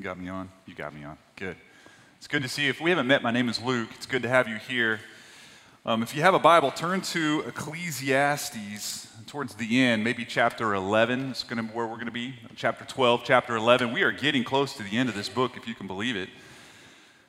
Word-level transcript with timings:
You 0.00 0.04
got 0.04 0.18
me 0.18 0.30
on? 0.30 0.48
You 0.64 0.74
got 0.74 0.94
me 0.94 1.04
on. 1.04 1.18
Good. 1.36 1.58
It's 2.16 2.26
good 2.26 2.42
to 2.42 2.48
see 2.48 2.62
you. 2.62 2.70
If 2.70 2.80
we 2.80 2.88
haven't 2.88 3.06
met, 3.06 3.22
my 3.22 3.30
name 3.30 3.50
is 3.50 3.60
Luke. 3.60 3.90
It's 3.96 4.06
good 4.06 4.22
to 4.22 4.30
have 4.30 4.48
you 4.48 4.56
here. 4.56 4.98
Um, 5.84 6.02
if 6.02 6.16
you 6.16 6.22
have 6.22 6.32
a 6.32 6.38
Bible, 6.38 6.70
turn 6.70 7.02
to 7.02 7.44
Ecclesiastes 7.46 9.08
towards 9.26 9.56
the 9.56 9.78
end, 9.78 10.02
maybe 10.02 10.24
chapter 10.24 10.72
11 10.72 11.32
is 11.32 11.42
going 11.42 11.62
to 11.62 11.70
where 11.74 11.86
we're 11.86 11.96
going 11.96 12.06
to 12.06 12.12
be. 12.12 12.34
Chapter 12.56 12.86
12, 12.86 13.24
chapter 13.24 13.56
11. 13.56 13.92
We 13.92 14.00
are 14.00 14.10
getting 14.10 14.42
close 14.42 14.72
to 14.78 14.82
the 14.82 14.96
end 14.96 15.10
of 15.10 15.14
this 15.14 15.28
book, 15.28 15.58
if 15.58 15.68
you 15.68 15.74
can 15.74 15.86
believe 15.86 16.16
it. 16.16 16.30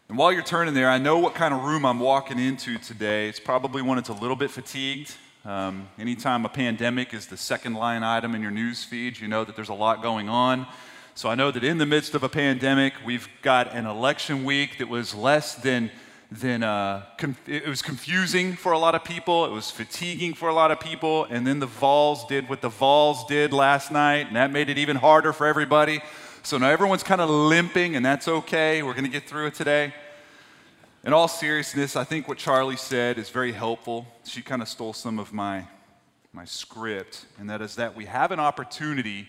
And 0.08 0.18
while 0.18 0.32
you're 0.32 0.42
turning 0.42 0.74
there, 0.74 0.90
I 0.90 0.98
know 0.98 1.20
what 1.20 1.36
kind 1.36 1.54
of 1.54 1.64
room 1.64 1.86
I'm 1.86 2.00
walking 2.00 2.40
into 2.40 2.78
today. 2.78 3.28
It's 3.28 3.42
probably 3.42 3.82
one 3.82 3.98
that's 3.98 4.08
a 4.08 4.14
little 4.14 4.38
bit 4.38 4.50
fatigued. 4.50 5.14
Um, 5.44 5.90
anytime 6.00 6.46
a 6.46 6.50
pandemic 6.50 7.14
is 7.14 7.28
the 7.28 7.36
second 7.36 7.74
line 7.74 8.04
item 8.04 8.34
in 8.34 8.42
your 8.42 8.52
news 8.52 8.86
feed, 8.86 9.20
you 9.20 9.28
know 9.28 9.44
that 9.44 9.58
there's 9.58 9.68
a 9.68 9.74
lot 9.74 10.02
going 10.02 10.30
on. 10.30 10.68
So 11.14 11.28
I 11.28 11.36
know 11.36 11.52
that 11.52 11.64
in 11.64 11.78
the 11.78 11.86
midst 11.86 12.16
of 12.16 12.24
a 12.24 12.30
pandemic, 12.30 12.94
we've 13.06 13.28
got 13.42 13.74
an 13.74 13.86
election 13.86 14.46
week 14.46 14.78
that 14.78 14.88
was 14.88 15.14
less 15.14 15.56
than, 15.56 15.92
than 16.32 16.64
uh, 16.64 17.04
it 17.46 17.68
was 17.68 17.82
confusing 17.82 18.56
for 18.56 18.72
a 18.72 18.80
lot 18.80 18.96
of 18.96 19.04
people. 19.04 19.46
It 19.46 19.52
was 19.52 19.70
fatiguing 19.70 20.36
for 20.36 20.48
a 20.48 20.54
lot 20.54 20.72
of 20.72 20.80
people. 20.80 21.26
And 21.26 21.46
then 21.46 21.60
the 21.60 21.66
Vols 21.66 22.26
did 22.28 22.48
what 22.48 22.62
the 22.62 22.70
Vols 22.70 23.26
did 23.26 23.52
last 23.52 23.92
night, 23.92 24.28
and 24.28 24.38
that 24.38 24.52
made 24.52 24.70
it 24.70 24.78
even 24.78 24.96
harder 24.96 25.34
for 25.34 25.46
everybody. 25.46 26.02
So 26.44 26.58
now 26.58 26.70
everyone's 26.70 27.04
kind 27.04 27.20
of 27.20 27.30
limping, 27.30 27.98
and 27.98 28.06
that's 28.06 28.30
okay. 28.30 28.82
We're 28.82 28.94
going 28.94 29.04
to 29.04 29.12
get 29.12 29.28
through 29.28 29.48
it 29.48 29.54
today. 29.54 29.94
In 31.04 31.12
all 31.12 31.28
seriousness, 31.28 31.98
I 31.98 32.06
think 32.06 32.30
what 32.30 32.38
Charlie 32.38 32.78
said 32.78 33.18
is 33.18 33.30
very 33.30 33.52
helpful. 33.52 34.08
She 34.24 34.42
kind 34.42 34.62
of 34.62 34.70
stole 34.70 34.94
some 34.94 35.20
of 35.20 35.34
my, 35.34 35.66
my 36.32 36.46
script, 36.46 37.26
and 37.38 37.50
that 37.50 37.62
is 37.62 37.76
that 37.76 37.98
we 37.98 38.06
have 38.06 38.32
an 38.32 38.40
opportunity 38.40 39.28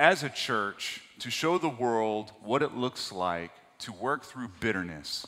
as 0.00 0.22
a 0.22 0.30
church 0.30 1.02
to 1.18 1.30
show 1.30 1.58
the 1.58 1.68
world 1.68 2.32
what 2.42 2.62
it 2.62 2.74
looks 2.74 3.12
like 3.12 3.50
to 3.78 3.92
work 3.92 4.24
through 4.24 4.48
bitterness. 4.58 5.26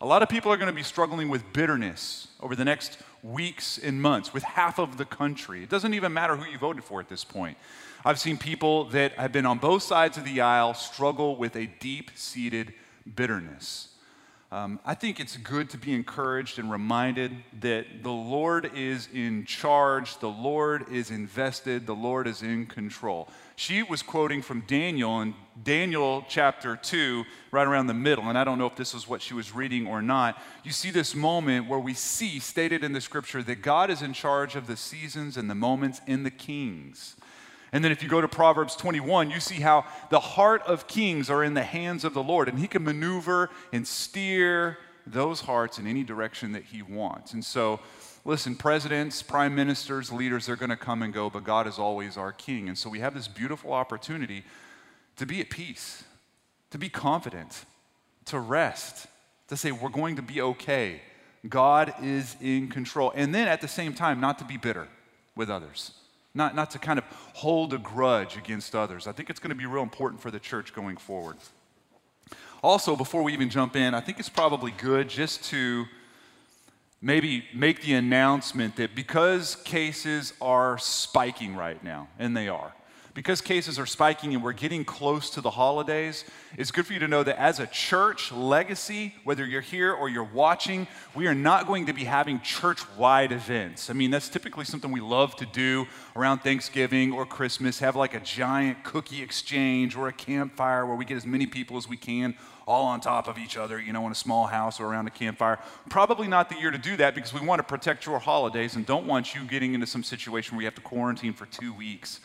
A 0.00 0.06
lot 0.06 0.22
of 0.22 0.28
people 0.28 0.52
are 0.52 0.56
going 0.56 0.70
to 0.70 0.72
be 0.72 0.84
struggling 0.84 1.28
with 1.28 1.42
bitterness 1.52 2.28
over 2.40 2.54
the 2.54 2.64
next 2.64 2.98
weeks 3.24 3.76
and 3.76 4.00
months 4.00 4.32
with 4.32 4.44
half 4.44 4.78
of 4.78 4.98
the 4.98 5.04
country. 5.04 5.64
It 5.64 5.68
doesn't 5.68 5.94
even 5.94 6.12
matter 6.12 6.36
who 6.36 6.48
you 6.48 6.58
voted 6.58 6.84
for 6.84 7.00
at 7.00 7.08
this 7.08 7.24
point. 7.24 7.58
I've 8.04 8.20
seen 8.20 8.38
people 8.38 8.84
that 8.90 9.14
have 9.14 9.32
been 9.32 9.46
on 9.46 9.58
both 9.58 9.82
sides 9.82 10.16
of 10.16 10.24
the 10.24 10.42
aisle 10.42 10.74
struggle 10.74 11.34
with 11.34 11.56
a 11.56 11.66
deep 11.80 12.12
seated 12.14 12.72
bitterness. 13.16 13.88
Um, 14.52 14.78
I 14.84 14.94
think 14.94 15.18
it's 15.18 15.36
good 15.36 15.70
to 15.70 15.78
be 15.78 15.92
encouraged 15.92 16.58
and 16.58 16.70
reminded 16.70 17.32
that 17.60 18.02
the 18.02 18.12
Lord 18.12 18.70
is 18.76 19.08
in 19.12 19.46
charge, 19.46 20.18
the 20.18 20.28
Lord 20.28 20.86
is 20.92 21.10
invested, 21.10 21.86
the 21.86 21.94
Lord 21.94 22.28
is 22.28 22.42
in 22.42 22.66
control. 22.66 23.28
She 23.56 23.82
was 23.82 24.02
quoting 24.02 24.42
from 24.42 24.60
Daniel 24.62 25.20
in 25.22 25.34
Daniel 25.62 26.24
chapter 26.28 26.76
2, 26.76 27.24
right 27.50 27.66
around 27.66 27.86
the 27.86 27.94
middle, 27.94 28.28
and 28.28 28.36
I 28.36 28.44
don't 28.44 28.58
know 28.58 28.66
if 28.66 28.76
this 28.76 28.94
was 28.94 29.08
what 29.08 29.22
she 29.22 29.34
was 29.34 29.54
reading 29.54 29.86
or 29.86 30.02
not. 30.02 30.40
You 30.62 30.72
see 30.72 30.90
this 30.90 31.14
moment 31.14 31.68
where 31.68 31.78
we 31.78 31.94
see 31.94 32.38
stated 32.38 32.84
in 32.84 32.92
the 32.92 33.00
scripture 33.00 33.42
that 33.42 33.62
God 33.62 33.90
is 33.90 34.02
in 34.02 34.12
charge 34.12 34.56
of 34.56 34.66
the 34.66 34.76
seasons 34.76 35.36
and 35.36 35.48
the 35.48 35.54
moments 35.54 36.00
in 36.06 36.22
the 36.22 36.30
kings. 36.30 37.16
And 37.74 37.82
then 37.84 37.90
if 37.90 38.04
you 38.04 38.08
go 38.08 38.20
to 38.20 38.28
Proverbs 38.28 38.76
21, 38.76 39.32
you 39.32 39.40
see 39.40 39.56
how 39.56 39.84
the 40.08 40.20
heart 40.20 40.62
of 40.62 40.86
kings 40.86 41.28
are 41.28 41.42
in 41.42 41.54
the 41.54 41.64
hands 41.64 42.04
of 42.04 42.14
the 42.14 42.22
Lord, 42.22 42.48
and 42.48 42.56
he 42.56 42.68
can 42.68 42.84
maneuver 42.84 43.50
and 43.72 43.84
steer 43.84 44.78
those 45.08 45.40
hearts 45.40 45.80
in 45.80 45.88
any 45.88 46.04
direction 46.04 46.52
that 46.52 46.62
he 46.62 46.82
wants. 46.82 47.32
And 47.32 47.44
so, 47.44 47.80
listen, 48.24 48.54
presidents, 48.54 49.24
prime 49.24 49.56
ministers, 49.56 50.12
leaders, 50.12 50.46
they're 50.46 50.54
going 50.54 50.70
to 50.70 50.76
come 50.76 51.02
and 51.02 51.12
go, 51.12 51.28
but 51.28 51.42
God 51.42 51.66
is 51.66 51.76
always 51.76 52.16
our 52.16 52.30
king. 52.30 52.68
And 52.68 52.78
so 52.78 52.88
we 52.88 53.00
have 53.00 53.12
this 53.12 53.26
beautiful 53.26 53.72
opportunity 53.72 54.44
to 55.16 55.26
be 55.26 55.40
at 55.40 55.50
peace, 55.50 56.04
to 56.70 56.78
be 56.78 56.88
confident, 56.88 57.64
to 58.26 58.38
rest, 58.38 59.08
to 59.48 59.56
say, 59.56 59.72
we're 59.72 59.88
going 59.88 60.14
to 60.14 60.22
be 60.22 60.40
okay. 60.40 61.02
God 61.48 61.92
is 62.00 62.36
in 62.40 62.68
control. 62.68 63.12
And 63.16 63.34
then 63.34 63.48
at 63.48 63.60
the 63.60 63.68
same 63.68 63.94
time, 63.94 64.20
not 64.20 64.38
to 64.38 64.44
be 64.44 64.58
bitter 64.58 64.86
with 65.34 65.50
others 65.50 65.90
not, 66.34 66.54
not 66.54 66.70
to 66.72 66.78
kind 66.78 66.98
of 66.98 67.04
hold 67.34 67.72
a 67.72 67.78
grudge 67.78 68.36
against 68.36 68.74
others. 68.74 69.06
I 69.06 69.12
think 69.12 69.30
it's 69.30 69.40
going 69.40 69.50
to 69.50 69.56
be 69.56 69.66
real 69.66 69.82
important 69.82 70.20
for 70.20 70.30
the 70.30 70.40
church 70.40 70.74
going 70.74 70.96
forward. 70.96 71.36
Also, 72.62 72.96
before 72.96 73.22
we 73.22 73.32
even 73.32 73.50
jump 73.50 73.76
in, 73.76 73.94
I 73.94 74.00
think 74.00 74.18
it's 74.18 74.28
probably 74.28 74.70
good 74.72 75.08
just 75.08 75.44
to 75.44 75.84
maybe 77.00 77.44
make 77.54 77.82
the 77.82 77.92
announcement 77.92 78.76
that 78.76 78.94
because 78.94 79.56
cases 79.56 80.32
are 80.40 80.78
spiking 80.78 81.54
right 81.54 81.82
now, 81.84 82.08
and 82.18 82.36
they 82.36 82.48
are, 82.48 82.72
because 83.14 83.40
cases 83.40 83.78
are 83.78 83.86
spiking 83.86 84.34
and 84.34 84.42
we're 84.42 84.52
getting 84.52 84.84
close 84.84 85.30
to 85.30 85.40
the 85.40 85.50
holidays, 85.50 86.24
it's 86.58 86.72
good 86.72 86.84
for 86.84 86.92
you 86.92 86.98
to 86.98 87.06
know 87.06 87.22
that 87.22 87.38
as 87.40 87.60
a 87.60 87.66
church 87.68 88.32
legacy, 88.32 89.14
whether 89.22 89.46
you're 89.46 89.60
here 89.60 89.92
or 89.92 90.08
you're 90.08 90.24
watching, 90.24 90.88
we 91.14 91.28
are 91.28 91.34
not 91.34 91.68
going 91.68 91.86
to 91.86 91.92
be 91.92 92.04
having 92.04 92.40
church 92.40 92.80
wide 92.96 93.30
events. 93.30 93.88
I 93.88 93.92
mean, 93.92 94.10
that's 94.10 94.28
typically 94.28 94.64
something 94.64 94.90
we 94.90 95.00
love 95.00 95.36
to 95.36 95.46
do 95.46 95.86
around 96.16 96.40
Thanksgiving 96.40 97.12
or 97.12 97.24
Christmas, 97.24 97.78
have 97.78 97.94
like 97.94 98.14
a 98.14 98.20
giant 98.20 98.82
cookie 98.82 99.22
exchange 99.22 99.94
or 99.94 100.08
a 100.08 100.12
campfire 100.12 100.84
where 100.84 100.96
we 100.96 101.04
get 101.04 101.16
as 101.16 101.24
many 101.24 101.46
people 101.46 101.76
as 101.76 101.88
we 101.88 101.96
can 101.96 102.34
all 102.66 102.86
on 102.86 102.98
top 102.98 103.28
of 103.28 103.36
each 103.36 103.58
other, 103.58 103.78
you 103.78 103.92
know, 103.92 104.06
in 104.06 104.12
a 104.12 104.14
small 104.14 104.46
house 104.46 104.80
or 104.80 104.86
around 104.86 105.06
a 105.06 105.10
campfire. 105.10 105.58
Probably 105.90 106.26
not 106.26 106.48
the 106.48 106.56
year 106.56 106.70
to 106.70 106.78
do 106.78 106.96
that 106.96 107.14
because 107.14 107.32
we 107.32 107.46
want 107.46 107.58
to 107.58 107.62
protect 107.62 108.06
your 108.06 108.18
holidays 108.18 108.74
and 108.74 108.86
don't 108.86 109.06
want 109.06 109.34
you 109.34 109.44
getting 109.44 109.74
into 109.74 109.86
some 109.86 110.02
situation 110.02 110.56
where 110.56 110.62
you 110.62 110.66
have 110.66 110.74
to 110.74 110.80
quarantine 110.80 111.34
for 111.34 111.44
two 111.46 111.74
weeks 111.74 112.20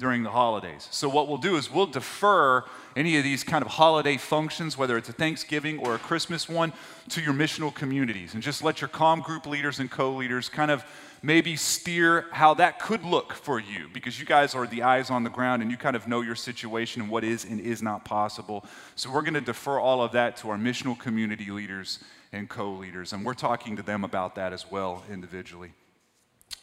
during 0.00 0.22
the 0.22 0.30
holidays. 0.30 0.88
So, 0.90 1.10
what 1.10 1.28
we'll 1.28 1.38
do 1.38 1.56
is 1.56 1.70
we'll 1.70 1.86
defer 1.86 2.64
any 2.96 3.18
of 3.18 3.22
these 3.22 3.44
kind 3.44 3.62
of 3.62 3.70
holiday 3.70 4.16
functions, 4.16 4.76
whether 4.76 4.96
it's 4.96 5.10
a 5.10 5.12
Thanksgiving 5.12 5.78
or 5.78 5.94
a 5.94 5.98
Christmas 5.98 6.48
one, 6.48 6.72
to 7.10 7.20
your 7.20 7.34
missional 7.34 7.72
communities 7.72 8.32
and 8.32 8.42
just 8.42 8.64
let 8.64 8.80
your 8.80 8.88
com 8.88 9.20
group 9.20 9.46
leaders 9.46 9.78
and 9.78 9.90
co 9.90 10.16
leaders 10.16 10.48
kind 10.48 10.70
of 10.70 10.84
maybe 11.22 11.54
steer 11.54 12.24
how 12.32 12.54
that 12.54 12.80
could 12.80 13.04
look 13.04 13.34
for 13.34 13.60
you 13.60 13.88
because 13.92 14.18
you 14.18 14.24
guys 14.24 14.54
are 14.54 14.66
the 14.66 14.82
eyes 14.82 15.10
on 15.10 15.22
the 15.22 15.28
ground 15.28 15.60
and 15.60 15.70
you 15.70 15.76
kind 15.76 15.94
of 15.94 16.08
know 16.08 16.22
your 16.22 16.34
situation 16.34 17.02
and 17.02 17.10
what 17.10 17.22
is 17.22 17.44
and 17.44 17.60
is 17.60 17.82
not 17.82 18.02
possible. 18.02 18.64
So, 18.96 19.12
we're 19.12 19.22
going 19.22 19.34
to 19.34 19.42
defer 19.42 19.78
all 19.78 20.02
of 20.02 20.12
that 20.12 20.38
to 20.38 20.48
our 20.48 20.56
missional 20.56 20.98
community 20.98 21.50
leaders 21.50 21.98
and 22.32 22.48
co 22.48 22.72
leaders, 22.72 23.12
and 23.12 23.22
we're 23.22 23.34
talking 23.34 23.76
to 23.76 23.82
them 23.82 24.02
about 24.02 24.34
that 24.36 24.54
as 24.54 24.70
well 24.70 25.04
individually. 25.10 25.74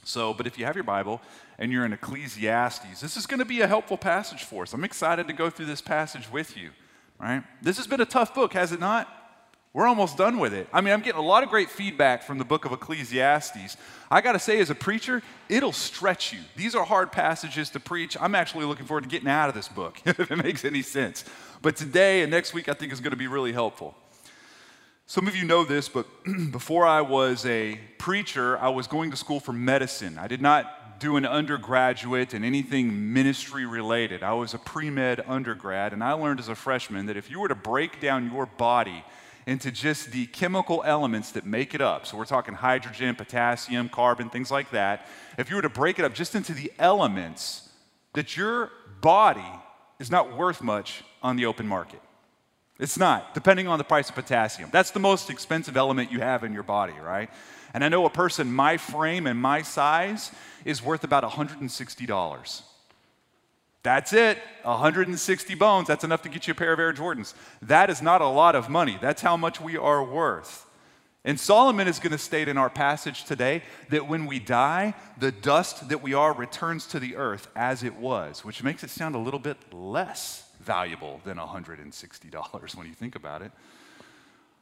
So, 0.03 0.33
but 0.33 0.47
if 0.47 0.57
you 0.57 0.65
have 0.65 0.75
your 0.75 0.85
Bible 0.85 1.21
and 1.59 1.71
you're 1.71 1.85
in 1.85 1.93
Ecclesiastes, 1.93 3.01
this 3.01 3.17
is 3.17 3.25
going 3.25 3.39
to 3.39 3.45
be 3.45 3.61
a 3.61 3.67
helpful 3.67 3.97
passage 3.97 4.43
for 4.43 4.63
us. 4.63 4.73
I'm 4.73 4.83
excited 4.83 5.27
to 5.27 5.33
go 5.33 5.49
through 5.49 5.65
this 5.65 5.81
passage 5.81 6.31
with 6.31 6.55
you, 6.55 6.71
right? 7.19 7.43
This 7.61 7.77
has 7.77 7.87
been 7.87 8.01
a 8.01 8.05
tough 8.05 8.35
book, 8.35 8.53
has 8.53 8.71
it 8.71 8.79
not? 8.79 9.13
We're 9.73 9.87
almost 9.87 10.17
done 10.17 10.39
with 10.39 10.53
it. 10.53 10.67
I 10.73 10.81
mean, 10.81 10.91
I'm 10.91 11.01
getting 11.01 11.19
a 11.19 11.25
lot 11.25 11.43
of 11.43 11.49
great 11.49 11.69
feedback 11.69 12.23
from 12.23 12.39
the 12.39 12.45
book 12.45 12.65
of 12.65 12.71
Ecclesiastes. 12.71 13.77
I 14.09 14.21
got 14.21 14.31
to 14.31 14.39
say, 14.39 14.59
as 14.59 14.71
a 14.71 14.75
preacher, 14.75 15.21
it'll 15.49 15.71
stretch 15.71 16.33
you. 16.33 16.39
These 16.55 16.73
are 16.73 16.83
hard 16.83 17.11
passages 17.11 17.69
to 17.71 17.79
preach. 17.79 18.17
I'm 18.19 18.33
actually 18.33 18.65
looking 18.65 18.87
forward 18.87 19.03
to 19.03 19.09
getting 19.09 19.27
out 19.27 19.49
of 19.49 19.55
this 19.55 19.67
book, 19.67 20.01
if 20.05 20.31
it 20.31 20.35
makes 20.35 20.65
any 20.65 20.81
sense. 20.81 21.25
But 21.61 21.75
today 21.75 22.23
and 22.23 22.31
next 22.31 22.55
week, 22.55 22.69
I 22.69 22.73
think 22.73 22.91
is 22.91 23.01
going 23.01 23.11
to 23.11 23.17
be 23.17 23.27
really 23.27 23.53
helpful. 23.53 23.93
Some 25.05 25.27
of 25.27 25.35
you 25.35 25.45
know 25.45 25.63
this, 25.63 25.87
but 25.89 26.07
before 26.51 26.87
I 26.87 27.01
was 27.01 27.45
a 27.45 27.79
preacher, 27.99 28.57
I 28.57 28.69
was 28.69 28.87
going 28.87 29.11
to 29.11 29.17
school 29.17 29.39
for 29.39 29.53
medicine. 29.53 30.17
I 30.17 30.27
did 30.27 30.41
not 30.41 30.86
do 30.99 31.17
an 31.17 31.25
undergraduate 31.25 32.33
in 32.33 32.43
anything 32.43 33.13
ministry 33.13 33.65
related. 33.65 34.23
I 34.23 34.33
was 34.33 34.53
a 34.53 34.57
pre 34.57 34.89
med 34.89 35.23
undergrad, 35.27 35.93
and 35.93 36.03
I 36.03 36.13
learned 36.13 36.39
as 36.39 36.49
a 36.49 36.55
freshman 36.55 37.05
that 37.07 37.17
if 37.17 37.29
you 37.29 37.39
were 37.39 37.47
to 37.47 37.55
break 37.55 37.99
down 37.99 38.31
your 38.31 38.45
body 38.45 39.03
into 39.45 39.71
just 39.71 40.11
the 40.11 40.25
chemical 40.27 40.83
elements 40.85 41.31
that 41.31 41.45
make 41.45 41.73
it 41.73 41.81
up, 41.81 42.05
so 42.05 42.17
we're 42.17 42.25
talking 42.25 42.53
hydrogen, 42.53 43.15
potassium, 43.15 43.87
carbon, 43.87 44.29
things 44.29 44.51
like 44.51 44.71
that, 44.71 45.07
if 45.37 45.49
you 45.49 45.55
were 45.55 45.61
to 45.61 45.69
break 45.69 45.99
it 45.99 46.05
up 46.05 46.13
just 46.13 46.35
into 46.35 46.53
the 46.53 46.71
elements, 46.79 47.69
that 48.13 48.35
your 48.35 48.71
body 48.99 49.49
is 49.99 50.11
not 50.11 50.35
worth 50.35 50.61
much 50.61 51.03
on 51.23 51.37
the 51.37 51.45
open 51.45 51.67
market. 51.67 52.01
It's 52.79 52.97
not, 52.97 53.33
depending 53.33 53.67
on 53.67 53.77
the 53.77 53.83
price 53.83 54.09
of 54.09 54.15
potassium. 54.15 54.69
That's 54.71 54.91
the 54.91 54.99
most 54.99 55.29
expensive 55.29 55.77
element 55.77 56.11
you 56.11 56.19
have 56.19 56.43
in 56.43 56.53
your 56.53 56.63
body, 56.63 56.93
right? 57.01 57.29
And 57.73 57.83
I 57.83 57.89
know 57.89 58.05
a 58.05 58.09
person 58.09 58.51
my 58.51 58.77
frame 58.77 59.27
and 59.27 59.39
my 59.39 59.61
size 59.61 60.31
is 60.65 60.81
worth 60.81 61.03
about 61.03 61.23
$160. 61.23 62.61
That's 63.83 64.11
it, 64.11 64.37
160 64.63 65.55
bones. 65.55 65.87
That's 65.87 66.03
enough 66.03 66.21
to 66.23 66.29
get 66.29 66.47
you 66.47 66.51
a 66.51 66.55
pair 66.55 66.73
of 66.73 66.79
Air 66.79 66.93
Jordans. 66.93 67.33
That 67.61 67.89
is 67.89 68.01
not 68.01 68.21
a 68.21 68.27
lot 68.27 68.55
of 68.55 68.69
money. 68.69 68.97
That's 69.01 69.21
how 69.21 69.37
much 69.37 69.61
we 69.61 69.77
are 69.77 70.03
worth. 70.03 70.65
And 71.23 71.39
Solomon 71.39 71.87
is 71.87 71.99
going 71.99 72.11
to 72.11 72.17
state 72.17 72.47
in 72.47 72.57
our 72.57 72.69
passage 72.69 73.25
today 73.25 73.61
that 73.89 74.07
when 74.07 74.27
we 74.27 74.39
die, 74.39 74.93
the 75.17 75.31
dust 75.31 75.89
that 75.89 76.01
we 76.01 76.13
are 76.13 76.33
returns 76.33 76.87
to 76.87 76.99
the 76.99 77.17
earth 77.17 77.49
as 77.55 77.83
it 77.83 77.95
was, 77.95 78.45
which 78.45 78.63
makes 78.63 78.83
it 78.83 78.89
sound 78.89 79.13
a 79.13 79.19
little 79.19 79.39
bit 79.39 79.57
less 79.73 80.49
valuable 80.61 81.21
than 81.25 81.37
$160 81.37 82.75
when 82.75 82.87
you 82.87 82.93
think 82.93 83.15
about 83.15 83.41
it. 83.41 83.51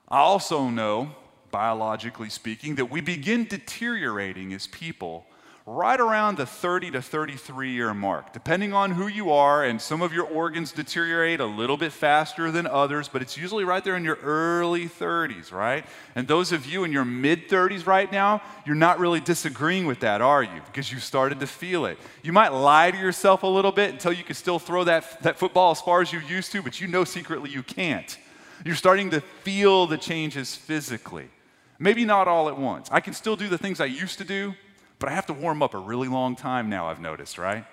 I 0.08 0.19
also 0.19 0.69
know, 0.69 1.16
biologically 1.56 2.28
speaking, 2.28 2.75
that 2.75 2.88
we 2.88 3.00
begin 3.00 3.46
deteriorating 3.46 4.52
as 4.52 4.68
people 4.68 5.25
right 5.66 6.02
around 6.02 6.36
the 6.36 6.46
30 6.46 6.92
to 6.92 7.02
33 7.02 7.72
year 7.72 7.94
mark, 7.94 8.34
depending 8.34 8.74
on 8.74 8.92
who 8.92 9.07
you 9.07 9.31
are. 9.31 9.63
And 9.63 9.81
some 9.81 10.02
of 10.02 10.12
your 10.12 10.25
organs 10.25 10.74
deteriorate 10.74 11.40
a 11.40 11.46
little 11.46 11.78
bit 11.78 11.94
faster 11.94 12.52
than 12.52 12.68
others, 12.68 13.07
but 13.07 13.22
it's 13.22 13.38
usually 13.38 13.63
right 13.63 13.81
there 13.86 13.96
in 13.96 14.04
your 14.04 14.18
early 14.18 14.90
30s, 14.90 15.54
right? 15.54 15.86
And 16.13 16.28
those 16.28 16.52
of 16.52 16.66
you 16.66 16.84
in 16.84 16.92
your 16.92 17.06
mid 17.06 17.48
30s 17.48 17.88
right 17.88 18.12
now, 18.12 18.42
you're 18.66 18.75
not 18.75 19.00
really 19.00 19.22
disagreeing 19.22 19.86
with 19.86 20.01
that, 20.01 20.19
are 20.19 20.44
you? 20.44 20.60
Because 20.66 20.92
you 20.92 21.00
started 21.00 21.40
to 21.40 21.48
feel 21.48 21.86
it. 21.86 21.98
You 22.22 22.34
might 22.34 22.50
lie 22.50 22.92
to 22.92 22.98
yourself 22.98 23.44
a 23.44 23.48
little 23.48 23.72
bit 23.72 23.94
until 23.94 24.12
you 24.12 24.25
can 24.25 24.36
still 24.36 24.60
throw 24.60 24.84
that, 24.84 25.22
that 25.22 25.40
football 25.40 25.72
as 25.72 25.80
far 25.80 26.01
as 26.01 26.12
you 26.12 26.19
used 26.19 26.51
to, 26.51 26.62
but 26.62 26.81
you 26.81 26.88
know 26.88 27.06
secretly 27.06 27.50
you 27.50 27.63
can't. 27.63 28.18
You're 28.66 28.75
starting 28.75 29.10
to 29.12 29.22
feel 29.22 29.88
the 29.88 29.98
changes 29.98 30.54
physically. 30.54 31.30
Maybe 31.77 32.06
not 32.06 32.27
all 32.27 32.48
at 32.48 32.57
once. 32.57 32.89
I 32.92 33.00
can 33.00 33.13
still 33.13 33.36
do 33.36 33.48
the 33.48 33.57
things 33.57 33.80
I 33.81 33.86
used 33.86 34.18
to 34.19 34.24
do, 34.24 34.54
but 35.00 35.10
I 35.10 35.13
have 35.13 35.25
to 35.27 35.33
warm 35.33 35.62
up 35.62 35.74
a 35.74 35.77
really 35.77 36.07
long 36.07 36.36
time 36.36 36.69
now, 36.69 36.88
I've 36.88 37.01
noticed, 37.01 37.38
right? 37.38 37.66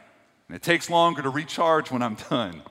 And 0.49 0.56
it 0.56 0.62
takes 0.62 0.90
longer 0.90 1.22
to 1.22 1.31
recharge 1.31 1.90
when 1.90 2.02
I'm 2.02 2.16
done. 2.31 2.62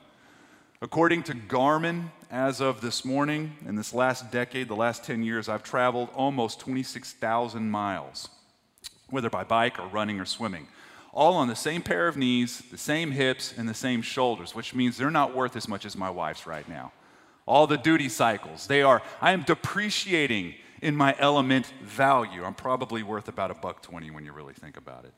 According 0.82 1.24
to 1.24 1.34
Garmin, 1.34 2.10
as 2.32 2.60
of 2.62 2.82
this 2.82 3.06
morning, 3.06 3.56
in 3.68 3.76
this 3.76 3.94
last 3.94 4.32
decade, 4.32 4.68
the 4.68 4.76
last 4.76 5.04
10 5.04 5.22
years, 5.22 5.48
I've 5.48 5.64
traveled 5.64 6.10
almost 6.16 6.60
26,000 6.62 7.70
miles, 7.70 8.30
whether 9.10 9.30
by 9.30 9.44
bike 9.44 9.80
or 9.80 9.88
running 9.88 10.20
or 10.20 10.26
swimming, 10.26 10.68
all 11.14 11.34
on 11.36 11.50
the 11.50 11.56
same 11.56 11.82
pair 11.82 12.08
of 12.08 12.16
knees, 12.18 12.64
the 12.72 12.78
same 12.78 13.12
hips, 13.12 13.54
and 13.56 13.68
the 13.68 13.74
same 13.74 14.02
shoulders, 14.02 14.56
which 14.56 14.74
means 14.74 14.98
they're 14.98 15.12
not 15.12 15.36
worth 15.36 15.56
as 15.56 15.68
much 15.68 15.86
as 15.86 15.98
my 15.98 16.10
wife's 16.10 16.48
right 16.48 16.68
now. 16.68 16.94
All 17.46 17.68
the 17.68 17.78
duty 17.78 18.08
cycles, 18.08 18.68
they 18.68 18.82
are, 18.82 19.02
I 19.20 19.34
am 19.34 19.44
depreciating 19.44 20.56
in 20.82 20.96
my 20.96 21.16
element 21.20 21.68
value. 21.84 22.44
I'm 22.44 22.54
probably 22.54 23.04
worth 23.04 23.28
about 23.28 23.52
a 23.52 23.54
buck 23.54 23.82
20 23.82 24.12
when 24.12 24.26
you 24.26 24.34
really 24.34 24.54
think 24.54 24.78
about 24.78 25.06
it. 25.06 25.14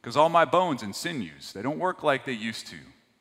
Because 0.00 0.16
all 0.16 0.28
my 0.28 0.44
bones 0.44 0.82
and 0.82 0.94
sinews, 0.94 1.52
they 1.52 1.62
don't 1.62 1.78
work 1.78 2.02
like 2.02 2.26
they 2.26 2.32
used 2.32 2.66
to. 2.68 2.76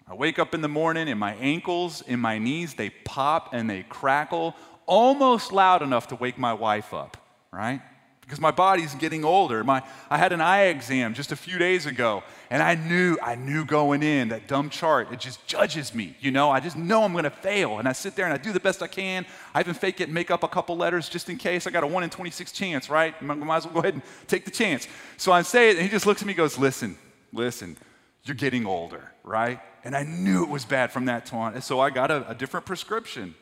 I 0.05 0.13
wake 0.13 0.37
up 0.37 0.53
in 0.53 0.61
the 0.61 0.67
morning 0.67 1.07
and 1.07 1.19
my 1.19 1.33
ankles 1.35 2.03
and 2.05 2.19
my 2.19 2.37
knees, 2.37 2.73
they 2.73 2.89
pop 2.89 3.53
and 3.53 3.69
they 3.69 3.83
crackle 3.83 4.55
almost 4.85 5.53
loud 5.53 5.81
enough 5.81 6.07
to 6.07 6.15
wake 6.15 6.37
my 6.37 6.53
wife 6.53 6.93
up, 6.93 7.15
right? 7.51 7.81
Because 8.23 8.39
my 8.39 8.51
body's 8.51 8.95
getting 8.95 9.25
older. 9.25 9.63
My, 9.63 9.83
I 10.09 10.17
had 10.17 10.31
an 10.31 10.39
eye 10.41 10.65
exam 10.65 11.13
just 11.13 11.31
a 11.31 11.35
few 11.35 11.57
days 11.57 11.85
ago, 11.85 12.23
and 12.49 12.63
I 12.63 12.75
knew, 12.75 13.17
I 13.21 13.35
knew 13.35 13.65
going 13.65 14.01
in 14.01 14.29
that 14.29 14.47
dumb 14.47 14.69
chart, 14.69 15.11
it 15.11 15.19
just 15.19 15.45
judges 15.45 15.93
me, 15.93 16.15
you 16.21 16.31
know? 16.31 16.49
I 16.49 16.59
just 16.61 16.77
know 16.77 17.03
I'm 17.03 17.13
gonna 17.13 17.29
fail. 17.29 17.79
And 17.79 17.87
I 17.87 17.91
sit 17.91 18.15
there 18.15 18.25
and 18.25 18.33
I 18.33 18.37
do 18.37 18.53
the 18.53 18.59
best 18.59 18.81
I 18.81 18.87
can. 18.87 19.25
I 19.53 19.59
even 19.59 19.73
fake 19.73 19.99
it 19.99 20.05
and 20.05 20.13
make 20.13 20.31
up 20.31 20.43
a 20.43 20.47
couple 20.47 20.77
letters 20.77 21.09
just 21.09 21.29
in 21.29 21.37
case. 21.37 21.67
I 21.67 21.71
got 21.71 21.83
a 21.83 21.87
1 21.87 22.03
in 22.03 22.09
26 22.09 22.51
chance, 22.53 22.89
right? 22.89 23.19
Might 23.21 23.57
as 23.57 23.65
well 23.65 23.73
go 23.73 23.79
ahead 23.81 23.95
and 23.95 24.03
take 24.27 24.45
the 24.45 24.51
chance. 24.51 24.87
So 25.17 25.31
I 25.31 25.41
say 25.41 25.71
it, 25.71 25.77
and 25.77 25.83
he 25.85 25.89
just 25.89 26.05
looks 26.05 26.21
at 26.21 26.25
me 26.25 26.31
and 26.31 26.37
goes, 26.37 26.57
Listen, 26.57 26.97
listen, 27.33 27.75
you're 28.23 28.35
getting 28.35 28.65
older, 28.65 29.11
right? 29.23 29.59
And 29.83 29.95
I 29.95 30.03
knew 30.03 30.43
it 30.43 30.49
was 30.49 30.63
bad 30.63 30.91
from 30.91 31.05
that 31.05 31.25
time. 31.25 31.59
So 31.61 31.81
I 31.81 31.89
got 31.89 32.09
a, 32.09 32.29
a 32.29 32.35
different 32.35 32.65
prescription. 32.65 33.35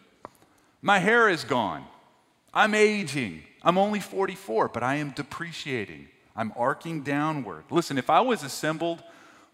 My 0.81 0.97
hair 0.97 1.29
is 1.29 1.43
gone. 1.43 1.85
I'm 2.53 2.73
aging. 2.73 3.43
I'm 3.63 3.77
only 3.77 3.99
44, 3.99 4.69
but 4.69 4.83
I 4.83 4.95
am 4.95 5.11
depreciating. 5.11 6.07
I'm 6.35 6.53
arcing 6.55 7.01
downward. 7.03 7.65
Listen, 7.69 7.97
if 7.97 8.09
I 8.09 8.21
was 8.21 8.43
assembled 8.43 9.03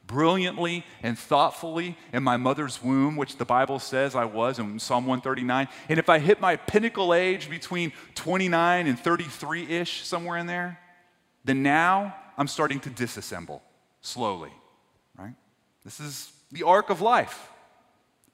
brilliantly 0.05 0.85
and 1.03 1.19
thoughtfully 1.19 1.97
in 2.13 2.23
my 2.23 2.37
mother's 2.37 2.81
womb, 2.81 3.17
which 3.17 3.37
the 3.37 3.45
Bible 3.45 3.79
says 3.79 4.15
I 4.15 4.25
was 4.25 4.57
in 4.57 4.79
Psalm 4.79 5.05
139, 5.05 5.67
and 5.89 5.99
if 5.99 6.09
I 6.09 6.19
hit 6.19 6.39
my 6.39 6.55
pinnacle 6.55 7.13
age 7.13 7.49
between 7.49 7.91
29 8.15 8.87
and 8.87 8.97
33 8.97 9.63
ish, 9.67 10.05
somewhere 10.05 10.37
in 10.37 10.47
there, 10.47 10.79
then 11.43 11.61
now 11.61 12.15
I'm 12.37 12.47
starting 12.47 12.79
to 12.81 12.89
disassemble 12.89 13.61
slowly, 14.01 14.51
right? 15.17 15.35
This 15.83 15.99
is 15.99 16.31
the 16.51 16.63
arc 16.63 16.89
of 16.89 17.01
life. 17.01 17.49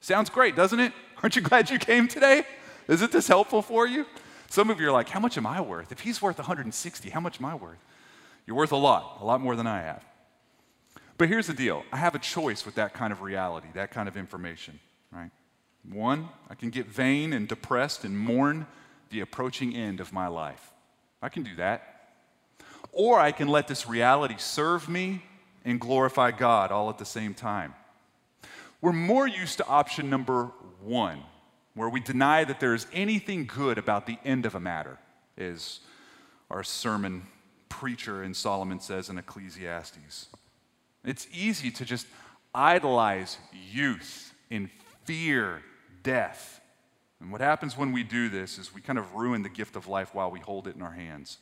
Sounds 0.00 0.30
great, 0.30 0.54
doesn't 0.54 0.78
it? 0.78 0.92
Aren't 1.22 1.36
you 1.36 1.42
glad 1.42 1.70
you 1.70 1.78
came 1.78 2.06
today? 2.06 2.44
Isn't 2.86 3.10
this 3.10 3.26
helpful 3.26 3.62
for 3.62 3.86
you? 3.86 4.06
Some 4.54 4.70
of 4.70 4.78
you 4.78 4.86
are 4.86 4.92
like, 4.92 5.08
how 5.08 5.18
much 5.18 5.36
am 5.36 5.48
I 5.48 5.60
worth? 5.60 5.90
If 5.90 5.98
he's 5.98 6.22
worth 6.22 6.38
160, 6.38 7.10
how 7.10 7.18
much 7.18 7.40
am 7.40 7.46
I 7.46 7.56
worth? 7.56 7.84
You're 8.46 8.54
worth 8.54 8.70
a 8.70 8.76
lot, 8.76 9.18
a 9.20 9.24
lot 9.24 9.40
more 9.40 9.56
than 9.56 9.66
I 9.66 9.80
have. 9.80 10.04
But 11.18 11.26
here's 11.26 11.48
the 11.48 11.54
deal 11.54 11.82
I 11.92 11.96
have 11.96 12.14
a 12.14 12.20
choice 12.20 12.64
with 12.64 12.76
that 12.76 12.94
kind 12.94 13.12
of 13.12 13.20
reality, 13.20 13.66
that 13.74 13.90
kind 13.90 14.06
of 14.06 14.16
information, 14.16 14.78
right? 15.10 15.32
One, 15.90 16.28
I 16.48 16.54
can 16.54 16.70
get 16.70 16.86
vain 16.86 17.32
and 17.32 17.48
depressed 17.48 18.04
and 18.04 18.16
mourn 18.16 18.68
the 19.10 19.22
approaching 19.22 19.74
end 19.74 19.98
of 19.98 20.12
my 20.12 20.28
life. 20.28 20.70
I 21.20 21.30
can 21.30 21.42
do 21.42 21.56
that. 21.56 22.12
Or 22.92 23.18
I 23.18 23.32
can 23.32 23.48
let 23.48 23.66
this 23.66 23.88
reality 23.88 24.36
serve 24.38 24.88
me 24.88 25.24
and 25.64 25.80
glorify 25.80 26.30
God 26.30 26.70
all 26.70 26.88
at 26.90 26.98
the 26.98 27.04
same 27.04 27.34
time. 27.34 27.74
We're 28.80 28.92
more 28.92 29.26
used 29.26 29.56
to 29.58 29.66
option 29.66 30.08
number 30.08 30.52
one, 30.80 31.24
where 31.74 31.88
we 31.88 32.00
deny 32.00 32.44
that 32.44 32.60
there 32.60 32.74
is 32.74 32.86
anything 32.92 33.46
good 33.46 33.78
about 33.78 34.06
the 34.06 34.18
end 34.24 34.46
of 34.46 34.54
a 34.54 34.60
matter, 34.60 34.98
is 35.36 35.80
our 36.50 36.62
sermon 36.62 37.26
preacher 37.68 38.22
in 38.22 38.34
Solomon 38.34 38.78
says 38.80 39.08
in 39.08 39.18
Ecclesiastes. 39.18 40.28
It's 41.04 41.26
easy 41.32 41.70
to 41.72 41.84
just 41.84 42.06
idolize 42.54 43.38
youth 43.52 44.32
and 44.50 44.70
fear 45.04 45.62
death. 46.02 46.60
And 47.20 47.32
what 47.32 47.40
happens 47.40 47.76
when 47.76 47.92
we 47.92 48.04
do 48.04 48.28
this 48.28 48.58
is 48.58 48.72
we 48.72 48.80
kind 48.80 48.98
of 48.98 49.14
ruin 49.14 49.42
the 49.42 49.48
gift 49.48 49.76
of 49.76 49.88
life 49.88 50.14
while 50.14 50.30
we 50.30 50.40
hold 50.40 50.68
it 50.68 50.76
in 50.76 50.82
our 50.82 50.92
hands. 50.92 51.38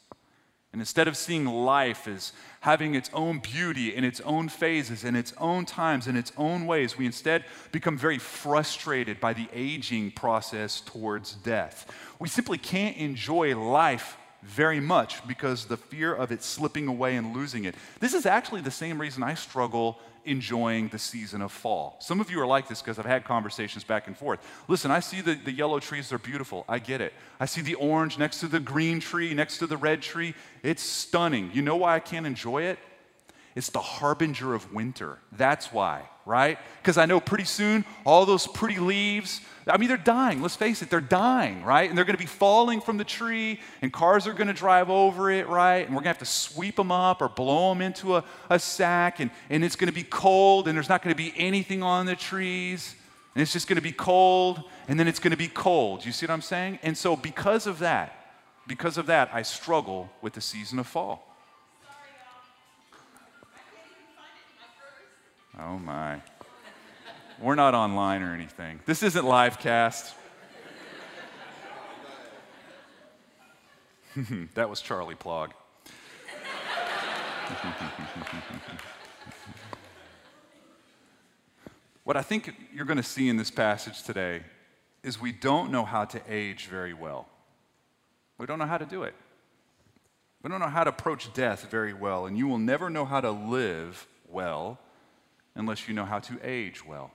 And 0.73 0.81
instead 0.81 1.07
of 1.07 1.19
seeing 1.19 1.45
life 1.45 2.09
as 2.09 2.33
having 2.61 2.95
its 2.95 3.11
own 3.13 3.41
beauty 3.41 3.95
in 3.95 4.05
its 4.05 4.21
own 4.21 4.49
phases, 4.49 5.05
in 5.05 5.15
its 5.15 5.35
own 5.37 5.67
times, 5.67 6.07
in 6.07 6.17
its 6.17 6.33
own 6.39 6.67
ways, 6.67 6.97
we 6.97 7.05
instead 7.05 7.45
become 7.73 7.99
very 7.99 8.19
frustrated 8.19 9.21
by 9.21 9.35
the 9.35 9.49
aging 9.53 10.13
process 10.13 10.81
towards 10.81 11.35
death. 11.35 11.93
We 12.19 12.29
simply 12.29 12.57
can't 12.57 12.97
enjoy 12.97 13.55
life 13.57 14.17
very 14.43 14.81
much 14.81 15.27
because 15.29 15.67
the 15.67 15.77
fear 15.77 16.15
of 16.15 16.33
it 16.33 16.43
slipping 16.43 16.89
away 16.89 17.17
and 17.17 17.35
losing 17.35 17.65
it. 17.65 17.75
This 18.01 18.15
is 18.15 18.25
actually 18.27 18.63
the 18.63 18.71
same 18.71 19.01
reason 19.01 19.23
I 19.23 19.35
struggle 19.35 20.01
enjoying 20.25 20.89
the 20.89 20.99
season 20.99 21.43
of 21.43 21.53
fall. 21.53 21.97
Some 22.01 22.21
of 22.21 22.31
you 22.31 22.41
are 22.41 22.47
like 22.47 22.69
this 22.69 22.81
because 22.81 22.99
I've 22.99 23.07
had 23.07 23.25
conversations 23.25 23.85
back 23.85 24.07
and 24.07 24.17
forth. 24.17 24.41
Listen, 24.69 24.91
I 24.91 25.01
see 25.01 25.21
the, 25.21 25.35
the 25.35 25.53
yellow 25.53 25.81
trees, 25.81 26.09
they're 26.09 26.19
beautiful. 26.19 26.65
I 26.69 26.79
get 26.79 27.01
it. 27.01 27.13
I 27.41 27.47
see 27.47 27.61
the 27.61 27.75
orange 27.75 28.19
next 28.19 28.41
to 28.41 28.49
the 28.49 28.61
green 28.61 29.01
tree, 29.01 29.35
next 29.35 29.59
to 29.59 29.67
the 29.67 29.77
red 29.77 30.03
tree. 30.03 30.35
It's 30.63 30.83
stunning. 30.83 31.51
You 31.53 31.63
know 31.63 31.77
why 31.77 31.95
I 31.95 32.01
can't 32.01 32.27
enjoy 32.27 32.63
it? 32.63 32.79
It's 33.55 33.71
the 33.71 33.81
harbinger 33.81 34.55
of 34.55 34.73
winter. 34.73 35.19
That's 35.33 35.73
why, 35.73 36.03
right? 36.25 36.59
Because 36.81 36.97
I 36.97 37.07
know 37.07 37.21
pretty 37.21 37.45
soon 37.45 37.85
all 38.07 38.25
those 38.25 38.47
pretty 38.47 38.79
leaves, 38.79 39.41
I 39.67 39.77
mean, 39.77 39.89
they're 39.89 39.97
dying. 39.97 40.43
Let's 40.43 40.57
face 40.57 40.83
it, 40.83 40.91
they're 40.91 41.01
dying, 41.01 41.63
right? 41.63 41.89
And 41.89 41.97
they're 41.97 42.05
going 42.05 42.17
to 42.17 42.23
be 42.23 42.27
falling 42.27 42.81
from 42.81 42.97
the 42.97 43.05
tree, 43.05 43.61
and 43.81 43.93
cars 43.93 44.27
are 44.27 44.33
going 44.33 44.49
to 44.49 44.53
drive 44.53 44.91
over 44.91 45.31
it, 45.31 45.49
right? 45.49 45.87
And 45.87 45.91
we're 45.91 46.03
going 46.03 46.05
to 46.05 46.09
have 46.11 46.19
to 46.19 46.25
sweep 46.25 46.77
them 46.77 46.91
up 46.91 47.23
or 47.23 47.29
blow 47.29 47.69
them 47.69 47.81
into 47.81 48.17
a, 48.17 48.25
a 48.51 48.59
sack, 48.59 49.21
and, 49.21 49.31
and 49.51 49.65
it's 49.65 49.77
going 49.77 49.89
to 49.89 49.95
be 49.95 50.03
cold, 50.03 50.67
and 50.67 50.77
there's 50.77 50.89
not 50.89 51.03
going 51.03 51.15
to 51.15 51.17
be 51.17 51.33
anything 51.37 51.83
on 51.83 52.07
the 52.07 52.17
trees, 52.17 52.97
and 53.35 53.43
it's 53.43 53.53
just 53.53 53.69
going 53.69 53.77
to 53.77 53.83
be 53.83 53.93
cold, 53.93 54.65
and 54.89 54.99
then 54.99 55.07
it's 55.07 55.21
going 55.21 55.31
to 55.31 55.37
be 55.37 55.49
cold. 55.49 56.05
You 56.05 56.13
see 56.13 56.27
what 56.27 56.33
I'm 56.33 56.43
saying? 56.43 56.81
And 56.83 56.99
so, 56.99 57.15
because 57.15 57.67
of 57.69 57.79
that, 57.79 58.19
because 58.67 58.99
of 58.99 59.07
that, 59.07 59.31
I 59.33 59.43
struggle 59.43 60.11
with 60.23 60.33
the 60.33 60.41
season 60.41 60.79
of 60.79 60.87
fall. 60.87 61.29
Oh 65.59 65.79
my. 65.79 66.21
We're 67.41 67.55
not 67.55 67.75
online 67.75 68.23
or 68.23 68.35
anything. 68.35 68.81
This 68.87 69.03
isn't 69.03 69.25
live 69.25 69.59
cast. 69.59 70.15
that 74.55 74.69
was 74.69 74.81
Charlie 74.81 75.15
Plog. 75.15 75.53
what 82.05 82.17
I 82.17 82.23
think 82.23 82.55
you're 82.75 82.85
going 82.85 82.99
to 82.99 83.03
see 83.03 83.29
in 83.29 83.37
this 83.37 83.51
passage 83.51 84.03
today 84.03 84.43
is 85.03 85.21
we 85.21 85.33
don't 85.33 85.73
know 85.73 85.85
how 85.85 86.05
to 86.05 86.21
age 86.29 86.67
very 86.67 86.95
well. 86.95 87.29
We 88.39 88.47
don't 88.47 88.59
know 88.59 88.67
how 88.67 88.79
to 88.79 88.87
do 88.87 89.03
it. 89.03 89.15
We 90.43 90.51
don't 90.51 90.61
know 90.61 90.69
how 90.69 90.85
to 90.85 90.91
approach 90.91 91.33
death 91.33 91.71
very 91.71 91.95
well, 91.95 92.27
and 92.27 92.37
you 92.37 92.49
will 92.49 92.59
never 92.59 92.91
know 92.91 93.05
how 93.05 93.21
to 93.21 93.31
live 93.31 94.07
well 94.29 94.79
unless 95.55 95.89
you 95.89 95.95
know 95.95 96.05
how 96.05 96.19
to 96.19 96.39
age 96.43 96.85
well. 96.85 97.13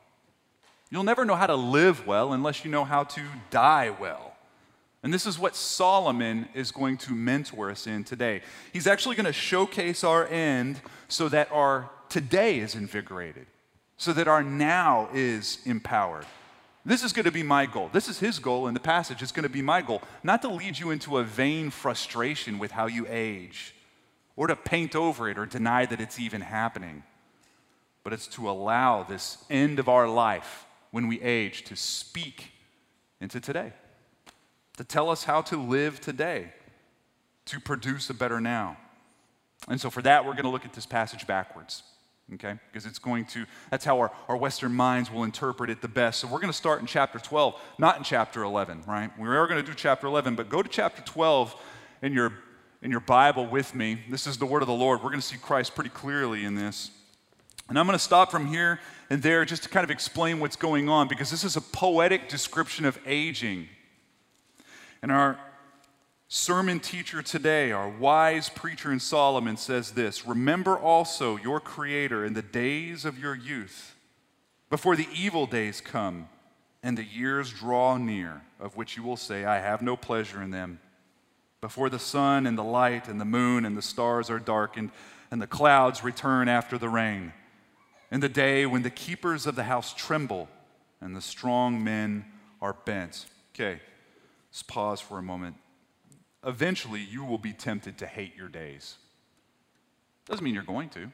You'll 0.89 1.03
never 1.03 1.25
know 1.25 1.35
how 1.35 1.47
to 1.47 1.55
live 1.55 2.07
well 2.07 2.33
unless 2.33 2.63
you 2.63 2.71
know 2.71 2.85
how 2.85 3.03
to 3.03 3.21
die 3.49 3.89
well. 3.89 4.35
And 5.03 5.13
this 5.13 5.25
is 5.25 5.37
what 5.37 5.55
Solomon 5.55 6.47
is 6.53 6.71
going 6.71 6.97
to 6.99 7.13
mentor 7.13 7.69
us 7.69 7.87
in 7.87 8.03
today. 8.03 8.41
He's 8.73 8.87
actually 8.87 9.15
going 9.15 9.25
to 9.25 9.33
showcase 9.33 10.03
our 10.03 10.27
end 10.27 10.81
so 11.07 11.29
that 11.29 11.51
our 11.51 11.89
today 12.09 12.59
is 12.59 12.75
invigorated, 12.75 13.47
so 13.97 14.13
that 14.13 14.27
our 14.27 14.43
now 14.43 15.09
is 15.13 15.59
empowered. 15.65 16.25
This 16.85 17.03
is 17.03 17.11
going 17.11 17.25
to 17.25 17.31
be 17.31 17.43
my 17.43 17.65
goal. 17.65 17.89
This 17.91 18.07
is 18.07 18.19
his 18.19 18.39
goal 18.39 18.67
in 18.67 18.73
the 18.73 18.79
passage. 18.79 19.21
It's 19.21 19.33
going 19.33 19.43
to 19.43 19.49
be 19.49 19.61
my 19.61 19.81
goal. 19.81 20.01
Not 20.23 20.41
to 20.43 20.47
lead 20.47 20.79
you 20.79 20.91
into 20.91 21.17
a 21.17 21.23
vain 21.23 21.69
frustration 21.69 22.59
with 22.59 22.71
how 22.71 22.87
you 22.87 23.05
age 23.09 23.75
or 24.37 24.47
to 24.47 24.55
paint 24.55 24.95
over 24.95 25.29
it 25.29 25.37
or 25.37 25.45
deny 25.45 25.85
that 25.85 25.99
it's 25.99 26.17
even 26.17 26.41
happening. 26.41 27.03
But 28.03 28.13
it's 28.13 28.27
to 28.27 28.49
allow 28.49 29.03
this 29.03 29.37
end 29.49 29.79
of 29.79 29.89
our 29.89 30.07
life 30.07 30.66
when 30.91 31.07
we 31.07 31.21
age 31.21 31.63
to 31.65 31.75
speak 31.75 32.51
into 33.19 33.39
today, 33.39 33.73
to 34.77 34.83
tell 34.83 35.09
us 35.09 35.23
how 35.23 35.41
to 35.41 35.57
live 35.57 35.99
today, 35.99 36.53
to 37.45 37.59
produce 37.59 38.09
a 38.09 38.13
better 38.13 38.39
now. 38.39 38.77
And 39.67 39.81
so, 39.81 39.89
for 39.89 40.01
that, 40.03 40.25
we're 40.25 40.33
going 40.33 40.43
to 40.43 40.49
look 40.49 40.65
at 40.65 40.73
this 40.73 40.85
passage 40.85 41.25
backwards, 41.25 41.83
okay? 42.35 42.55
Because 42.71 42.85
it's 42.85 42.99
going 42.99 43.25
to, 43.27 43.45
that's 43.71 43.83
how 43.83 43.97
our, 43.97 44.11
our 44.27 44.37
Western 44.37 44.73
minds 44.73 45.11
will 45.11 45.23
interpret 45.23 45.69
it 45.69 45.81
the 45.81 45.87
best. 45.87 46.19
So, 46.19 46.27
we're 46.27 46.39
going 46.39 46.51
to 46.51 46.57
start 46.57 46.79
in 46.79 46.85
chapter 46.85 47.19
12, 47.19 47.59
not 47.79 47.97
in 47.97 48.03
chapter 48.03 48.43
11, 48.43 48.83
right? 48.87 49.09
We 49.17 49.27
are 49.27 49.47
going 49.47 49.63
to 49.63 49.65
do 49.65 49.73
chapter 49.75 50.07
11, 50.07 50.35
but 50.35 50.47
go 50.47 50.61
to 50.61 50.69
chapter 50.69 51.01
12 51.01 51.55
in 52.01 52.13
your, 52.13 52.33
in 52.81 52.91
your 52.91 52.99
Bible 52.99 53.47
with 53.47 53.73
me. 53.73 53.99
This 54.09 54.27
is 54.27 54.37
the 54.37 54.45
word 54.45 54.61
of 54.61 54.67
the 54.67 54.73
Lord. 54.73 54.99
We're 55.01 55.09
going 55.09 55.21
to 55.21 55.27
see 55.27 55.37
Christ 55.37 55.73
pretty 55.73 55.89
clearly 55.89 56.45
in 56.45 56.55
this. 56.55 56.91
And 57.69 57.77
I'm 57.77 57.85
going 57.85 57.97
to 57.97 58.03
stop 58.03 58.31
from 58.31 58.47
here 58.47 58.79
and 59.09 59.21
there 59.21 59.43
just 59.43 59.63
to 59.63 59.69
kind 59.69 59.83
of 59.83 59.91
explain 59.91 60.39
what's 60.39 60.55
going 60.55 60.87
on 60.89 61.07
because 61.07 61.29
this 61.29 61.43
is 61.43 61.55
a 61.55 61.61
poetic 61.61 62.29
description 62.29 62.85
of 62.85 62.97
aging. 63.05 63.67
And 65.01 65.11
our 65.11 65.37
sermon 66.29 66.79
teacher 66.79 67.21
today, 67.21 67.71
our 67.71 67.89
wise 67.89 68.49
preacher 68.49 68.91
in 68.91 68.99
Solomon, 68.99 69.57
says 69.57 69.91
this 69.91 70.25
Remember 70.25 70.77
also 70.77 71.37
your 71.37 71.59
Creator 71.59 72.25
in 72.25 72.33
the 72.33 72.41
days 72.41 73.03
of 73.03 73.19
your 73.19 73.35
youth, 73.35 73.95
before 74.69 74.95
the 74.95 75.07
evil 75.13 75.45
days 75.45 75.81
come 75.81 76.29
and 76.83 76.97
the 76.97 77.03
years 77.03 77.51
draw 77.51 77.97
near, 77.97 78.41
of 78.59 78.77
which 78.77 78.95
you 78.95 79.03
will 79.03 79.17
say, 79.17 79.43
I 79.43 79.59
have 79.59 79.81
no 79.81 79.97
pleasure 79.97 80.41
in 80.41 80.51
them. 80.51 80.79
Before 81.59 81.89
the 81.89 81.99
sun 81.99 82.45
and 82.45 82.57
the 82.57 82.63
light 82.63 83.07
and 83.07 83.19
the 83.19 83.25
moon 83.25 83.65
and 83.65 83.75
the 83.75 83.81
stars 83.81 84.29
are 84.29 84.39
darkened 84.39 84.91
and 85.31 85.41
the 85.41 85.47
clouds 85.47 86.03
return 86.03 86.47
after 86.47 86.77
the 86.77 86.87
rain 86.87 87.33
in 88.11 88.19
the 88.19 88.29
day 88.29 88.65
when 88.65 88.83
the 88.83 88.89
keepers 88.89 89.45
of 89.45 89.55
the 89.55 89.63
house 89.63 89.93
tremble 89.93 90.47
and 91.01 91.15
the 91.15 91.21
strong 91.21 91.83
men 91.83 92.25
are 92.61 92.73
bent. 92.85 93.25
Okay, 93.53 93.79
let's 94.49 94.63
pause 94.63 94.99
for 95.01 95.17
a 95.17 95.23
moment. 95.23 95.55
Eventually, 96.45 97.01
you 97.01 97.25
will 97.25 97.37
be 97.37 97.53
tempted 97.53 97.97
to 97.97 98.07
hate 98.07 98.35
your 98.35 98.47
days. 98.47 98.95
Doesn't 100.25 100.43
mean 100.43 100.53
you're 100.53 100.63
going 100.63 100.89
to, 100.89 101.11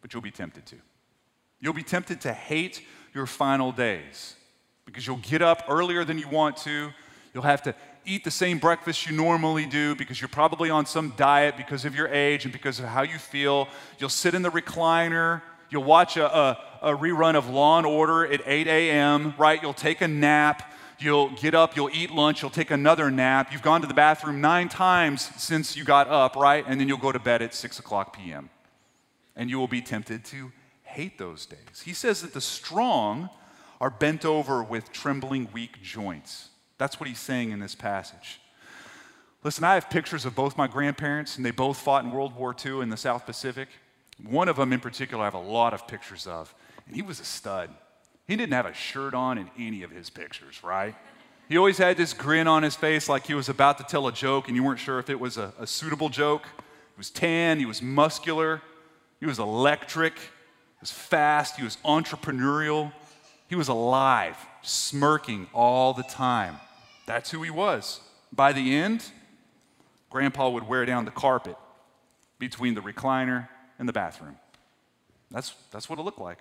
but 0.00 0.12
you'll 0.12 0.22
be 0.22 0.30
tempted 0.30 0.66
to. 0.66 0.76
You'll 1.60 1.74
be 1.74 1.82
tempted 1.82 2.20
to 2.22 2.32
hate 2.32 2.82
your 3.14 3.26
final 3.26 3.72
days 3.72 4.34
because 4.84 5.06
you'll 5.06 5.16
get 5.18 5.42
up 5.42 5.64
earlier 5.68 6.04
than 6.04 6.18
you 6.18 6.28
want 6.28 6.56
to. 6.58 6.90
You'll 7.34 7.42
have 7.42 7.62
to 7.62 7.74
eat 8.04 8.24
the 8.24 8.30
same 8.30 8.58
breakfast 8.58 9.06
you 9.06 9.16
normally 9.16 9.66
do 9.66 9.94
because 9.94 10.20
you're 10.20 10.28
probably 10.28 10.70
on 10.70 10.86
some 10.86 11.12
diet 11.16 11.56
because 11.56 11.84
of 11.84 11.94
your 11.94 12.08
age 12.08 12.44
and 12.44 12.52
because 12.52 12.78
of 12.78 12.86
how 12.86 13.02
you 13.02 13.18
feel. 13.18 13.68
You'll 13.98 14.08
sit 14.08 14.34
in 14.34 14.42
the 14.42 14.50
recliner 14.50 15.42
You'll 15.70 15.84
watch 15.84 16.16
a, 16.16 16.36
a, 16.36 16.58
a 16.82 16.96
rerun 16.96 17.34
of 17.34 17.48
Law 17.48 17.78
and 17.78 17.86
Order 17.86 18.26
at 18.26 18.40
8 18.44 18.66
a.m., 18.66 19.34
right? 19.36 19.62
You'll 19.62 19.74
take 19.74 20.00
a 20.00 20.08
nap. 20.08 20.72
You'll 21.00 21.30
get 21.30 21.54
up, 21.54 21.76
you'll 21.76 21.90
eat 21.92 22.10
lunch, 22.10 22.42
you'll 22.42 22.50
take 22.50 22.72
another 22.72 23.08
nap. 23.08 23.52
You've 23.52 23.62
gone 23.62 23.82
to 23.82 23.86
the 23.86 23.94
bathroom 23.94 24.40
nine 24.40 24.68
times 24.68 25.30
since 25.36 25.76
you 25.76 25.84
got 25.84 26.08
up, 26.08 26.34
right? 26.34 26.64
And 26.66 26.80
then 26.80 26.88
you'll 26.88 26.98
go 26.98 27.12
to 27.12 27.20
bed 27.20 27.40
at 27.40 27.54
6 27.54 27.78
o'clock 27.78 28.16
p.m. 28.16 28.50
And 29.36 29.48
you 29.48 29.60
will 29.60 29.68
be 29.68 29.80
tempted 29.80 30.24
to 30.26 30.50
hate 30.82 31.16
those 31.16 31.46
days. 31.46 31.82
He 31.84 31.92
says 31.92 32.22
that 32.22 32.34
the 32.34 32.40
strong 32.40 33.30
are 33.80 33.90
bent 33.90 34.24
over 34.24 34.60
with 34.60 34.90
trembling, 34.90 35.48
weak 35.52 35.80
joints. 35.82 36.48
That's 36.78 36.98
what 36.98 37.08
he's 37.08 37.20
saying 37.20 37.52
in 37.52 37.60
this 37.60 37.76
passage. 37.76 38.40
Listen, 39.44 39.62
I 39.62 39.74
have 39.74 39.88
pictures 39.88 40.24
of 40.24 40.34
both 40.34 40.56
my 40.56 40.66
grandparents, 40.66 41.36
and 41.36 41.46
they 41.46 41.52
both 41.52 41.78
fought 41.78 42.04
in 42.04 42.10
World 42.10 42.34
War 42.34 42.56
II 42.64 42.80
in 42.80 42.88
the 42.88 42.96
South 42.96 43.24
Pacific. 43.24 43.68
One 44.22 44.48
of 44.48 44.56
them 44.56 44.72
in 44.72 44.80
particular, 44.80 45.22
I 45.22 45.26
have 45.26 45.34
a 45.34 45.38
lot 45.38 45.74
of 45.74 45.86
pictures 45.86 46.26
of, 46.26 46.54
and 46.86 46.96
he 46.96 47.02
was 47.02 47.20
a 47.20 47.24
stud. 47.24 47.70
He 48.26 48.36
didn't 48.36 48.52
have 48.52 48.66
a 48.66 48.74
shirt 48.74 49.14
on 49.14 49.38
in 49.38 49.50
any 49.58 49.82
of 49.82 49.90
his 49.90 50.10
pictures, 50.10 50.62
right? 50.62 50.94
He 51.48 51.56
always 51.56 51.78
had 51.78 51.96
this 51.96 52.12
grin 52.12 52.46
on 52.46 52.62
his 52.62 52.76
face 52.76 53.08
like 53.08 53.26
he 53.26 53.34
was 53.34 53.48
about 53.48 53.78
to 53.78 53.84
tell 53.84 54.06
a 54.06 54.12
joke 54.12 54.48
and 54.48 54.56
you 54.56 54.62
weren't 54.62 54.80
sure 54.80 54.98
if 54.98 55.08
it 55.08 55.18
was 55.18 55.38
a, 55.38 55.54
a 55.58 55.66
suitable 55.66 56.10
joke. 56.10 56.44
He 56.44 56.98
was 56.98 57.10
tan, 57.10 57.58
he 57.58 57.64
was 57.64 57.80
muscular, 57.80 58.60
he 59.18 59.26
was 59.26 59.38
electric, 59.38 60.14
he 60.18 60.80
was 60.80 60.90
fast, 60.90 61.56
he 61.56 61.64
was 61.64 61.78
entrepreneurial, 61.84 62.92
he 63.48 63.54
was 63.54 63.68
alive, 63.68 64.36
smirking 64.62 65.46
all 65.54 65.94
the 65.94 66.02
time. 66.02 66.56
That's 67.06 67.30
who 67.30 67.42
he 67.42 67.50
was. 67.50 68.00
By 68.30 68.52
the 68.52 68.74
end, 68.74 69.10
Grandpa 70.10 70.50
would 70.50 70.68
wear 70.68 70.84
down 70.84 71.06
the 71.06 71.10
carpet 71.10 71.56
between 72.38 72.74
the 72.74 72.82
recliner 72.82 73.48
in 73.78 73.86
the 73.86 73.92
bathroom. 73.92 74.36
That's, 75.30 75.54
that's 75.70 75.88
what 75.88 75.98
it 75.98 76.02
looked 76.02 76.20
like. 76.20 76.38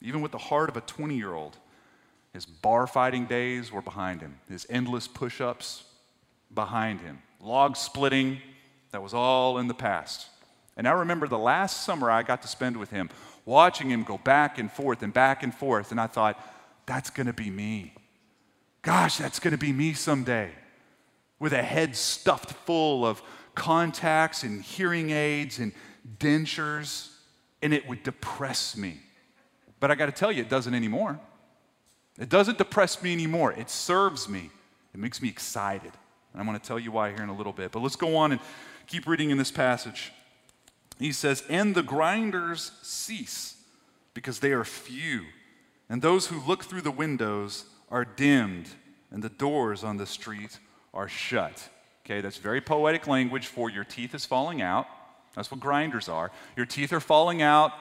Even 0.00 0.20
with 0.20 0.32
the 0.32 0.38
heart 0.38 0.68
of 0.68 0.76
a 0.76 0.80
20 0.80 1.16
year 1.16 1.34
old, 1.34 1.56
his 2.32 2.44
bar 2.44 2.86
fighting 2.86 3.26
days 3.26 3.72
were 3.72 3.82
behind 3.82 4.20
him, 4.20 4.38
his 4.48 4.66
endless 4.68 5.08
push 5.08 5.40
ups 5.40 5.84
behind 6.54 7.00
him, 7.00 7.22
log 7.40 7.76
splitting, 7.76 8.40
that 8.92 9.02
was 9.02 9.14
all 9.14 9.58
in 9.58 9.68
the 9.68 9.74
past. 9.74 10.28
And 10.76 10.86
I 10.86 10.92
remember 10.92 11.26
the 11.26 11.38
last 11.38 11.84
summer 11.84 12.10
I 12.10 12.22
got 12.22 12.42
to 12.42 12.48
spend 12.48 12.76
with 12.76 12.90
him, 12.90 13.08
watching 13.44 13.90
him 13.90 14.02
go 14.02 14.18
back 14.18 14.58
and 14.58 14.70
forth 14.70 15.02
and 15.02 15.12
back 15.12 15.42
and 15.42 15.54
forth, 15.54 15.90
and 15.90 16.00
I 16.00 16.06
thought, 16.06 16.38
that's 16.84 17.10
gonna 17.10 17.32
be 17.32 17.50
me. 17.50 17.94
Gosh, 18.82 19.16
that's 19.16 19.40
gonna 19.40 19.58
be 19.58 19.72
me 19.72 19.94
someday. 19.94 20.50
With 21.38 21.52
a 21.52 21.62
head 21.62 21.96
stuffed 21.96 22.52
full 22.52 23.04
of 23.04 23.22
contacts 23.54 24.42
and 24.42 24.62
hearing 24.62 25.10
aids 25.10 25.58
and 25.58 25.72
dentures, 26.18 27.10
and 27.62 27.72
it 27.72 27.88
would 27.88 28.02
depress 28.02 28.76
me. 28.76 29.00
But 29.80 29.90
I 29.90 29.94
got 29.94 30.06
to 30.06 30.12
tell 30.12 30.32
you, 30.32 30.42
it 30.42 30.48
doesn't 30.48 30.74
anymore. 30.74 31.18
It 32.18 32.28
doesn't 32.28 32.58
depress 32.58 33.02
me 33.02 33.12
anymore. 33.12 33.52
It 33.52 33.68
serves 33.68 34.28
me. 34.28 34.50
It 34.94 35.00
makes 35.00 35.20
me 35.20 35.28
excited. 35.28 35.92
And 36.32 36.40
I'm 36.40 36.46
going 36.46 36.58
to 36.58 36.66
tell 36.66 36.78
you 36.78 36.92
why 36.92 37.10
here 37.10 37.22
in 37.22 37.28
a 37.28 37.36
little 37.36 37.52
bit. 37.52 37.72
But 37.72 37.80
let's 37.80 37.96
go 37.96 38.16
on 38.16 38.32
and 38.32 38.40
keep 38.86 39.06
reading 39.06 39.30
in 39.30 39.38
this 39.38 39.50
passage. 39.50 40.12
He 40.98 41.12
says, 41.12 41.44
And 41.48 41.74
the 41.74 41.82
grinders 41.82 42.72
cease 42.82 43.56
because 44.14 44.38
they 44.40 44.52
are 44.52 44.64
few, 44.64 45.24
and 45.90 46.00
those 46.00 46.28
who 46.28 46.40
look 46.40 46.64
through 46.64 46.80
the 46.80 46.90
windows 46.90 47.66
are 47.90 48.04
dimmed, 48.04 48.68
and 49.10 49.22
the 49.22 49.28
doors 49.28 49.84
on 49.84 49.98
the 49.98 50.06
street 50.06 50.58
are 50.94 51.08
shut. 51.08 51.68
Okay, 52.04 52.22
that's 52.22 52.38
very 52.38 52.62
poetic 52.62 53.06
language 53.06 53.46
for 53.46 53.68
your 53.68 53.84
teeth 53.84 54.14
is 54.14 54.24
falling 54.24 54.62
out. 54.62 54.86
That's 55.36 55.50
what 55.50 55.60
grinders 55.60 56.08
are. 56.08 56.32
Your 56.56 56.66
teeth 56.66 56.92
are 56.92 57.00
falling 57.00 57.42
out. 57.42 57.72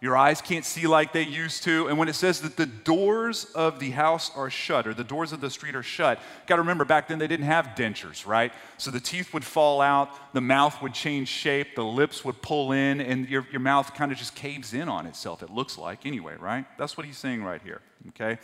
Your 0.00 0.16
eyes 0.18 0.42
can't 0.42 0.66
see 0.66 0.86
like 0.86 1.14
they 1.14 1.22
used 1.22 1.62
to. 1.62 1.88
And 1.88 1.96
when 1.96 2.08
it 2.08 2.14
says 2.14 2.42
that 2.42 2.58
the 2.58 2.66
doors 2.66 3.46
of 3.54 3.78
the 3.78 3.90
house 3.90 4.30
are 4.36 4.50
shut, 4.50 4.86
or 4.86 4.92
the 4.92 5.04
doors 5.04 5.32
of 5.32 5.40
the 5.40 5.48
street 5.48 5.74
are 5.74 5.82
shut, 5.82 6.18
got 6.46 6.56
to 6.56 6.62
remember 6.62 6.84
back 6.84 7.08
then 7.08 7.18
they 7.18 7.26
didn't 7.26 7.46
have 7.46 7.68
dentures, 7.68 8.26
right? 8.26 8.52
So 8.76 8.90
the 8.90 9.00
teeth 9.00 9.32
would 9.32 9.44
fall 9.44 9.80
out, 9.80 10.34
the 10.34 10.42
mouth 10.42 10.82
would 10.82 10.92
change 10.92 11.28
shape, 11.28 11.74
the 11.74 11.84
lips 11.84 12.22
would 12.22 12.42
pull 12.42 12.72
in, 12.72 13.00
and 13.00 13.26
your, 13.30 13.46
your 13.50 13.60
mouth 13.60 13.94
kind 13.94 14.12
of 14.12 14.18
just 14.18 14.34
caves 14.34 14.74
in 14.74 14.90
on 14.90 15.06
itself, 15.06 15.42
it 15.42 15.48
looks 15.48 15.78
like, 15.78 16.04
anyway, 16.04 16.34
right? 16.38 16.66
That's 16.76 16.98
what 16.98 17.06
he's 17.06 17.16
saying 17.16 17.42
right 17.42 17.62
here, 17.62 17.80
okay? 18.08 18.38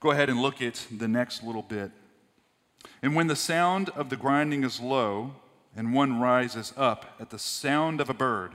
Go 0.00 0.10
ahead 0.10 0.28
and 0.28 0.42
look 0.42 0.60
at 0.60 0.86
the 0.90 1.06
next 1.06 1.44
little 1.44 1.62
bit. 1.62 1.92
And 3.00 3.14
when 3.14 3.28
the 3.28 3.36
sound 3.36 3.90
of 3.90 4.10
the 4.10 4.16
grinding 4.16 4.64
is 4.64 4.80
low, 4.80 5.34
and 5.76 5.94
one 5.94 6.20
rises 6.20 6.72
up 6.76 7.16
at 7.20 7.30
the 7.30 7.38
sound 7.38 8.00
of 8.00 8.10
a 8.10 8.14
bird, 8.14 8.54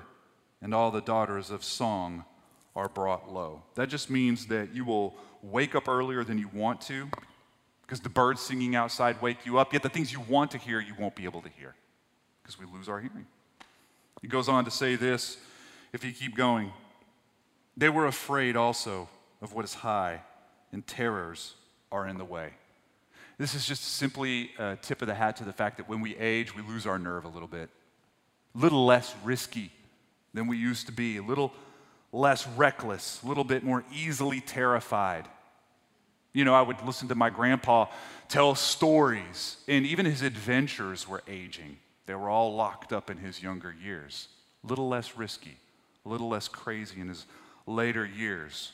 and 0.61 0.73
all 0.73 0.91
the 0.91 1.01
daughters 1.01 1.49
of 1.49 1.63
song 1.63 2.25
are 2.75 2.89
brought 2.89 3.31
low. 3.31 3.63
That 3.75 3.89
just 3.89 4.09
means 4.09 4.47
that 4.47 4.73
you 4.73 4.83
will 4.83 5.15
wake 5.41 5.75
up 5.75 5.87
earlier 5.87 6.23
than 6.23 6.37
you 6.37 6.49
want 6.53 6.81
to 6.81 7.07
because 7.81 7.99
the 7.99 8.09
birds 8.09 8.41
singing 8.41 8.75
outside 8.75 9.21
wake 9.21 9.45
you 9.45 9.59
up, 9.59 9.71
yet 9.71 9.83
the 9.83 9.89
things 9.89 10.11
you 10.11 10.19
want 10.21 10.51
to 10.51 10.57
hear, 10.57 10.79
you 10.79 10.93
won't 10.97 11.15
be 11.15 11.23
able 11.25 11.41
to 11.41 11.49
hear 11.49 11.75
because 12.41 12.59
we 12.59 12.65
lose 12.65 12.89
our 12.89 12.99
hearing. 12.99 13.27
He 14.21 14.27
goes 14.27 14.49
on 14.49 14.65
to 14.65 14.71
say 14.71 14.95
this 14.95 15.37
if 15.93 16.03
you 16.03 16.11
keep 16.11 16.35
going. 16.35 16.71
They 17.77 17.89
were 17.89 18.07
afraid 18.07 18.55
also 18.55 19.07
of 19.41 19.53
what 19.53 19.65
is 19.65 19.73
high, 19.75 20.21
and 20.71 20.85
terrors 20.85 21.53
are 21.91 22.07
in 22.07 22.17
the 22.17 22.25
way. 22.25 22.53
This 23.37 23.53
is 23.53 23.65
just 23.65 23.83
simply 23.83 24.51
a 24.57 24.77
tip 24.77 25.01
of 25.01 25.07
the 25.07 25.15
hat 25.15 25.37
to 25.37 25.43
the 25.43 25.53
fact 25.53 25.77
that 25.77 25.89
when 25.89 25.99
we 25.99 26.15
age, 26.15 26.55
we 26.55 26.61
lose 26.61 26.85
our 26.85 26.97
nerve 26.97 27.25
a 27.25 27.29
little 27.29 27.47
bit. 27.47 27.69
A 28.55 28.57
little 28.57 28.85
less 28.85 29.13
risky 29.23 29.71
than 30.33 30.47
we 30.47 30.57
used 30.57 30.85
to 30.85 30.93
be, 30.93 31.17
a 31.17 31.23
little 31.23 31.51
less 32.13 32.47
reckless, 32.47 33.21
a 33.23 33.27
little 33.27 33.43
bit 33.43 33.63
more 33.63 33.83
easily 33.93 34.39
terrified. 34.39 35.27
You 36.31 36.45
know, 36.45 36.53
I 36.53 36.61
would 36.61 36.81
listen 36.83 37.09
to 37.09 37.15
my 37.15 37.29
grandpa 37.29 37.87
tell 38.29 38.55
stories, 38.55 39.57
and 39.67 39.85
even 39.85 40.05
his 40.05 40.21
adventures 40.21 41.07
were 41.07 41.23
aging. 41.27 41.77
They 42.05 42.15
were 42.15 42.29
all 42.29 42.55
locked 42.55 42.93
up 42.93 43.09
in 43.09 43.17
his 43.17 43.43
younger 43.43 43.73
years. 43.73 44.29
A 44.63 44.67
little 44.67 44.87
less 44.87 45.17
risky, 45.17 45.57
a 46.05 46.09
little 46.09 46.29
less 46.29 46.47
crazy 46.47 47.01
in 47.01 47.09
his 47.09 47.25
later 47.67 48.05
years. 48.05 48.71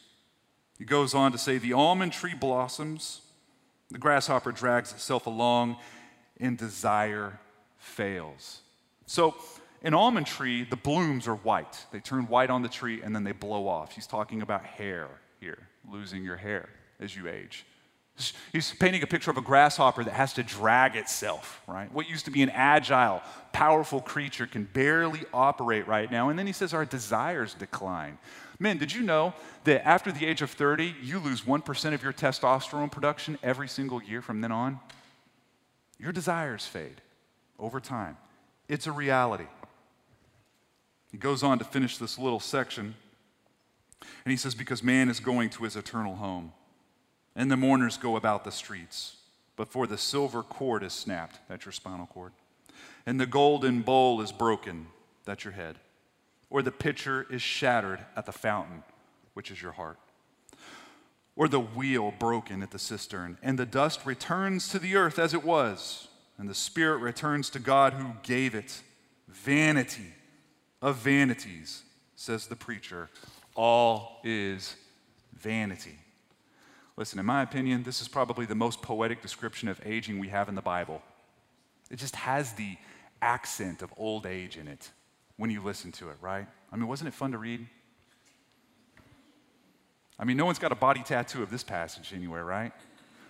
He 0.77 0.86
goes 0.86 1.13
on 1.13 1.32
to 1.32 1.38
say, 1.38 1.58
The 1.58 1.74
almond 1.74 2.13
tree 2.13 2.34
blossoms 2.34 3.22
the 3.91 3.98
grasshopper 3.98 4.51
drags 4.51 4.91
itself 4.91 5.27
along, 5.27 5.77
and 6.39 6.57
desire 6.57 7.39
fails. 7.77 8.62
So, 9.05 9.36
an 9.83 9.93
almond 9.93 10.27
tree, 10.27 10.63
the 10.63 10.75
blooms 10.75 11.27
are 11.27 11.36
white. 11.36 11.86
They 11.91 12.00
turn 12.00 12.27
white 12.27 12.50
on 12.50 12.62
the 12.62 12.69
tree 12.69 13.01
and 13.01 13.15
then 13.15 13.24
they 13.24 13.31
blow 13.31 13.67
off. 13.67 13.93
He's 13.93 14.05
talking 14.05 14.43
about 14.43 14.63
hair 14.63 15.07
here, 15.39 15.57
losing 15.89 16.24
your 16.24 16.38
hair 16.38 16.69
as 17.00 17.15
you 17.15 17.27
age. 17.27 17.65
He's 18.51 18.73
painting 18.73 19.03
a 19.03 19.07
picture 19.07 19.31
of 19.31 19.37
a 19.37 19.41
grasshopper 19.41 20.03
that 20.03 20.13
has 20.13 20.33
to 20.33 20.43
drag 20.43 20.95
itself, 20.95 21.61
right? 21.67 21.91
What 21.91 22.09
used 22.09 22.25
to 22.25 22.31
be 22.31 22.41
an 22.41 22.49
agile, 22.49 23.21
powerful 23.53 24.01
creature 24.01 24.47
can 24.47 24.65
barely 24.65 25.21
operate 25.33 25.87
right 25.87 26.11
now. 26.11 26.29
And 26.29 26.37
then 26.37 26.47
he 26.47 26.53
says 26.53 26.73
our 26.73 26.85
desires 26.85 27.53
decline. 27.53 28.17
Men, 28.59 28.77
did 28.77 28.93
you 28.93 29.01
know 29.01 29.33
that 29.63 29.87
after 29.87 30.11
the 30.11 30.25
age 30.25 30.41
of 30.41 30.51
30, 30.51 30.95
you 31.01 31.19
lose 31.19 31.41
1% 31.41 31.93
of 31.93 32.03
your 32.03 32.13
testosterone 32.13 32.91
production 32.91 33.39
every 33.41 33.67
single 33.67 34.01
year 34.03 34.21
from 34.21 34.41
then 34.41 34.51
on? 34.51 34.79
Your 35.97 36.11
desires 36.11 36.65
fade 36.65 37.01
over 37.57 37.79
time. 37.79 38.17
It's 38.67 38.87
a 38.87 38.91
reality. 38.91 39.47
He 41.11 41.17
goes 41.17 41.43
on 41.43 41.59
to 41.59 41.65
finish 41.65 41.97
this 41.97 42.17
little 42.17 42.39
section, 42.39 42.95
and 44.25 44.31
he 44.31 44.37
says, 44.37 44.55
Because 44.55 44.81
man 44.81 45.09
is 45.09 45.19
going 45.19 45.49
to 45.51 45.63
his 45.63 45.75
eternal 45.75 46.15
home, 46.15 46.53
and 47.35 47.51
the 47.51 47.57
mourners 47.57 47.97
go 47.97 48.15
about 48.15 48.43
the 48.43 48.51
streets. 48.51 49.17
before 49.57 49.85
the 49.85 49.97
silver 49.97 50.41
cord 50.41 50.81
is 50.81 50.93
snapped, 50.93 51.38
that's 51.47 51.65
your 51.65 51.71
spinal 51.71 52.07
cord, 52.07 52.31
and 53.05 53.19
the 53.19 53.25
golden 53.25 53.81
bowl 53.81 54.19
is 54.21 54.31
broken, 54.31 54.88
that's 55.25 55.43
your 55.43 55.53
head, 55.53 55.75
or 56.50 56.63
the 56.63 56.71
pitcher 56.71 57.27
is 57.29 57.41
shattered 57.41 58.00
at 58.15 58.25
the 58.25 58.31
fountain, 58.31 58.81
which 59.33 59.51
is 59.51 59.61
your 59.61 59.73
heart, 59.73 60.00
or 61.35 61.47
the 61.47 61.59
wheel 61.59 62.11
broken 62.17 62.63
at 62.63 62.71
the 62.71 62.79
cistern, 62.79 63.38
and 63.43 63.59
the 63.59 63.65
dust 63.65 64.05
returns 64.05 64.67
to 64.69 64.79
the 64.79 64.95
earth 64.95 65.19
as 65.19 65.33
it 65.33 65.43
was, 65.43 66.07
and 66.38 66.50
the 66.50 66.55
spirit 66.55 66.97
returns 66.97 67.50
to 67.51 67.59
God 67.59 67.93
who 67.93 68.13
gave 68.23 68.55
it. 68.55 68.81
Vanity 69.27 70.13
of 70.81 70.97
vanities, 70.97 71.83
says 72.15 72.47
the 72.47 72.55
preacher. 72.55 73.09
All 73.55 74.19
is 74.23 74.75
vanity. 75.33 75.97
Listen, 76.98 77.19
in 77.19 77.25
my 77.25 77.41
opinion, 77.41 77.83
this 77.83 78.01
is 78.01 78.07
probably 78.07 78.45
the 78.45 78.55
most 78.55 78.81
poetic 78.81 79.21
description 79.21 79.67
of 79.69 79.79
aging 79.86 80.19
we 80.19 80.27
have 80.27 80.50
in 80.50 80.55
the 80.55 80.62
Bible. 80.62 81.01
It 81.89 81.98
just 81.98 82.15
has 82.15 82.53
the 82.53 82.77
accent 83.21 83.81
of 83.81 83.93
old 83.98 84.25
age 84.25 84.57
in 84.57 84.67
it 84.67 84.91
when 85.38 85.50
you 85.50 85.62
listen 85.62 85.91
to 85.93 86.10
it, 86.10 86.17
right? 86.21 86.48
I 86.71 86.75
mean, 86.75 86.88
wasn't 86.88 87.07
it 87.10 87.13
fun 87.13 87.31
to 87.31 87.38
read? 87.38 87.65
I 90.19 90.24
mean, 90.24 90.38
no 90.38 90.45
one's 90.45 90.60
got 90.60 90.71
a 90.71 90.75
body 90.75 91.01
tattoo 91.01 91.41
of 91.41 91.50
this 91.50 91.63
passage 91.63 92.13
anywhere, 92.13 92.45
right? 92.45 92.71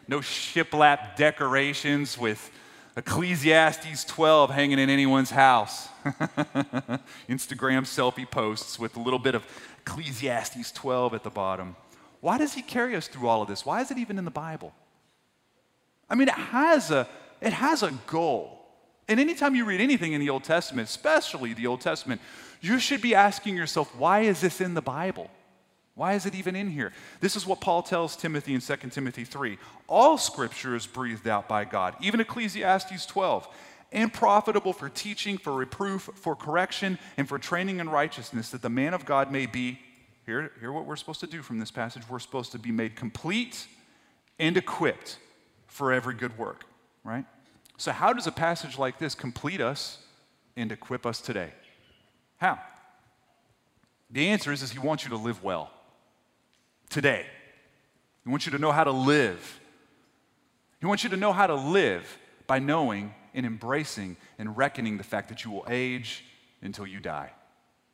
No 0.07 0.19
shiplap 0.19 1.15
decorations 1.15 2.17
with 2.17 2.51
Ecclesiastes 2.97 4.03
12 4.03 4.49
hanging 4.49 4.79
in 4.79 4.89
anyone's 4.89 5.29
house. 5.29 5.87
Instagram 7.29 7.83
selfie 7.85 8.29
posts 8.29 8.77
with 8.77 8.97
a 8.97 8.99
little 8.99 9.19
bit 9.19 9.35
of 9.35 9.45
Ecclesiastes 9.85 10.71
12 10.73 11.13
at 11.13 11.23
the 11.23 11.29
bottom. 11.29 11.75
Why 12.21 12.37
does 12.37 12.53
he 12.53 12.61
carry 12.61 12.95
us 12.95 13.07
through 13.07 13.27
all 13.27 13.41
of 13.41 13.47
this? 13.47 13.65
Why 13.65 13.81
is 13.81 13.91
it 13.91 13.97
even 13.97 14.17
in 14.17 14.25
the 14.25 14.31
Bible? 14.31 14.73
I 16.09 16.15
mean, 16.15 16.27
it 16.27 16.35
has 16.35 16.91
a, 16.91 17.07
it 17.41 17.53
has 17.53 17.83
a 17.83 17.91
goal. 18.07 18.59
And 19.07 19.19
anytime 19.19 19.55
you 19.55 19.65
read 19.65 19.81
anything 19.81 20.13
in 20.13 20.21
the 20.21 20.29
Old 20.29 20.43
Testament, 20.43 20.87
especially 20.87 21.53
the 21.53 21.67
Old 21.67 21.81
Testament, 21.81 22.21
you 22.61 22.79
should 22.79 23.01
be 23.01 23.15
asking 23.15 23.57
yourself, 23.57 23.93
why 23.97 24.21
is 24.21 24.39
this 24.39 24.61
in 24.61 24.73
the 24.73 24.81
Bible? 24.81 25.29
Why 25.95 26.13
is 26.13 26.25
it 26.25 26.35
even 26.35 26.55
in 26.55 26.69
here? 26.69 26.93
This 27.19 27.35
is 27.35 27.45
what 27.45 27.59
Paul 27.59 27.83
tells 27.83 28.15
Timothy 28.15 28.53
in 28.53 28.61
2 28.61 28.75
Timothy 28.91 29.25
3. 29.25 29.57
All 29.87 30.17
scripture 30.17 30.75
is 30.75 30.87
breathed 30.87 31.27
out 31.27 31.49
by 31.49 31.65
God, 31.65 31.95
even 32.01 32.21
Ecclesiastes 32.21 33.05
12, 33.05 33.47
and 33.91 34.13
profitable 34.13 34.71
for 34.71 34.87
teaching, 34.87 35.37
for 35.37 35.53
reproof, 35.53 36.09
for 36.15 36.35
correction, 36.35 36.97
and 37.17 37.27
for 37.27 37.37
training 37.37 37.79
in 37.79 37.89
righteousness, 37.89 38.49
that 38.51 38.61
the 38.61 38.69
man 38.69 38.93
of 38.93 39.05
God 39.05 39.31
may 39.31 39.45
be. 39.45 39.79
Here 40.59 40.71
what 40.71 40.85
we're 40.85 40.95
supposed 40.95 41.19
to 41.21 41.27
do 41.27 41.41
from 41.41 41.59
this 41.59 41.71
passage. 41.71 42.03
We're 42.09 42.19
supposed 42.19 42.51
to 42.53 42.59
be 42.59 42.71
made 42.71 42.95
complete 42.95 43.67
and 44.39 44.55
equipped 44.55 45.17
for 45.67 45.91
every 45.91 46.15
good 46.15 46.37
work, 46.37 46.63
right? 47.03 47.25
So, 47.77 47.91
how 47.91 48.13
does 48.13 48.27
a 48.27 48.31
passage 48.31 48.77
like 48.77 48.97
this 48.97 49.15
complete 49.15 49.59
us 49.59 49.97
and 50.55 50.71
equip 50.71 51.05
us 51.05 51.19
today? 51.19 51.51
How? 52.37 52.59
The 54.09 54.27
answer 54.27 54.51
is, 54.51 54.61
is 54.61 54.71
he 54.71 54.79
wants 54.79 55.03
you 55.03 55.09
to 55.09 55.17
live 55.17 55.43
well 55.43 55.71
today. 56.89 57.25
He 58.23 58.29
wants 58.29 58.45
you 58.45 58.51
to 58.51 58.59
know 58.59 58.71
how 58.71 58.83
to 58.83 58.91
live. 58.91 59.59
He 60.79 60.85
wants 60.85 61.03
you 61.03 61.09
to 61.09 61.17
know 61.17 61.33
how 61.33 61.47
to 61.47 61.55
live 61.55 62.17
by 62.47 62.59
knowing 62.59 63.13
and 63.33 63.45
embracing 63.45 64.17
and 64.37 64.57
reckoning 64.57 64.97
the 64.97 65.03
fact 65.03 65.29
that 65.29 65.45
you 65.45 65.51
will 65.51 65.65
age 65.69 66.25
until 66.61 66.85
you 66.85 66.99
die. 66.99 67.31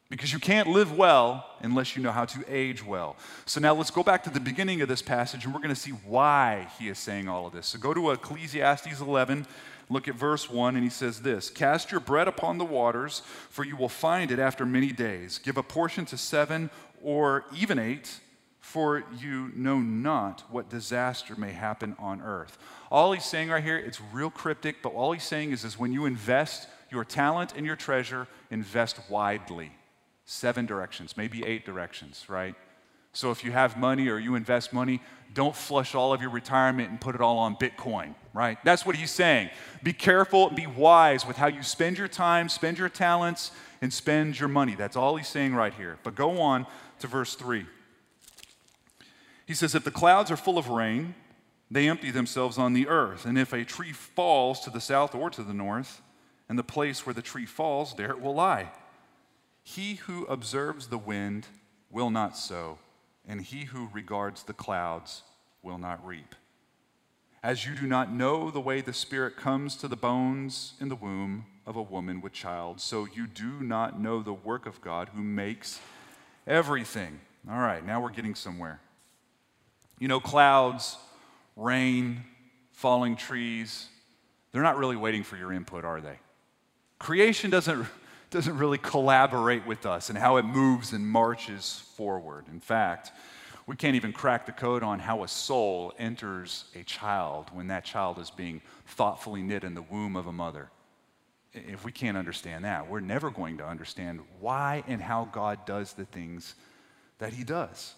Because 0.09 0.31
you 0.31 0.39
can't 0.39 0.69
live 0.69 0.97
well 0.97 1.45
unless 1.59 1.97
you 1.97 2.01
know 2.01 2.11
how 2.11 2.23
to 2.25 2.43
age 2.47 2.83
well. 2.83 3.17
So 3.45 3.59
now 3.59 3.73
let's 3.73 3.91
go 3.91 4.03
back 4.03 4.23
to 4.23 4.29
the 4.29 4.39
beginning 4.39 4.81
of 4.81 4.87
this 4.87 5.01
passage 5.01 5.43
and 5.43 5.53
we're 5.53 5.59
going 5.59 5.73
to 5.73 5.79
see 5.79 5.91
why 5.91 6.67
he 6.79 6.87
is 6.87 6.97
saying 6.97 7.27
all 7.27 7.45
of 7.45 7.53
this. 7.53 7.67
So 7.67 7.79
go 7.79 7.93
to 7.93 8.11
Ecclesiastes 8.11 9.01
11, 9.01 9.45
look 9.89 10.07
at 10.07 10.15
verse 10.15 10.49
1, 10.49 10.75
and 10.75 10.83
he 10.83 10.89
says 10.89 11.21
this 11.21 11.49
Cast 11.49 11.91
your 11.91 11.99
bread 11.99 12.29
upon 12.29 12.57
the 12.57 12.65
waters, 12.65 13.21
for 13.49 13.65
you 13.65 13.75
will 13.75 13.89
find 13.89 14.31
it 14.31 14.39
after 14.39 14.65
many 14.65 14.93
days. 14.93 15.39
Give 15.39 15.57
a 15.57 15.63
portion 15.63 16.05
to 16.05 16.17
seven 16.17 16.69
or 17.03 17.43
even 17.53 17.77
eight 17.77 18.19
for 18.67 19.03
you 19.19 19.51
know 19.55 19.79
not 19.79 20.43
what 20.51 20.69
disaster 20.69 21.35
may 21.37 21.51
happen 21.51 21.95
on 21.99 22.21
earth. 22.21 22.57
All 22.91 23.11
he's 23.11 23.25
saying 23.25 23.49
right 23.49 23.63
here, 23.63 23.77
it's 23.77 24.01
real 24.13 24.29
cryptic, 24.29 24.77
but 24.81 24.89
all 24.93 25.11
he's 25.11 25.23
saying 25.23 25.51
is, 25.51 25.63
is 25.63 25.77
when 25.77 25.91
you 25.91 26.05
invest 26.05 26.67
your 26.89 27.03
talent 27.03 27.53
and 27.55 27.65
your 27.65 27.75
treasure, 27.75 28.27
invest 28.49 28.99
widely. 29.09 29.71
Seven 30.29 30.65
directions, 30.65 31.15
maybe 31.15 31.45
eight 31.45 31.65
directions, 31.65 32.25
right? 32.27 32.53
So 33.13 33.31
if 33.31 33.45
you 33.45 33.53
have 33.53 33.77
money 33.77 34.09
or 34.09 34.19
you 34.19 34.35
invest 34.35 34.73
money, 34.73 35.01
don't 35.33 35.55
flush 35.55 35.95
all 35.95 36.11
of 36.11 36.21
your 36.21 36.29
retirement 36.29 36.89
and 36.89 36.99
put 36.99 37.15
it 37.15 37.21
all 37.21 37.39
on 37.39 37.55
Bitcoin, 37.55 38.13
right? 38.33 38.57
That's 38.65 38.85
what 38.85 38.97
he's 38.97 39.09
saying. 39.09 39.49
Be 39.81 39.93
careful, 39.93 40.49
be 40.49 40.67
wise 40.67 41.25
with 41.25 41.37
how 41.37 41.47
you 41.47 41.63
spend 41.63 41.97
your 41.97 42.09
time, 42.09 42.49
spend 42.49 42.77
your 42.77 42.89
talents, 42.89 43.51
and 43.81 43.91
spend 43.93 44.37
your 44.37 44.49
money. 44.49 44.75
That's 44.75 44.97
all 44.97 45.15
he's 45.15 45.29
saying 45.29 45.55
right 45.55 45.73
here. 45.73 45.97
But 46.03 46.13
go 46.13 46.41
on 46.41 46.67
to 46.99 47.07
verse 47.07 47.35
3. 47.35 47.65
He 49.45 49.53
says, 49.53 49.75
If 49.75 49.85
the 49.85 49.91
clouds 49.91 50.29
are 50.29 50.37
full 50.37 50.57
of 50.57 50.67
rain, 50.67 51.15
they 51.71 51.87
empty 51.87 52.11
themselves 52.11 52.57
on 52.57 52.73
the 52.73 52.89
earth. 52.89 53.25
And 53.25 53.37
if 53.37 53.53
a 53.53 53.63
tree 53.63 53.93
falls 53.93 54.59
to 54.59 54.69
the 54.69 54.81
south 54.81 55.15
or 55.15 55.29
to 55.29 55.41
the 55.41 55.53
north, 55.53 56.01
and 56.49 56.59
the 56.59 56.63
place 56.63 57.05
where 57.05 57.13
the 57.13 57.21
tree 57.21 57.45
falls, 57.45 57.95
there 57.95 58.11
it 58.11 58.21
will 58.21 58.35
lie. 58.35 58.71
He 59.69 59.95
who 59.95 60.23
observes 60.27 60.87
the 60.87 60.97
wind 60.97 61.45
will 61.91 62.09
not 62.09 62.37
sow, 62.37 62.77
and 63.27 63.41
he 63.41 63.65
who 63.65 63.89
regards 63.91 64.43
the 64.43 64.53
clouds 64.53 65.23
will 65.61 65.77
not 65.77 66.03
reap. 66.07 66.35
As 67.43 67.65
you 67.65 67.75
do 67.75 67.85
not 67.85 68.09
know 68.09 68.49
the 68.49 68.61
way 68.61 68.79
the 68.79 68.93
Spirit 68.93 69.35
comes 69.35 69.75
to 69.75 69.89
the 69.89 69.97
bones 69.97 70.75
in 70.79 70.87
the 70.87 70.95
womb 70.95 71.47
of 71.65 71.75
a 71.75 71.81
woman 71.81 72.21
with 72.21 72.31
child, 72.31 72.79
so 72.79 73.09
you 73.13 73.27
do 73.27 73.59
not 73.59 73.99
know 73.99 74.21
the 74.21 74.31
work 74.31 74.67
of 74.67 74.79
God 74.79 75.09
who 75.13 75.21
makes 75.21 75.81
everything. 76.47 77.19
All 77.51 77.59
right, 77.59 77.85
now 77.85 78.01
we're 78.01 78.11
getting 78.11 78.35
somewhere. 78.35 78.79
You 79.99 80.07
know, 80.07 80.21
clouds, 80.21 80.97
rain, 81.57 82.23
falling 82.71 83.17
trees, 83.17 83.89
they're 84.53 84.63
not 84.63 84.77
really 84.77 84.95
waiting 84.95 85.23
for 85.23 85.35
your 85.35 85.51
input, 85.51 85.83
are 85.83 85.99
they? 85.99 86.19
Creation 86.99 87.49
doesn't, 87.49 87.85
doesn't 88.29 88.57
really 88.57 88.77
collaborate 88.77 89.65
with 89.65 89.85
us 89.85 90.09
and 90.09 90.17
how 90.17 90.37
it 90.37 90.43
moves 90.43 90.93
and 90.93 91.07
marches 91.07 91.83
forward. 91.95 92.45
In 92.51 92.59
fact, 92.59 93.11
we 93.65 93.75
can't 93.75 93.95
even 93.95 94.13
crack 94.13 94.45
the 94.45 94.51
code 94.51 94.83
on 94.83 94.99
how 94.99 95.23
a 95.23 95.27
soul 95.27 95.93
enters 95.99 96.65
a 96.75 96.83
child 96.83 97.49
when 97.53 97.67
that 97.67 97.85
child 97.85 98.17
is 98.19 98.29
being 98.29 98.61
thoughtfully 98.85 99.41
knit 99.41 99.63
in 99.63 99.73
the 99.73 99.81
womb 99.81 100.15
of 100.15 100.27
a 100.27 100.31
mother. 100.31 100.69
If 101.53 101.83
we 101.83 101.91
can't 101.91 102.17
understand 102.17 102.65
that, 102.65 102.89
we're 102.89 102.99
never 102.99 103.29
going 103.29 103.57
to 103.57 103.65
understand 103.65 104.21
why 104.39 104.83
and 104.87 105.01
how 105.01 105.25
God 105.25 105.65
does 105.65 105.93
the 105.93 106.05
things 106.05 106.55
that 107.19 107.33
He 107.33 107.43
does. 107.43 107.95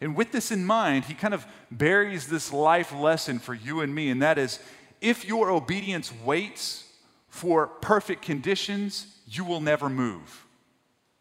And 0.00 0.16
with 0.16 0.32
this 0.32 0.50
in 0.50 0.64
mind, 0.64 1.04
he 1.04 1.14
kind 1.14 1.34
of 1.34 1.46
buries 1.70 2.28
this 2.28 2.52
life 2.52 2.92
lesson 2.92 3.38
for 3.38 3.54
you 3.54 3.80
and 3.80 3.94
me, 3.94 4.10
and 4.10 4.22
that 4.22 4.38
is 4.38 4.60
if 5.00 5.24
your 5.24 5.50
obedience 5.50 6.12
waits 6.24 6.86
for 7.28 7.66
perfect 7.66 8.22
conditions, 8.22 9.06
you 9.30 9.44
will 9.44 9.60
never 9.60 9.88
move. 9.88 10.46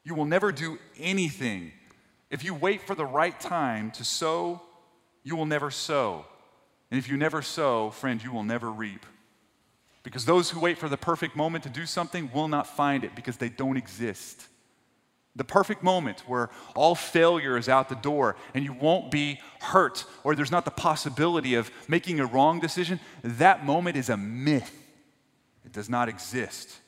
You 0.03 0.15
will 0.15 0.25
never 0.25 0.51
do 0.51 0.79
anything. 0.97 1.71
If 2.29 2.43
you 2.43 2.53
wait 2.53 2.81
for 2.81 2.95
the 2.95 3.05
right 3.05 3.39
time 3.39 3.91
to 3.91 4.03
sow, 4.03 4.61
you 5.23 5.35
will 5.35 5.45
never 5.45 5.69
sow. 5.69 6.25
And 6.89 6.97
if 6.97 7.07
you 7.07 7.17
never 7.17 7.41
sow, 7.41 7.91
friend, 7.91 8.21
you 8.21 8.31
will 8.31 8.43
never 8.43 8.71
reap. 8.71 9.05
Because 10.01 10.25
those 10.25 10.49
who 10.49 10.59
wait 10.59 10.77
for 10.77 10.89
the 10.89 10.97
perfect 10.97 11.35
moment 11.35 11.63
to 11.65 11.69
do 11.69 11.85
something 11.85 12.31
will 12.33 12.47
not 12.47 12.65
find 12.65 13.03
it 13.03 13.15
because 13.15 13.37
they 13.37 13.49
don't 13.49 13.77
exist. 13.77 14.47
The 15.35 15.43
perfect 15.43 15.83
moment 15.83 16.21
where 16.27 16.49
all 16.75 16.95
failure 16.95 17.57
is 17.57 17.69
out 17.69 17.89
the 17.89 17.95
door 17.95 18.35
and 18.55 18.65
you 18.65 18.73
won't 18.73 19.11
be 19.11 19.39
hurt 19.59 20.05
or 20.23 20.35
there's 20.35 20.51
not 20.51 20.65
the 20.65 20.71
possibility 20.71 21.53
of 21.53 21.69
making 21.87 22.19
a 22.19 22.25
wrong 22.25 22.59
decision, 22.59 22.99
that 23.23 23.65
moment 23.65 23.97
is 23.97 24.09
a 24.09 24.17
myth. 24.17 24.75
It 25.63 25.71
does 25.71 25.89
not 25.89 26.09
exist. 26.09 26.79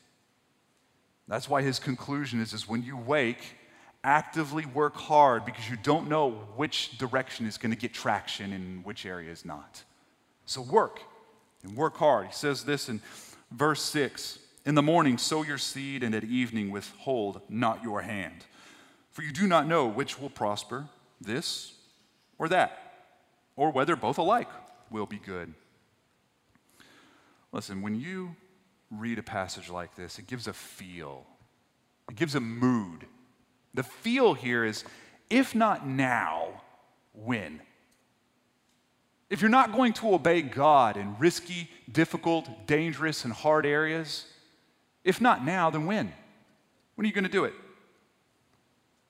That's 1.32 1.48
why 1.48 1.62
his 1.62 1.80
conclusion 1.80 2.42
is, 2.42 2.52
is 2.52 2.68
when 2.68 2.84
you 2.84 2.98
wake, 2.98 3.56
actively 4.04 4.66
work 4.66 4.98
hard 4.98 5.46
because 5.46 5.70
you 5.70 5.78
don't 5.82 6.10
know 6.10 6.32
which 6.58 6.98
direction 6.98 7.46
is 7.46 7.58
going 7.58 7.72
to 7.72 7.78
get 7.78 7.94
traction 7.94 8.52
and 8.52 8.84
which 8.84 9.06
area 9.06 9.32
is 9.32 9.46
not. 9.46 9.82
So 10.46 10.62
work 10.62 11.00
and 11.64 11.78
work 11.78 11.96
hard. 11.96 12.28
He 12.28 12.34
says 12.34 12.66
this 12.66 12.90
in 12.90 13.02
verse 13.50 13.82
6 13.82 14.40
In 14.66 14.76
the 14.76 14.82
morning, 14.82 15.18
sow 15.18 15.42
your 15.42 15.58
seed, 15.58 16.04
and 16.04 16.14
at 16.14 16.26
evening, 16.26 16.70
withhold 16.70 17.40
not 17.48 17.82
your 17.82 18.02
hand. 18.02 18.44
For 19.12 19.22
you 19.22 19.32
do 19.32 19.48
not 19.48 19.66
know 19.66 19.88
which 19.88 20.20
will 20.20 20.30
prosper, 20.30 20.90
this 21.22 21.76
or 22.38 22.50
that, 22.50 23.06
or 23.56 23.72
whether 23.72 23.96
both 23.96 24.18
alike 24.18 24.50
will 24.90 25.06
be 25.06 25.18
good. 25.18 25.54
Listen, 27.54 27.82
when 27.82 27.96
you 27.96 28.36
read 28.92 29.18
a 29.18 29.24
passage 29.24 29.70
like 29.70 29.96
this, 29.96 30.20
it 30.20 30.28
gives 30.28 30.48
a 30.48 30.54
feel, 30.54 31.26
it 32.10 32.16
gives 32.16 32.36
a 32.36 32.40
mood. 32.40 33.06
The 33.74 33.84
feel 33.84 34.34
here 34.34 34.66
is 34.66 34.84
if 35.30 35.56
not 35.56 35.88
now, 35.88 36.62
when? 37.14 37.62
If 39.30 39.42
you're 39.42 39.50
not 39.50 39.72
going 39.72 39.94
to 39.94 40.14
obey 40.14 40.42
God 40.42 40.98
in 40.98 41.18
risky, 41.18 41.70
difficult, 41.90 42.68
dangerous, 42.68 43.24
and 43.24 43.34
hard 43.34 43.66
areas, 43.66 44.26
if 45.06 45.22
not 45.22 45.46
now, 45.46 45.70
then 45.70 45.86
when? 45.86 46.14
When 46.96 47.06
are 47.06 47.08
you 47.08 47.14
going 47.14 47.24
to 47.24 47.30
do 47.30 47.46
it? 47.46 47.54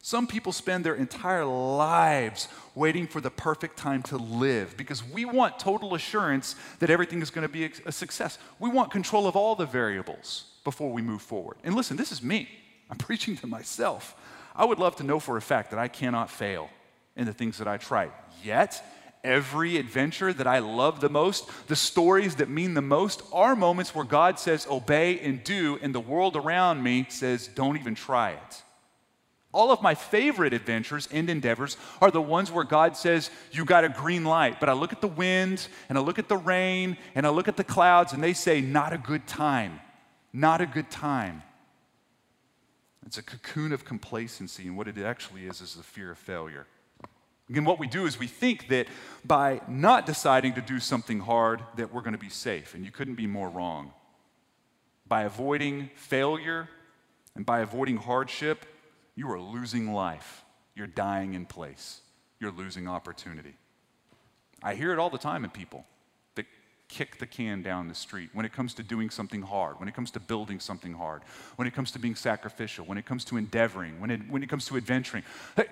Some 0.03 0.25
people 0.25 0.51
spend 0.51 0.83
their 0.83 0.95
entire 0.95 1.45
lives 1.45 2.47
waiting 2.73 3.05
for 3.05 3.21
the 3.21 3.29
perfect 3.29 3.77
time 3.77 4.01
to 4.03 4.17
live 4.17 4.75
because 4.75 5.03
we 5.03 5.25
want 5.25 5.59
total 5.59 5.93
assurance 5.93 6.55
that 6.79 6.89
everything 6.89 7.21
is 7.21 7.29
going 7.29 7.47
to 7.47 7.51
be 7.53 7.71
a 7.85 7.91
success. 7.91 8.39
We 8.57 8.69
want 8.69 8.91
control 8.91 9.27
of 9.27 9.35
all 9.35 9.55
the 9.55 9.67
variables 9.67 10.45
before 10.63 10.91
we 10.91 11.03
move 11.03 11.21
forward. 11.21 11.57
And 11.63 11.75
listen, 11.75 11.97
this 11.97 12.11
is 12.11 12.23
me. 12.23 12.49
I'm 12.89 12.97
preaching 12.97 13.37
to 13.37 13.47
myself. 13.47 14.15
I 14.55 14.65
would 14.65 14.79
love 14.79 14.95
to 14.97 15.03
know 15.03 15.19
for 15.19 15.37
a 15.37 15.41
fact 15.41 15.69
that 15.69 15.79
I 15.79 15.87
cannot 15.87 16.31
fail 16.31 16.69
in 17.15 17.25
the 17.25 17.33
things 17.33 17.59
that 17.59 17.67
I 17.67 17.77
try. 17.77 18.09
Yet, 18.43 18.83
every 19.23 19.77
adventure 19.77 20.33
that 20.33 20.47
I 20.47 20.59
love 20.59 20.99
the 20.99 21.09
most, 21.09 21.47
the 21.67 21.75
stories 21.75 22.37
that 22.37 22.49
mean 22.49 22.73
the 22.73 22.81
most, 22.81 23.21
are 23.31 23.55
moments 23.55 23.93
where 23.93 24.05
God 24.05 24.39
says, 24.39 24.65
obey 24.67 25.19
and 25.19 25.43
do, 25.43 25.77
and 25.81 25.93
the 25.93 25.99
world 25.99 26.35
around 26.35 26.81
me 26.81 27.05
says, 27.09 27.47
don't 27.47 27.77
even 27.77 27.93
try 27.93 28.31
it. 28.31 28.63
All 29.53 29.71
of 29.71 29.81
my 29.81 29.95
favorite 29.95 30.53
adventures 30.53 31.09
and 31.11 31.29
endeavors 31.29 31.75
are 32.01 32.09
the 32.09 32.21
ones 32.21 32.51
where 32.51 32.63
God 32.63 32.95
says, 32.95 33.29
You 33.51 33.65
got 33.65 33.83
a 33.83 33.89
green 33.89 34.23
light. 34.23 34.59
But 34.59 34.69
I 34.69 34.73
look 34.73 34.93
at 34.93 35.01
the 35.01 35.07
wind 35.07 35.67
and 35.89 35.97
I 35.97 36.01
look 36.01 36.19
at 36.19 36.29
the 36.29 36.37
rain 36.37 36.97
and 37.15 37.25
I 37.25 37.29
look 37.29 37.47
at 37.47 37.57
the 37.57 37.63
clouds 37.63 38.13
and 38.13 38.23
they 38.23 38.33
say, 38.33 38.61
Not 38.61 38.93
a 38.93 38.97
good 38.97 39.27
time. 39.27 39.79
Not 40.31 40.61
a 40.61 40.65
good 40.65 40.89
time. 40.89 41.43
It's 43.05 43.17
a 43.17 43.23
cocoon 43.23 43.73
of 43.73 43.83
complacency, 43.83 44.67
and 44.67 44.77
what 44.77 44.87
it 44.87 44.97
actually 44.97 45.45
is 45.47 45.59
is 45.59 45.75
the 45.75 45.83
fear 45.83 46.11
of 46.11 46.17
failure. 46.17 46.67
Again, 47.49 47.65
what 47.65 47.79
we 47.79 47.87
do 47.87 48.05
is 48.05 48.17
we 48.17 48.27
think 48.27 48.69
that 48.69 48.87
by 49.25 49.59
not 49.67 50.05
deciding 50.05 50.53
to 50.53 50.61
do 50.61 50.79
something 50.79 51.19
hard, 51.19 51.61
that 51.75 51.93
we're 51.93 52.01
going 52.01 52.13
to 52.13 52.19
be 52.19 52.29
safe, 52.29 52.73
and 52.73 52.85
you 52.85 52.91
couldn't 52.91 53.15
be 53.15 53.27
more 53.27 53.49
wrong. 53.49 53.91
By 55.07 55.23
avoiding 55.23 55.89
failure 55.95 56.69
and 57.35 57.45
by 57.45 57.59
avoiding 57.59 57.97
hardship, 57.97 58.65
you 59.15 59.29
are 59.31 59.39
losing 59.39 59.93
life. 59.93 60.43
You're 60.75 60.87
dying 60.87 61.33
in 61.33 61.45
place. 61.45 62.01
You're 62.39 62.51
losing 62.51 62.87
opportunity. 62.87 63.55
I 64.63 64.75
hear 64.75 64.93
it 64.93 64.99
all 64.99 65.09
the 65.09 65.17
time 65.17 65.43
in 65.43 65.49
people 65.49 65.85
that 66.35 66.45
kick 66.87 67.19
the 67.19 67.25
can 67.25 67.61
down 67.61 67.87
the 67.87 67.95
street 67.95 68.29
when 68.33 68.45
it 68.45 68.53
comes 68.53 68.73
to 68.75 68.83
doing 68.83 69.09
something 69.09 69.41
hard, 69.41 69.79
when 69.79 69.89
it 69.89 69.95
comes 69.95 70.11
to 70.11 70.19
building 70.19 70.59
something 70.59 70.93
hard, 70.93 71.23
when 71.55 71.67
it 71.67 71.73
comes 71.73 71.91
to 71.91 71.99
being 71.99 72.15
sacrificial, 72.15 72.85
when 72.85 72.97
it 72.97 73.05
comes 73.05 73.25
to 73.25 73.37
endeavoring, 73.37 73.99
when 73.99 74.11
it, 74.11 74.21
when 74.29 74.43
it 74.43 74.49
comes 74.49 74.65
to 74.65 74.77
adventuring. 74.77 75.23
Hey, 75.55 75.65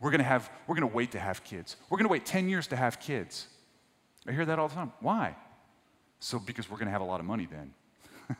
we're 0.00 0.10
going 0.10 0.20
to 0.20 0.24
have, 0.24 0.50
we're 0.66 0.74
going 0.74 0.88
to 0.88 0.94
wait 0.94 1.12
to 1.12 1.20
have 1.20 1.44
kids. 1.44 1.76
We're 1.90 1.98
going 1.98 2.08
to 2.08 2.12
wait 2.12 2.24
10 2.24 2.48
years 2.48 2.66
to 2.68 2.76
have 2.76 2.98
kids. 2.98 3.46
I 4.26 4.32
hear 4.32 4.46
that 4.46 4.58
all 4.58 4.68
the 4.68 4.74
time. 4.74 4.92
Why? 5.00 5.36
So, 6.18 6.38
because 6.38 6.70
we're 6.70 6.76
going 6.76 6.86
to 6.86 6.92
have 6.92 7.00
a 7.00 7.06
lot 7.06 7.20
of 7.20 7.26
money 7.26 7.46
then. 7.50 7.72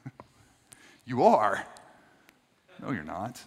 you 1.05 1.23
are. 1.23 1.65
No, 2.83 2.93
you're 2.93 3.05
not. 3.05 3.43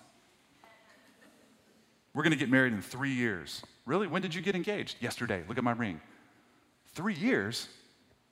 We're 2.14 2.24
going 2.24 2.32
to 2.32 2.38
get 2.38 2.50
married 2.50 2.74
in 2.74 2.82
three 2.82 3.14
years. 3.14 3.64
Really? 3.86 4.08
When 4.08 4.22
did 4.22 4.36
you 4.36 4.42
get 4.42 4.56
engaged? 4.56 4.98
Yesterday. 5.02 5.44
Look 5.48 5.58
at 5.58 5.64
my 5.64 5.72
ring. 5.72 6.00
Three 6.94 7.16
years? 7.16 7.68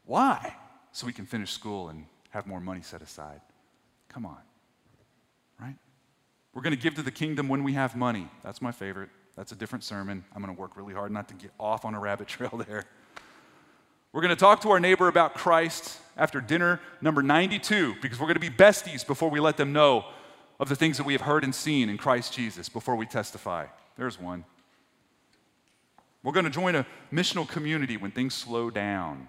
Why? 0.05 0.55
So 0.91 1.07
we 1.07 1.13
can 1.13 1.25
finish 1.25 1.51
school 1.51 1.89
and 1.89 2.05
have 2.29 2.45
more 2.45 2.59
money 2.59 2.81
set 2.81 3.01
aside. 3.01 3.41
Come 4.09 4.25
on. 4.25 4.37
Right? 5.59 5.75
We're 6.53 6.61
going 6.61 6.75
to 6.75 6.81
give 6.81 6.95
to 6.95 7.01
the 7.01 7.11
kingdom 7.11 7.47
when 7.47 7.63
we 7.63 7.73
have 7.73 7.95
money. 7.95 8.27
That's 8.43 8.61
my 8.61 8.71
favorite. 8.71 9.09
That's 9.35 9.51
a 9.51 9.55
different 9.55 9.83
sermon. 9.83 10.23
I'm 10.35 10.43
going 10.43 10.53
to 10.53 10.59
work 10.59 10.75
really 10.75 10.93
hard 10.93 11.11
not 11.11 11.27
to 11.29 11.33
get 11.33 11.51
off 11.59 11.85
on 11.85 11.95
a 11.95 11.99
rabbit 11.99 12.27
trail 12.27 12.63
there. 12.67 12.85
We're 14.13 14.21
going 14.21 14.35
to 14.35 14.39
talk 14.39 14.61
to 14.61 14.71
our 14.71 14.79
neighbor 14.79 15.07
about 15.07 15.35
Christ 15.35 15.97
after 16.17 16.41
dinner 16.41 16.81
number 17.01 17.23
92 17.23 17.95
because 18.01 18.19
we're 18.19 18.27
going 18.27 18.35
to 18.35 18.41
be 18.41 18.49
besties 18.49 19.07
before 19.07 19.29
we 19.29 19.39
let 19.39 19.55
them 19.55 19.71
know 19.71 20.05
of 20.61 20.69
the 20.69 20.75
things 20.75 20.97
that 20.97 21.05
we 21.05 21.13
have 21.13 21.23
heard 21.23 21.43
and 21.43 21.53
seen 21.53 21.89
in 21.89 21.97
Christ 21.97 22.33
Jesus 22.33 22.69
before 22.69 22.95
we 22.95 23.07
testify. 23.07 23.65
There's 23.97 24.19
one. 24.19 24.45
We're 26.21 26.33
going 26.33 26.45
to 26.45 26.51
join 26.51 26.75
a 26.75 26.85
missional 27.11 27.49
community 27.49 27.97
when 27.97 28.11
things 28.11 28.35
slow 28.35 28.69
down. 28.69 29.27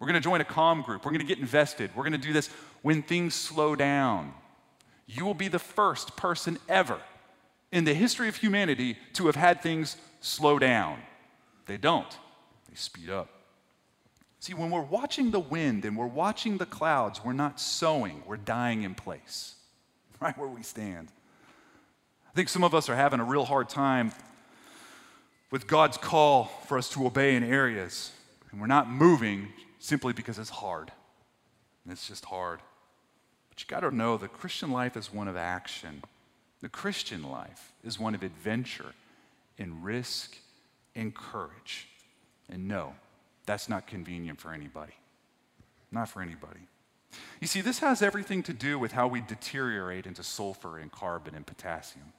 We're 0.00 0.08
going 0.08 0.20
to 0.20 0.20
join 0.20 0.40
a 0.40 0.44
com 0.44 0.82
group. 0.82 1.04
We're 1.04 1.12
going 1.12 1.20
to 1.20 1.26
get 1.26 1.38
invested. 1.38 1.92
We're 1.94 2.02
going 2.02 2.12
to 2.12 2.18
do 2.18 2.32
this 2.32 2.50
when 2.82 3.02
things 3.02 3.34
slow 3.34 3.76
down. 3.76 4.34
You 5.06 5.24
will 5.24 5.34
be 5.34 5.46
the 5.46 5.60
first 5.60 6.16
person 6.16 6.58
ever 6.68 6.98
in 7.70 7.84
the 7.84 7.94
history 7.94 8.28
of 8.28 8.34
humanity 8.34 8.98
to 9.12 9.26
have 9.26 9.36
had 9.36 9.62
things 9.62 9.96
slow 10.20 10.58
down. 10.58 10.98
They 11.66 11.76
don't, 11.76 12.10
they 12.68 12.74
speed 12.74 13.10
up. 13.10 13.28
See, 14.40 14.54
when 14.54 14.70
we're 14.70 14.80
watching 14.80 15.30
the 15.30 15.38
wind 15.38 15.84
and 15.84 15.96
we're 15.96 16.06
watching 16.06 16.58
the 16.58 16.66
clouds, 16.66 17.24
we're 17.24 17.32
not 17.32 17.60
sowing, 17.60 18.24
we're 18.26 18.38
dying 18.38 18.82
in 18.82 18.96
place 18.96 19.54
right 20.22 20.36
where 20.36 20.48
we 20.48 20.62
stand. 20.62 21.08
I 22.28 22.32
think 22.34 22.48
some 22.48 22.62
of 22.62 22.74
us 22.74 22.88
are 22.88 22.96
having 22.96 23.20
a 23.20 23.24
real 23.24 23.44
hard 23.44 23.68
time 23.68 24.12
with 25.50 25.66
God's 25.66 25.96
call 25.96 26.44
for 26.68 26.78
us 26.78 26.88
to 26.90 27.06
obey 27.06 27.34
in 27.34 27.42
areas, 27.42 28.12
and 28.50 28.60
we're 28.60 28.66
not 28.66 28.88
moving 28.88 29.48
simply 29.78 30.12
because 30.12 30.38
it's 30.38 30.50
hard. 30.50 30.92
It's 31.88 32.06
just 32.06 32.26
hard. 32.26 32.60
But 33.48 33.60
you 33.60 33.66
got 33.66 33.80
to 33.80 33.94
know 33.94 34.16
the 34.16 34.28
Christian 34.28 34.70
life 34.70 34.96
is 34.96 35.12
one 35.12 35.26
of 35.26 35.36
action. 35.36 36.02
The 36.60 36.68
Christian 36.68 37.22
life 37.22 37.72
is 37.82 37.98
one 37.98 38.14
of 38.14 38.22
adventure 38.22 38.92
and 39.58 39.82
risk 39.82 40.36
and 40.94 41.14
courage. 41.14 41.88
And 42.48 42.68
no, 42.68 42.94
that's 43.46 43.68
not 43.68 43.86
convenient 43.86 44.40
for 44.40 44.52
anybody. 44.52 44.92
Not 45.90 46.08
for 46.08 46.22
anybody. 46.22 46.60
You 47.40 47.46
see, 47.46 47.60
this 47.60 47.80
has 47.80 48.02
everything 48.02 48.42
to 48.44 48.52
do 48.52 48.78
with 48.78 48.92
how 48.92 49.08
we 49.08 49.20
deteriorate 49.20 50.06
into 50.06 50.22
sulfur 50.22 50.78
and 50.78 50.92
carbon 50.92 51.34
and 51.34 51.46
potassium. 51.46 52.12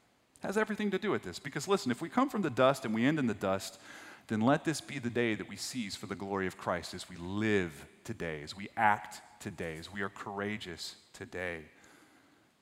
It 0.44 0.48
has 0.48 0.58
everything 0.58 0.92
to 0.92 0.98
do 0.98 1.12
with 1.12 1.24
this. 1.24 1.40
Because 1.40 1.68
listen, 1.68 1.92
if 1.92 2.02
we 2.02 2.10
come 2.10 2.30
from 2.30 2.42
the 2.42 2.50
dust 2.50 2.86
and 2.86 2.94
we 2.94 3.06
end 3.06 3.20
in 3.20 3.28
the 3.28 3.34
dust, 3.34 3.80
then 4.28 4.42
let 4.42 4.66
this 4.66 4.82
be 4.82 5.00
the 5.00 5.10
day 5.10 5.36
that 5.36 5.48
we 5.48 5.56
seize 5.56 5.96
for 5.96 6.08
the 6.08 6.16
glory 6.16 6.48
of 6.48 6.58
Christ 6.58 6.94
as 6.94 7.10
we 7.10 7.16
live 7.18 7.86
today, 8.04 8.42
as 8.44 8.56
we 8.56 8.70
act 8.76 9.22
today, 9.40 9.78
as 9.78 9.92
we 9.92 10.02
are 10.02 10.10
courageous 10.10 10.96
today. 11.14 11.60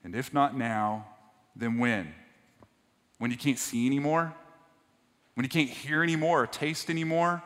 And 0.03 0.15
if 0.15 0.33
not 0.33 0.57
now, 0.57 1.05
then 1.55 1.77
when? 1.77 2.13
When 3.17 3.31
you 3.31 3.37
can't 3.37 3.59
see 3.59 3.85
anymore? 3.85 4.33
When 5.35 5.43
you 5.43 5.49
can't 5.49 5.69
hear 5.69 6.03
anymore 6.03 6.43
or 6.43 6.47
taste 6.47 6.89
anymore? 6.89 7.41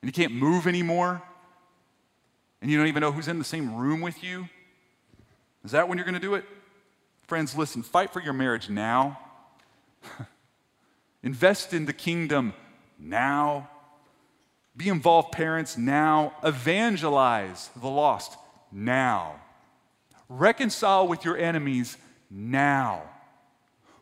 And 0.00 0.08
you 0.08 0.12
can't 0.12 0.32
move 0.32 0.66
anymore? 0.66 1.22
And 2.62 2.70
you 2.70 2.78
don't 2.78 2.86
even 2.86 3.00
know 3.00 3.10
who's 3.10 3.28
in 3.28 3.38
the 3.38 3.44
same 3.44 3.74
room 3.74 4.00
with 4.00 4.22
you? 4.22 4.48
Is 5.64 5.72
that 5.72 5.88
when 5.88 5.98
you're 5.98 6.04
going 6.04 6.14
to 6.14 6.20
do 6.20 6.36
it? 6.36 6.44
Friends, 7.26 7.56
listen, 7.56 7.82
fight 7.82 8.12
for 8.12 8.20
your 8.20 8.32
marriage 8.32 8.70
now. 8.70 9.18
Invest 11.24 11.74
in 11.74 11.86
the 11.86 11.92
kingdom 11.92 12.54
now. 12.98 13.68
Be 14.76 14.88
involved, 14.88 15.32
parents, 15.32 15.76
now. 15.76 16.34
Evangelize 16.44 17.70
the 17.76 17.88
lost 17.88 18.36
now. 18.70 19.40
Reconcile 20.28 21.08
with 21.08 21.24
your 21.24 21.36
enemies 21.36 21.96
now. 22.30 23.02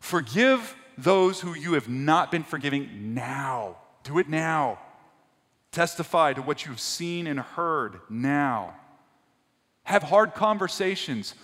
Forgive 0.01 0.77
those 0.99 1.41
who 1.41 1.55
you 1.55 1.73
have 1.73 1.89
not 1.89 2.31
been 2.31 2.45
forgiving 2.45 3.15
now. 3.15 3.77
Do 4.05 4.19
it 4.19 4.29
now. 4.29 4.79
Testify 5.73 6.33
to 6.33 6.43
what 6.43 6.67
you've 6.67 6.81
seen 6.81 7.27
and 7.27 7.39
heard 7.39 8.01
now. 8.09 8.75
Have 9.85 10.03
hard 10.03 10.35
conversations 10.35 11.35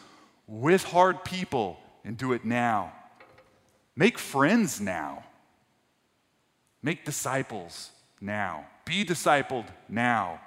with 0.46 0.84
hard 0.84 1.24
people 1.24 1.78
and 2.04 2.16
do 2.16 2.32
it 2.32 2.44
now. 2.44 2.92
Make 3.94 4.18
friends 4.18 4.80
now. 4.80 5.24
Make 6.82 7.04
disciples 7.04 7.90
now. 8.20 8.66
Be 8.84 9.04
discipled 9.04 9.66
now. 9.88 10.40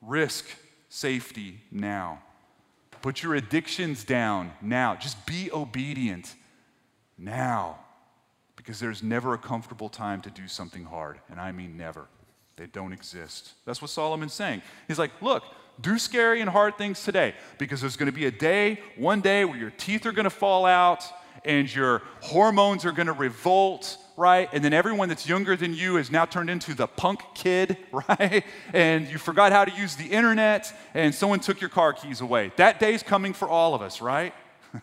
Risk 0.00 0.46
safety 0.88 1.60
now. 1.70 2.22
Put 3.02 3.22
your 3.22 3.34
addictions 3.34 4.04
down 4.04 4.52
now. 4.62 4.94
Just 4.94 5.26
be 5.26 5.50
obedient 5.52 6.34
now. 7.18 7.78
Because 8.56 8.78
there's 8.78 9.02
never 9.02 9.34
a 9.34 9.38
comfortable 9.38 9.88
time 9.88 10.20
to 10.22 10.30
do 10.30 10.46
something 10.46 10.84
hard. 10.84 11.18
And 11.28 11.40
I 11.40 11.52
mean 11.52 11.76
never. 11.76 12.06
They 12.56 12.66
don't 12.66 12.92
exist. 12.92 13.52
That's 13.64 13.80
what 13.80 13.90
Solomon's 13.90 14.34
saying. 14.34 14.62
He's 14.88 14.98
like, 14.98 15.10
look, 15.22 15.44
do 15.80 15.98
scary 15.98 16.40
and 16.40 16.50
hard 16.50 16.76
things 16.76 17.02
today 17.02 17.34
because 17.58 17.80
there's 17.80 17.96
going 17.96 18.10
to 18.10 18.12
be 18.12 18.26
a 18.26 18.30
day, 18.30 18.80
one 18.96 19.20
day, 19.20 19.44
where 19.44 19.56
your 19.56 19.70
teeth 19.70 20.06
are 20.06 20.12
going 20.12 20.24
to 20.24 20.30
fall 20.30 20.66
out 20.66 21.04
and 21.44 21.72
your 21.74 22.02
hormones 22.20 22.84
are 22.84 22.92
going 22.92 23.06
to 23.06 23.12
revolt, 23.12 23.96
right? 24.16 24.48
And 24.52 24.62
then 24.62 24.72
everyone 24.72 25.08
that's 25.08 25.26
younger 25.26 25.56
than 25.56 25.74
you 25.74 25.96
is 25.96 26.10
now 26.10 26.24
turned 26.24 26.50
into 26.50 26.74
the 26.74 26.86
punk 26.86 27.22
kid, 27.34 27.78
right? 27.92 28.44
And 28.72 29.08
you 29.08 29.18
forgot 29.18 29.50
how 29.52 29.64
to 29.64 29.72
use 29.72 29.96
the 29.96 30.06
internet 30.06 30.72
and 30.94 31.14
someone 31.14 31.40
took 31.40 31.60
your 31.60 31.70
car 31.70 31.92
keys 31.92 32.20
away. 32.20 32.52
That 32.56 32.78
day's 32.78 33.02
coming 33.02 33.32
for 33.32 33.48
all 33.48 33.74
of 33.74 33.82
us, 33.82 34.00
right? 34.00 34.34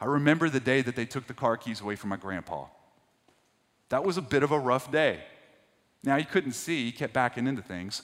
I 0.00 0.04
remember 0.04 0.50
the 0.50 0.60
day 0.60 0.82
that 0.82 0.96
they 0.96 1.06
took 1.06 1.26
the 1.26 1.34
car 1.34 1.56
keys 1.56 1.80
away 1.80 1.96
from 1.96 2.10
my 2.10 2.16
grandpa. 2.16 2.66
That 3.88 4.04
was 4.04 4.16
a 4.16 4.22
bit 4.22 4.42
of 4.42 4.50
a 4.50 4.58
rough 4.58 4.90
day. 4.90 5.20
Now, 6.04 6.16
he 6.16 6.24
couldn't 6.24 6.52
see, 6.52 6.86
he 6.86 6.92
kept 6.92 7.12
backing 7.12 7.46
into 7.46 7.62
things. 7.62 8.02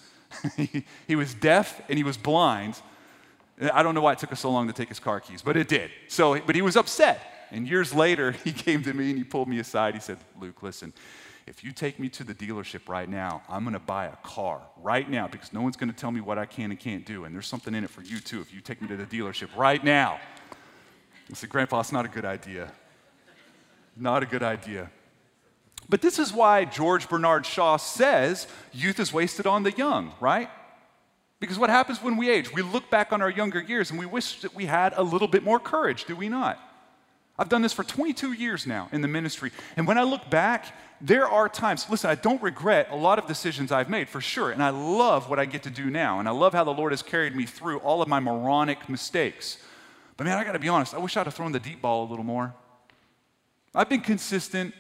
he, 1.07 1.17
was 1.17 1.35
deaf 1.35 1.81
and 1.89 1.97
he 1.97 2.05
was 2.05 2.17
blind. 2.17 2.81
I 3.73 3.83
don't 3.83 3.95
know 3.95 4.03
why 4.03 4.13
it 4.13 4.19
took 4.19 4.33
us 4.33 4.41
so 4.41 4.51
long 4.51 4.67
to 4.69 4.73
take 4.73 4.89
his 4.89 5.01
car 5.01 5.21
keys, 5.21 5.43
but 5.43 5.57
it 5.57 5.69
did. 5.69 5.91
So, 6.07 6.39
but 6.41 6.55
he 6.55 6.63
was 6.63 6.77
upset. 6.77 7.49
And 7.51 7.67
years 7.67 7.95
later, 7.95 8.33
he 8.45 8.53
came 8.53 8.83
to 8.85 8.93
me 8.93 9.11
and 9.11 9.19
he 9.19 9.25
pulled 9.25 9.49
me 9.49 9.59
aside. 9.59 9.95
He 9.95 10.01
said, 10.01 10.19
Luke, 10.41 10.63
listen, 10.63 10.93
if 11.47 11.65
you 11.65 11.73
take 11.73 11.99
me 11.99 12.09
to 12.11 12.25
the 12.25 12.35
dealership 12.35 12.89
right 12.89 13.09
now, 13.09 13.43
I'm 13.49 13.65
going 13.65 13.73
to 13.73 13.81
buy 13.81 14.07
a 14.07 14.17
car 14.17 14.61
right 14.83 15.09
now 15.09 15.27
because 15.27 15.53
no 15.53 15.63
one's 15.63 15.77
going 15.77 15.91
to 15.91 15.97
tell 15.97 16.11
me 16.11 16.21
what 16.21 16.39
I 16.39 16.47
can 16.47 16.71
and 16.71 16.79
can't 16.79 17.07
do. 17.07 17.25
And 17.25 17.35
there's 17.35 17.47
something 17.47 17.75
in 17.75 17.85
it 17.85 17.91
for 17.91 18.03
you 18.03 18.21
too 18.21 18.41
if 18.41 18.53
you 18.53 18.61
take 18.61 18.83
me 18.83 18.89
to 18.89 18.97
the 18.97 19.07
dealership 19.07 19.49
right 19.57 19.83
now. 19.83 20.21
I 21.31 21.35
said, 21.35 21.49
Grandpa, 21.49 21.81
it's 21.81 21.93
not 21.93 22.05
a 22.05 22.09
good 22.09 22.25
idea. 22.25 22.71
Not 23.97 24.23
a 24.23 24.27
good 24.27 24.43
idea. 24.43 24.91
But 25.89 26.03
this 26.03 26.19
is 26.19 26.33
why 26.33 26.65
George 26.65 27.09
Bernard 27.09 27.47
Shaw 27.47 27.77
says 27.77 28.47
youth 28.73 29.01
is 29.01 29.13
wasted 29.13 29.47
on 29.47 29.63
the 29.63 29.73
young, 29.73 30.13
right? 30.21 30.51
Because 31.41 31.59
what 31.59 31.71
happens 31.71 32.03
when 32.03 32.17
we 32.17 32.31
age? 32.31 32.53
We 32.53 32.63
look 32.63 32.91
back 32.91 33.13
on 33.13 33.23
our 33.23 33.31
younger 33.31 33.61
years 33.61 33.91
and 33.91 33.99
we 33.99 34.07
wish 34.07 34.41
that 34.41 34.55
we 34.55 34.67
had 34.67 34.93
a 34.97 35.03
little 35.03 35.29
bit 35.29 35.43
more 35.43 35.61
courage, 35.61 36.05
do 36.05 36.17
we 36.17 36.29
not? 36.29 36.59
I've 37.39 37.49
done 37.49 37.63
this 37.63 37.73
for 37.73 37.85
22 37.85 38.33
years 38.33 38.67
now 38.67 38.89
in 38.91 39.01
the 39.01 39.09
ministry. 39.09 39.53
And 39.77 39.87
when 39.87 39.97
I 39.97 40.03
look 40.03 40.29
back, 40.29 40.75
there 41.01 41.29
are 41.29 41.49
times, 41.49 41.89
listen, 41.89 42.11
I 42.11 42.17
don't 42.17 42.43
regret 42.43 42.89
a 42.91 42.97
lot 42.97 43.21
of 43.21 43.29
decisions 43.29 43.71
I've 43.71 43.89
made 43.89 44.09
for 44.09 44.21
sure. 44.21 44.51
And 44.51 44.61
I 44.61 44.71
love 44.71 45.31
what 45.31 45.39
I 45.39 45.45
get 45.45 45.63
to 45.63 45.71
do 45.71 45.89
now. 45.89 46.19
And 46.19 46.29
I 46.29 46.33
love 46.33 46.53
how 46.53 46.65
the 46.65 46.73
Lord 46.73 46.91
has 46.91 47.03
carried 47.03 47.37
me 47.37 47.47
through 47.47 47.79
all 47.79 48.03
of 48.03 48.09
my 48.09 48.19
moronic 48.19 48.89
mistakes. 48.89 49.59
But 50.17 50.25
man, 50.25 50.37
I 50.37 50.43
got 50.43 50.53
to 50.53 50.59
be 50.59 50.69
honest, 50.69 50.95
I 50.95 50.99
wish 50.99 51.17
I'd 51.17 51.27
have 51.27 51.35
thrown 51.35 51.53
the 51.53 51.61
deep 51.61 51.81
ball 51.81 52.09
a 52.09 52.09
little 52.11 52.25
more. 52.25 52.53
I've 53.73 53.89
been 53.89 54.01
consistent, 54.01 54.75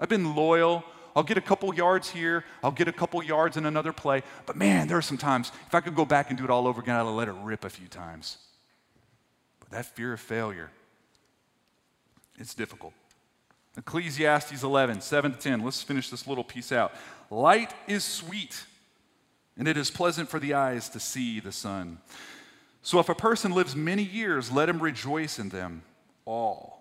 I've 0.00 0.08
been 0.08 0.34
loyal. 0.34 0.82
I'll 1.14 1.22
get 1.22 1.38
a 1.38 1.42
couple 1.42 1.74
yards 1.74 2.08
here, 2.08 2.44
I'll 2.62 2.70
get 2.70 2.88
a 2.88 2.92
couple 2.92 3.22
yards 3.22 3.56
in 3.56 3.66
another 3.66 3.92
play. 3.92 4.22
But 4.46 4.56
man, 4.56 4.88
there 4.88 4.96
are 4.96 5.02
some 5.02 5.18
times, 5.18 5.50
if 5.66 5.74
I 5.74 5.80
could 5.80 5.94
go 5.94 6.04
back 6.04 6.30
and 6.30 6.38
do 6.38 6.44
it 6.44 6.50
all 6.50 6.66
over 6.66 6.80
again, 6.80 6.96
I'd 6.96 7.02
let 7.02 7.28
it 7.28 7.34
rip 7.42 7.64
a 7.64 7.70
few 7.70 7.88
times. 7.88 8.38
But 9.58 9.70
that 9.70 9.86
fear 9.86 10.12
of 10.12 10.20
failure, 10.20 10.70
it's 12.38 12.54
difficult. 12.54 12.92
Ecclesiastes 13.76 14.62
11, 14.62 15.00
7 15.00 15.32
to 15.32 15.38
10. 15.38 15.64
Let's 15.64 15.82
finish 15.82 16.10
this 16.10 16.26
little 16.26 16.44
piece 16.44 16.72
out. 16.72 16.92
Light 17.30 17.72
is 17.86 18.04
sweet, 18.04 18.64
and 19.56 19.68
it 19.68 19.76
is 19.76 19.90
pleasant 19.90 20.28
for 20.28 20.38
the 20.40 20.54
eyes 20.54 20.88
to 20.90 21.00
see 21.00 21.40
the 21.40 21.52
sun. 21.52 21.98
So 22.82 22.98
if 22.98 23.08
a 23.08 23.14
person 23.14 23.52
lives 23.52 23.76
many 23.76 24.02
years, 24.02 24.50
let 24.50 24.68
him 24.68 24.80
rejoice 24.80 25.38
in 25.38 25.50
them 25.50 25.82
all. 26.24 26.78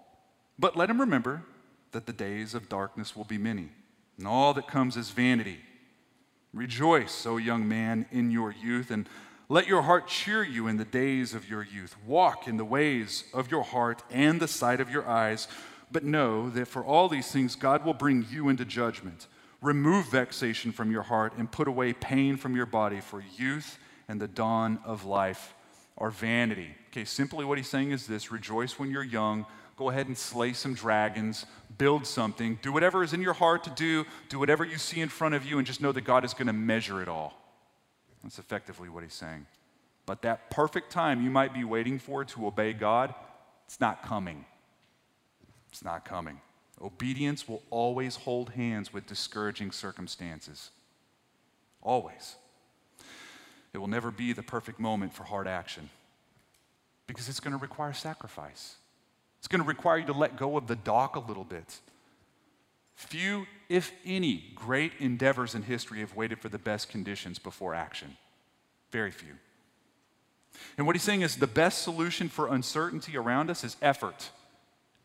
But 0.58 0.75
let 0.75 0.89
him 0.89 1.01
remember 1.01 1.43
that 1.91 2.06
the 2.06 2.13
days 2.13 2.54
of 2.54 2.69
darkness 2.69 3.15
will 3.15 3.23
be 3.23 3.38
many, 3.38 3.69
and 4.17 4.28
all 4.28 4.54
that 4.54 4.67
comes 4.67 4.95
is 4.95 5.10
vanity. 5.10 5.60
Rejoice, 6.54 7.25
O 7.25 7.38
young 7.38 7.67
man, 7.67 8.06
in 8.12 8.32
your 8.32 8.52
youth, 8.52 8.91
and 8.91 9.08
let 9.49 9.67
your 9.67 9.82
heart 9.84 10.08
cheer 10.08 10.43
you 10.43 10.67
in 10.67 10.78
the 10.78 10.86
days 10.86 11.34
of 11.34 11.49
your 11.49 11.63
youth. 11.63 11.95
Walk 12.06 12.47
in 12.47 12.58
the 12.58 12.65
ways 12.65 13.23
of 13.34 13.49
your 13.49 13.63
heart 13.63 14.04
and 14.12 14.39
the 14.39 14.47
sight 14.47 14.80
of 14.80 14.89
your 14.89 15.08
eyes, 15.08 15.47
but 15.91 16.04
know 16.04 16.49
that 16.52 16.67
for 16.67 16.84
all 16.84 17.08
these 17.08 17.32
things 17.32 17.56
God 17.56 17.84
will 17.84 17.93
bring 17.93 18.25
you 18.30 18.49
into 18.49 18.65
judgment. 18.65 19.28
Remove 19.62 20.12
vexation 20.12 20.71
from 20.71 20.91
your 20.91 21.02
heart 21.04 21.34
and 21.38 21.52
put 21.52 21.67
away 21.67 21.93
pain 21.93 22.38
from 22.38 22.56
your 22.56 22.65
body, 22.67 23.02
for 23.02 23.23
youth 23.38 23.80
and 24.08 24.21
the 24.21 24.28
dawn 24.28 24.80
of 24.86 25.06
life 25.06 25.54
are 25.97 26.12
vanity. 26.12 26.75
Okay, 26.91 27.06
simply 27.06 27.43
what 27.43 27.58
he's 27.58 27.69
saying 27.69 27.91
is 27.91 28.08
this 28.08 28.32
rejoice 28.32 28.80
when 28.80 28.89
you're 28.89 29.04
young 29.04 29.45
go 29.80 29.89
ahead 29.89 30.08
and 30.08 30.17
slay 30.17 30.52
some 30.52 30.73
dragons, 30.73 31.45
build 31.79 32.05
something, 32.05 32.59
do 32.61 32.71
whatever 32.71 33.03
is 33.03 33.13
in 33.13 33.21
your 33.21 33.33
heart 33.33 33.63
to 33.63 33.71
do, 33.71 34.05
do 34.27 34.37
whatever 34.37 34.63
you 34.63 34.77
see 34.77 35.01
in 35.01 35.09
front 35.09 35.33
of 35.33 35.43
you, 35.43 35.57
and 35.57 35.65
just 35.65 35.81
know 35.81 35.91
that 35.91 36.01
God 36.01 36.23
is 36.23 36.35
going 36.35 36.45
to 36.45 36.53
measure 36.53 37.01
it 37.01 37.07
all. 37.07 37.33
That's 38.21 38.37
effectively 38.37 38.89
what 38.89 39.01
he's 39.01 39.13
saying. 39.15 39.47
But 40.05 40.21
that 40.21 40.51
perfect 40.51 40.91
time 40.91 41.23
you 41.23 41.31
might 41.31 41.53
be 41.53 41.63
waiting 41.63 41.97
for 41.97 42.23
to 42.25 42.45
obey 42.45 42.73
God, 42.73 43.15
it's 43.65 43.79
not 43.79 44.03
coming. 44.03 44.45
It's 45.69 45.83
not 45.83 46.05
coming. 46.05 46.41
Obedience 46.81 47.47
will 47.47 47.63
always 47.69 48.15
hold 48.15 48.51
hands 48.51 48.93
with 48.93 49.05
discouraging 49.05 49.71
circumstances. 49.71 50.71
Always. 51.81 52.35
It 53.73 53.77
will 53.77 53.87
never 53.87 54.11
be 54.11 54.33
the 54.33 54.43
perfect 54.43 54.79
moment 54.79 55.13
for 55.13 55.23
hard 55.23 55.47
action 55.47 55.89
because 57.07 57.29
it's 57.29 57.39
going 57.39 57.55
to 57.55 57.61
require 57.61 57.93
sacrifice. 57.93 58.75
It's 59.39 59.47
going 59.47 59.62
to 59.62 59.67
require 59.67 59.97
you 59.97 60.06
to 60.06 60.13
let 60.13 60.38
go 60.38 60.58
of 60.58 60.67
the 60.67 60.75
dock 60.75 61.15
a 61.15 61.19
little 61.19 61.43
bit. 61.43 61.80
Few, 62.95 63.45
if 63.69 63.91
any, 64.06 64.52
great 64.56 64.91
endeavors 64.99 65.56
in 65.56 65.63
history 65.63 66.02
have 66.02 66.15
waited 66.15 66.39
for 66.39 66.49
the 66.49 66.60
best 66.60 66.89
conditions 66.89 67.39
before 67.39 67.73
action. 67.73 68.17
Very 68.91 69.12
few. 69.12 69.34
And 70.78 70.86
what 70.86 70.95
he's 70.95 71.04
saying 71.04 71.21
is 71.21 71.38
the 71.38 71.47
best 71.47 71.82
solution 71.82 72.28
for 72.28 72.47
uncertainty 72.47 73.17
around 73.17 73.49
us 73.49 73.63
is 73.63 73.78
effort 73.82 74.30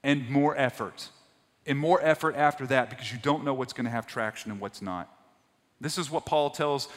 and 0.03 0.29
more 0.29 0.57
effort 0.57 1.09
and 1.66 1.79
more 1.79 2.01
effort 2.03 2.35
after 2.35 2.66
that 2.66 2.90
because 2.90 3.12
you 3.12 3.18
don't 3.23 3.44
know 3.44 3.55
what's 3.55 3.73
going 3.73 3.85
to 3.85 3.90
have 3.90 4.07
traction 4.07 4.51
and 4.51 4.61
what's 4.61 4.83
not. 4.83 5.09
This 5.81 5.99
is 5.99 6.11
what 6.11 6.27
Paul 6.27 6.51
tells 6.51 6.88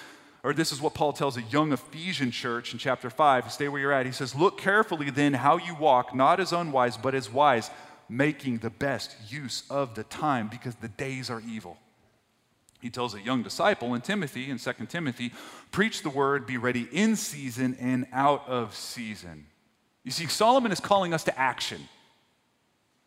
or 0.44 0.54
this 0.54 0.72
is 0.72 0.82
what 0.82 0.94
Paul 0.94 1.14
tells 1.14 1.38
a 1.38 1.42
young 1.42 1.74
Ephesian 1.74 2.32
church 2.32 2.74
in 2.74 2.80
chapter 2.80 3.10
5. 3.10 3.52
Stay 3.52 3.68
where 3.68 3.82
you're 3.82 3.92
at. 3.92 4.06
He 4.06 4.12
says, 4.12 4.36
Look 4.36 4.58
carefully 4.58 5.10
then 5.10 5.34
how 5.34 5.58
you 5.58 5.76
walk, 5.76 6.16
not 6.16 6.40
as 6.40 6.54
unwise, 6.54 6.98
but 6.98 7.16
as 7.16 7.32
wise, 7.32 7.70
making 8.10 8.60
the 8.60 8.70
best 8.70 9.16
use 9.30 9.64
of 9.70 9.96
the 9.96 10.04
time 10.04 10.48
because 10.48 10.76
the 10.76 10.88
days 10.88 11.30
are 11.30 11.42
evil. 11.42 11.78
He 12.80 12.90
tells 12.90 13.16
a 13.16 13.22
young 13.22 13.42
disciple 13.42 13.96
in 13.96 14.02
Timothy, 14.02 14.50
in 14.50 14.60
2 14.60 14.72
Timothy, 14.88 15.34
preach 15.72 16.04
the 16.04 16.10
word, 16.10 16.46
be 16.46 16.58
ready 16.58 16.88
in 16.92 17.16
season 17.16 17.76
and 17.80 18.06
out 18.14 18.48
of 18.48 18.76
season. 18.76 19.48
You 20.04 20.12
see, 20.12 20.28
Solomon 20.28 20.72
is 20.72 20.80
calling 20.80 21.14
us 21.14 21.24
to 21.26 21.38
action. 21.38 21.90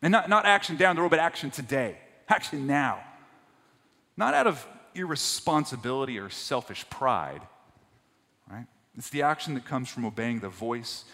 And 0.03 0.13
not, 0.13 0.29
not 0.29 0.45
action 0.45 0.77
down 0.77 0.97
the 0.97 1.03
road, 1.03 1.11
but 1.11 1.21
action 1.21 1.51
today, 1.51 1.97
action 2.29 2.67
now. 2.67 3.01
Not 4.17 4.35
out 4.35 4.47
of 4.47 4.67
irresponsibility 4.95 6.19
or 6.19 6.31
selfish 6.31 6.89
pride, 6.91 7.43
right? 8.51 8.67
It's 8.97 9.11
the 9.11 9.23
action 9.23 9.55
that 9.55 9.65
comes 9.65 9.89
from 9.89 10.05
obeying 10.05 10.41
the 10.41 10.49
voice 10.49 11.05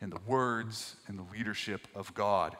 and 0.00 0.12
the 0.12 0.20
words 0.26 0.96
and 1.06 1.18
the 1.18 1.24
leadership 1.32 1.86
of 1.94 2.12
God. 2.14 2.56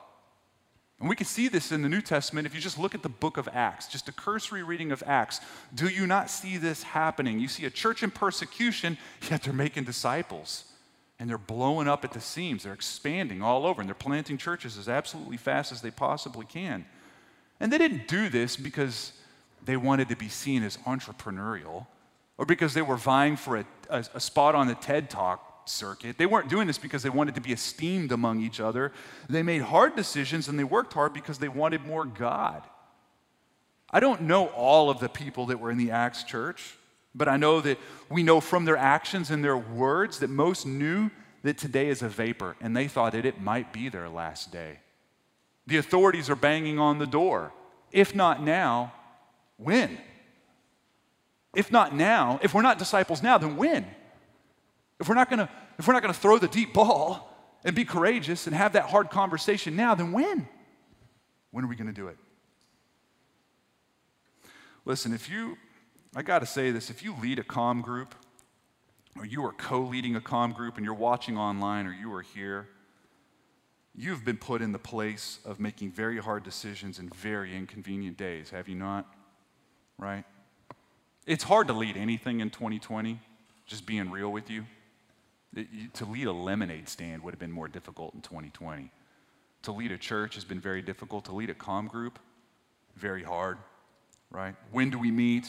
And 0.99 1.09
we 1.09 1.15
can 1.15 1.25
see 1.25 1.47
this 1.47 1.71
in 1.71 1.81
the 1.81 1.89
New 1.89 2.01
Testament 2.01 2.45
if 2.45 2.53
you 2.53 2.61
just 2.61 2.77
look 2.77 2.93
at 2.93 3.01
the 3.01 3.09
book 3.09 3.37
of 3.37 3.49
Acts, 3.51 3.87
just 3.87 4.07
a 4.07 4.11
cursory 4.11 4.61
reading 4.61 4.91
of 4.91 5.03
Acts. 5.07 5.41
Do 5.73 5.87
you 5.87 6.05
not 6.05 6.29
see 6.29 6.57
this 6.57 6.83
happening? 6.83 7.39
You 7.39 7.47
see 7.47 7.65
a 7.65 7.71
church 7.71 8.03
in 8.03 8.11
persecution, 8.11 8.99
yet 9.29 9.41
they're 9.41 9.51
making 9.51 9.85
disciples. 9.85 10.65
And 11.17 11.27
they're 11.27 11.39
blowing 11.39 11.87
up 11.87 12.05
at 12.05 12.13
the 12.13 12.21
seams. 12.21 12.63
They're 12.63 12.73
expanding 12.73 13.41
all 13.41 13.65
over, 13.65 13.81
and 13.81 13.89
they're 13.89 13.95
planting 13.95 14.37
churches 14.37 14.77
as 14.77 14.87
absolutely 14.87 15.37
fast 15.37 15.71
as 15.71 15.81
they 15.81 15.91
possibly 15.91 16.45
can. 16.45 16.85
And 17.59 17.73
they 17.73 17.79
didn't 17.79 18.07
do 18.07 18.29
this 18.29 18.55
because 18.55 19.13
they 19.65 19.77
wanted 19.77 20.09
to 20.09 20.15
be 20.15 20.29
seen 20.29 20.63
as 20.63 20.77
entrepreneurial 20.77 21.87
or 22.37 22.45
because 22.45 22.73
they 22.73 22.81
were 22.81 22.97
vying 22.97 23.35
for 23.35 23.57
a, 23.57 23.65
a, 23.89 24.05
a, 24.15 24.19
spot 24.19 24.55
on 24.55 24.67
the 24.67 24.73
TED 24.75 25.09
Talk 25.09 25.69
circuit. 25.69 26.17
They 26.17 26.25
weren't 26.25 26.49
doing 26.49 26.65
this 26.65 26.79
because 26.79 27.03
they 27.03 27.09
wanted 27.09 27.35
to 27.35 27.41
be 27.41 27.51
esteemed 27.51 28.11
among 28.11 28.41
each 28.41 28.59
other. 28.59 28.91
They 29.29 29.43
made 29.43 29.61
hard 29.61 29.95
decisions 29.95 30.47
and 30.47 30.57
they 30.57 30.63
worked 30.63 30.93
hard 30.93 31.13
because 31.13 31.37
they 31.37 31.47
wanted 31.47 31.85
more 31.85 32.03
God. 32.03 32.63
I 33.91 33.99
don't 33.99 34.21
know 34.21 34.47
all 34.47 34.89
of 34.89 34.99
the 34.99 35.09
people 35.09 35.47
that 35.47 35.59
were 35.59 35.69
in 35.69 35.77
the 35.77 35.91
Acts 35.91 36.23
church, 36.23 36.75
but 37.13 37.27
I 37.27 37.37
know 37.37 37.61
that 37.61 37.77
we 38.09 38.23
know 38.23 38.39
from 38.39 38.65
their 38.65 38.77
actions 38.77 39.29
and 39.29 39.43
their 39.43 39.57
words 39.57 40.19
that 40.19 40.29
most 40.29 40.65
knew 40.65 41.11
that 41.43 41.57
today 41.57 41.89
is 41.89 42.01
a 42.01 42.09
vapor 42.09 42.55
and 42.61 42.75
they 42.75 42.87
thought 42.87 43.11
that 43.11 43.25
it 43.25 43.41
might 43.41 43.73
be 43.73 43.89
their 43.89 44.09
last 44.09 44.51
day. 44.51 44.79
The 45.67 45.77
authorities 45.77 46.29
are 46.29 46.35
banging 46.35 46.79
on 46.79 46.99
the 46.99 47.05
door. 47.05 47.53
If 47.91 48.15
not 48.15 48.41
now, 48.41 48.93
when? 49.63 49.97
If 51.55 51.71
not 51.71 51.93
now, 51.95 52.39
if 52.41 52.53
we're 52.53 52.61
not 52.61 52.79
disciples 52.79 53.21
now, 53.21 53.37
then 53.37 53.57
when? 53.57 53.85
If 54.99 55.09
we're 55.09 55.15
not 55.15 55.29
gonna, 55.29 55.49
if 55.77 55.87
we're 55.87 55.93
not 55.93 56.01
gonna 56.01 56.13
throw 56.13 56.37
the 56.37 56.47
deep 56.47 56.73
ball 56.73 57.27
and 57.63 57.75
be 57.75 57.85
courageous 57.85 58.47
and 58.47 58.55
have 58.55 58.73
that 58.73 58.85
hard 58.85 59.09
conversation 59.09 59.75
now, 59.75 59.95
then 59.95 60.11
when? 60.11 60.47
When 61.51 61.65
are 61.65 61.67
we 61.67 61.75
to 61.75 61.91
do 61.91 62.07
it? 62.07 62.17
Listen, 64.85 65.13
if 65.13 65.29
you, 65.29 65.57
I 66.15 66.21
got 66.21 66.39
to 66.39 66.45
say 66.45 66.71
this, 66.71 66.89
if 66.89 67.03
you 67.03 67.15
lead 67.21 67.39
a 67.39 67.43
com 67.43 67.81
group, 67.81 68.15
or 69.17 69.25
you 69.25 69.45
are 69.45 69.51
co 69.51 69.81
leading 69.81 70.15
a 70.15 70.21
com 70.21 70.53
group 70.53 70.77
and 70.77 70.85
you're 70.85 70.93
watching 70.93 71.37
online 71.37 71.85
or 71.85 71.93
you 71.93 72.11
are 72.13 72.21
here, 72.21 72.69
you've 73.93 74.23
been 74.23 74.37
put 74.37 74.61
in 74.61 74.71
the 74.71 74.79
place 74.79 75.39
of 75.45 75.59
making 75.59 75.91
very 75.91 76.17
hard 76.17 76.43
decisions 76.43 76.97
in 76.97 77.09
very 77.09 77.55
inconvenient 77.55 78.17
days, 78.17 78.49
have 78.49 78.67
you 78.69 78.75
not? 78.75 79.13
Right? 80.01 80.25
It's 81.25 81.43
hard 81.43 81.67
to 81.67 81.73
lead 81.73 81.95
anything 81.95 82.41
in 82.41 82.49
2020, 82.49 83.19
just 83.67 83.85
being 83.85 84.09
real 84.11 84.31
with 84.31 84.49
you. 84.49 84.65
It, 85.55 85.93
to 85.95 86.05
lead 86.05 86.27
a 86.27 86.31
lemonade 86.31 86.89
stand 86.89 87.23
would 87.23 87.33
have 87.33 87.39
been 87.39 87.51
more 87.51 87.67
difficult 87.67 88.13
in 88.15 88.21
2020. 88.21 88.91
To 89.63 89.71
lead 89.71 89.91
a 89.91 89.97
church 89.97 90.35
has 90.35 90.43
been 90.43 90.59
very 90.59 90.81
difficult. 90.81 91.25
To 91.25 91.33
lead 91.33 91.51
a 91.51 91.53
com 91.53 91.87
group, 91.87 92.17
very 92.95 93.23
hard, 93.23 93.59
right? 94.31 94.55
When 94.71 94.89
do 94.89 94.97
we 94.97 95.11
meet? 95.11 95.47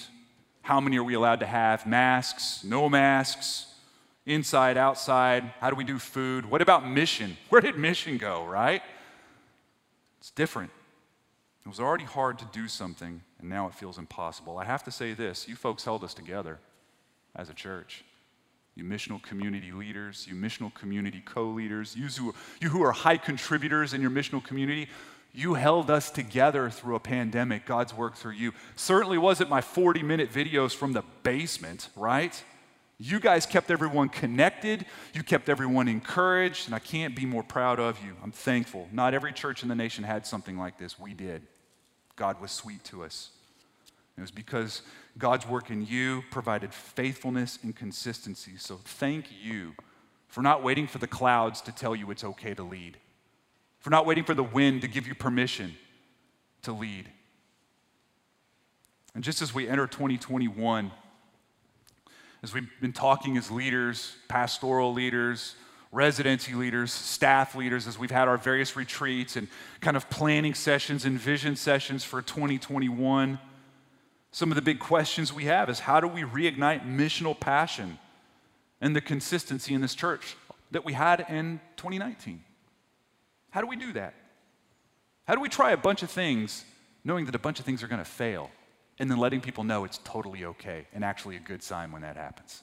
How 0.60 0.80
many 0.80 0.98
are 0.98 1.04
we 1.04 1.14
allowed 1.14 1.40
to 1.40 1.46
have? 1.46 1.86
Masks, 1.86 2.62
no 2.62 2.88
masks, 2.88 3.66
inside, 4.26 4.76
outside. 4.76 5.44
How 5.60 5.70
do 5.70 5.76
we 5.76 5.84
do 5.84 5.98
food? 5.98 6.44
What 6.44 6.60
about 6.60 6.86
mission? 6.86 7.36
Where 7.48 7.60
did 7.60 7.78
mission 7.78 8.18
go, 8.18 8.44
right? 8.44 8.82
It's 10.20 10.30
different. 10.30 10.70
It 11.64 11.68
was 11.68 11.78
already 11.78 12.04
hard 12.04 12.38
to 12.40 12.44
do 12.52 12.66
something, 12.66 13.22
and 13.38 13.48
now 13.48 13.68
it 13.68 13.74
feels 13.74 13.98
impossible. 13.98 14.58
I 14.58 14.64
have 14.64 14.82
to 14.84 14.90
say 14.90 15.14
this 15.14 15.48
you 15.48 15.56
folks 15.56 15.84
held 15.84 16.02
us 16.04 16.14
together 16.14 16.58
as 17.36 17.50
a 17.50 17.54
church. 17.54 18.04
You 18.74 18.84
missional 18.84 19.22
community 19.22 19.70
leaders, 19.70 20.26
you 20.28 20.34
missional 20.34 20.72
community 20.72 21.22
co 21.24 21.44
leaders, 21.48 21.94
you, 21.94 22.34
you 22.60 22.70
who 22.70 22.82
are 22.82 22.92
high 22.92 23.18
contributors 23.18 23.92
in 23.92 24.00
your 24.00 24.10
missional 24.10 24.42
community, 24.42 24.88
you 25.34 25.54
held 25.54 25.90
us 25.90 26.10
together 26.10 26.68
through 26.68 26.96
a 26.96 27.00
pandemic. 27.00 27.64
God's 27.64 27.94
work 27.94 28.16
through 28.16 28.32
you. 28.32 28.52
Certainly 28.76 29.18
wasn't 29.18 29.50
my 29.50 29.60
40 29.60 30.02
minute 30.02 30.32
videos 30.32 30.74
from 30.74 30.92
the 30.92 31.02
basement, 31.22 31.88
right? 31.96 32.42
You 32.98 33.18
guys 33.18 33.46
kept 33.46 33.70
everyone 33.70 34.10
connected. 34.10 34.86
You 35.14 35.22
kept 35.22 35.48
everyone 35.48 35.88
encouraged, 35.88 36.66
and 36.66 36.74
I 36.74 36.78
can't 36.78 37.16
be 37.16 37.26
more 37.26 37.42
proud 37.42 37.80
of 37.80 38.02
you. 38.04 38.16
I'm 38.22 38.30
thankful. 38.30 38.88
Not 38.92 39.14
every 39.14 39.32
church 39.32 39.62
in 39.62 39.68
the 39.68 39.74
nation 39.74 40.04
had 40.04 40.26
something 40.26 40.58
like 40.58 40.78
this. 40.78 40.98
We 40.98 41.14
did. 41.14 41.42
God 42.16 42.40
was 42.40 42.50
sweet 42.50 42.84
to 42.84 43.02
us. 43.04 43.30
It 44.16 44.20
was 44.20 44.30
because 44.30 44.82
God's 45.18 45.46
work 45.46 45.70
in 45.70 45.86
you 45.86 46.22
provided 46.30 46.72
faithfulness 46.74 47.58
and 47.62 47.74
consistency. 47.74 48.52
So 48.58 48.76
thank 48.84 49.26
you 49.42 49.74
for 50.28 50.42
not 50.42 50.62
waiting 50.62 50.86
for 50.86 50.98
the 50.98 51.06
clouds 51.06 51.60
to 51.62 51.72
tell 51.72 51.96
you 51.96 52.10
it's 52.10 52.24
okay 52.24 52.54
to 52.54 52.62
lead 52.62 52.98
for 53.82 53.90
not 53.90 54.06
waiting 54.06 54.22
for 54.22 54.32
the 54.32 54.44
wind 54.44 54.80
to 54.82 54.88
give 54.88 55.08
you 55.08 55.14
permission 55.14 55.74
to 56.62 56.72
lead. 56.72 57.10
And 59.12 59.24
just 59.24 59.42
as 59.42 59.52
we 59.52 59.68
enter 59.68 59.88
2021, 59.88 60.92
as 62.44 62.54
we've 62.54 62.68
been 62.80 62.92
talking 62.92 63.36
as 63.36 63.50
leaders, 63.50 64.14
pastoral 64.28 64.92
leaders, 64.92 65.56
residency 65.92 66.54
leaders, 66.54 66.90
staff 66.90 67.54
leaders, 67.54 67.86
as 67.86 67.98
we've 67.98 68.10
had 68.10 68.26
our 68.26 68.38
various 68.38 68.74
retreats 68.74 69.36
and 69.36 69.46
kind 69.80 69.96
of 69.96 70.08
planning 70.08 70.54
sessions 70.54 71.04
and 71.04 71.18
vision 71.20 71.54
sessions 71.54 72.02
for 72.02 72.22
2021, 72.22 73.38
some 74.30 74.50
of 74.50 74.56
the 74.56 74.62
big 74.62 74.78
questions 74.78 75.32
we 75.32 75.44
have 75.44 75.68
is 75.68 75.80
how 75.80 76.00
do 76.00 76.08
we 76.08 76.22
reignite 76.22 76.86
missional 76.86 77.38
passion 77.38 77.98
and 78.80 78.96
the 78.96 79.02
consistency 79.02 79.74
in 79.74 79.82
this 79.82 79.94
church 79.94 80.34
that 80.70 80.84
we 80.84 80.94
had 80.94 81.26
in 81.28 81.60
2019? 81.76 82.42
How 83.50 83.60
do 83.60 83.66
we 83.66 83.76
do 83.76 83.92
that? 83.92 84.14
How 85.28 85.34
do 85.34 85.42
we 85.42 85.50
try 85.50 85.72
a 85.72 85.76
bunch 85.76 86.02
of 86.02 86.10
things 86.10 86.64
knowing 87.04 87.26
that 87.26 87.34
a 87.34 87.38
bunch 87.38 87.60
of 87.60 87.66
things 87.66 87.82
are 87.82 87.86
going 87.86 88.02
to 88.02 88.10
fail 88.10 88.50
and 88.98 89.10
then 89.10 89.18
letting 89.18 89.42
people 89.42 89.62
know 89.62 89.84
it's 89.84 89.98
totally 89.98 90.46
okay 90.46 90.86
and 90.94 91.04
actually 91.04 91.36
a 91.36 91.40
good 91.40 91.62
sign 91.62 91.92
when 91.92 92.00
that 92.00 92.16
happens? 92.16 92.62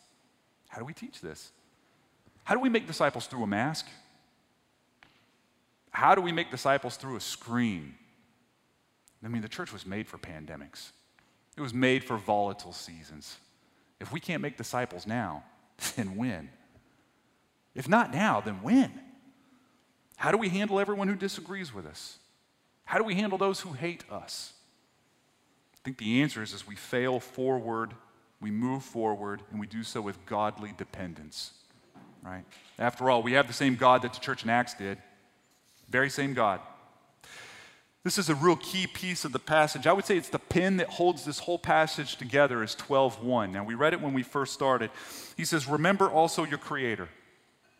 How 0.67 0.79
do 0.79 0.85
we 0.85 0.93
teach 0.93 1.21
this? 1.21 1.51
How 2.49 2.55
do 2.55 2.61
we 2.61 2.69
make 2.69 2.87
disciples 2.87 3.27
through 3.27 3.43
a 3.43 3.47
mask? 3.47 3.85
How 5.91 6.15
do 6.15 6.21
we 6.21 6.31
make 6.31 6.49
disciples 6.49 6.97
through 6.97 7.15
a 7.15 7.21
screen? 7.21 7.93
I 9.23 9.27
mean, 9.27 9.43
the 9.43 9.47
church 9.47 9.71
was 9.71 9.85
made 9.85 10.07
for 10.07 10.17
pandemics, 10.17 10.89
it 11.55 11.61
was 11.61 11.75
made 11.75 12.03
for 12.03 12.17
volatile 12.17 12.73
seasons. 12.73 13.37
If 13.99 14.11
we 14.11 14.19
can't 14.19 14.41
make 14.41 14.57
disciples 14.57 15.05
now, 15.05 15.43
then 15.95 16.15
when? 16.15 16.49
If 17.75 17.87
not 17.87 18.11
now, 18.11 18.41
then 18.41 18.63
when? 18.63 18.99
How 20.15 20.31
do 20.31 20.37
we 20.39 20.49
handle 20.49 20.79
everyone 20.79 21.07
who 21.07 21.15
disagrees 21.15 21.71
with 21.71 21.85
us? 21.85 22.17
How 22.83 22.97
do 22.97 23.03
we 23.03 23.13
handle 23.13 23.37
those 23.37 23.59
who 23.59 23.73
hate 23.73 24.05
us? 24.09 24.53
I 25.75 25.77
think 25.85 25.99
the 25.99 26.23
answer 26.23 26.41
is 26.41 26.55
as 26.55 26.65
we 26.65 26.75
fail 26.75 27.19
forward, 27.19 27.93
we 28.41 28.49
move 28.49 28.81
forward, 28.81 29.43
and 29.51 29.59
we 29.59 29.67
do 29.67 29.83
so 29.83 30.01
with 30.01 30.25
godly 30.25 30.73
dependence. 30.75 31.53
Right? 32.21 32.43
After 32.77 33.09
all, 33.09 33.23
we 33.23 33.33
have 33.33 33.47
the 33.47 33.53
same 33.53 33.75
God 33.75 34.01
that 34.01 34.13
the 34.13 34.19
church 34.19 34.43
in 34.43 34.49
Acts 34.49 34.73
did. 34.73 34.97
Very 35.89 36.09
same 36.09 36.33
God. 36.33 36.59
This 38.03 38.17
is 38.17 38.29
a 38.29 38.35
real 38.35 38.55
key 38.55 38.87
piece 38.87 39.25
of 39.25 39.33
the 39.33 39.39
passage. 39.39 39.85
I 39.85 39.93
would 39.93 40.05
say 40.05 40.17
it's 40.17 40.29
the 40.29 40.39
pin 40.39 40.77
that 40.77 40.87
holds 40.87 41.25
this 41.25 41.39
whole 41.39 41.59
passage 41.59 42.15
together 42.15 42.63
is 42.63 42.75
12:1. 42.75 43.51
Now 43.51 43.63
we 43.63 43.75
read 43.75 43.93
it 43.93 44.01
when 44.01 44.13
we 44.13 44.23
first 44.23 44.53
started. 44.53 44.89
He 45.35 45.43
says, 45.43 45.67
"Remember 45.67 46.09
also 46.09 46.45
your 46.45 46.57
creator." 46.57 47.09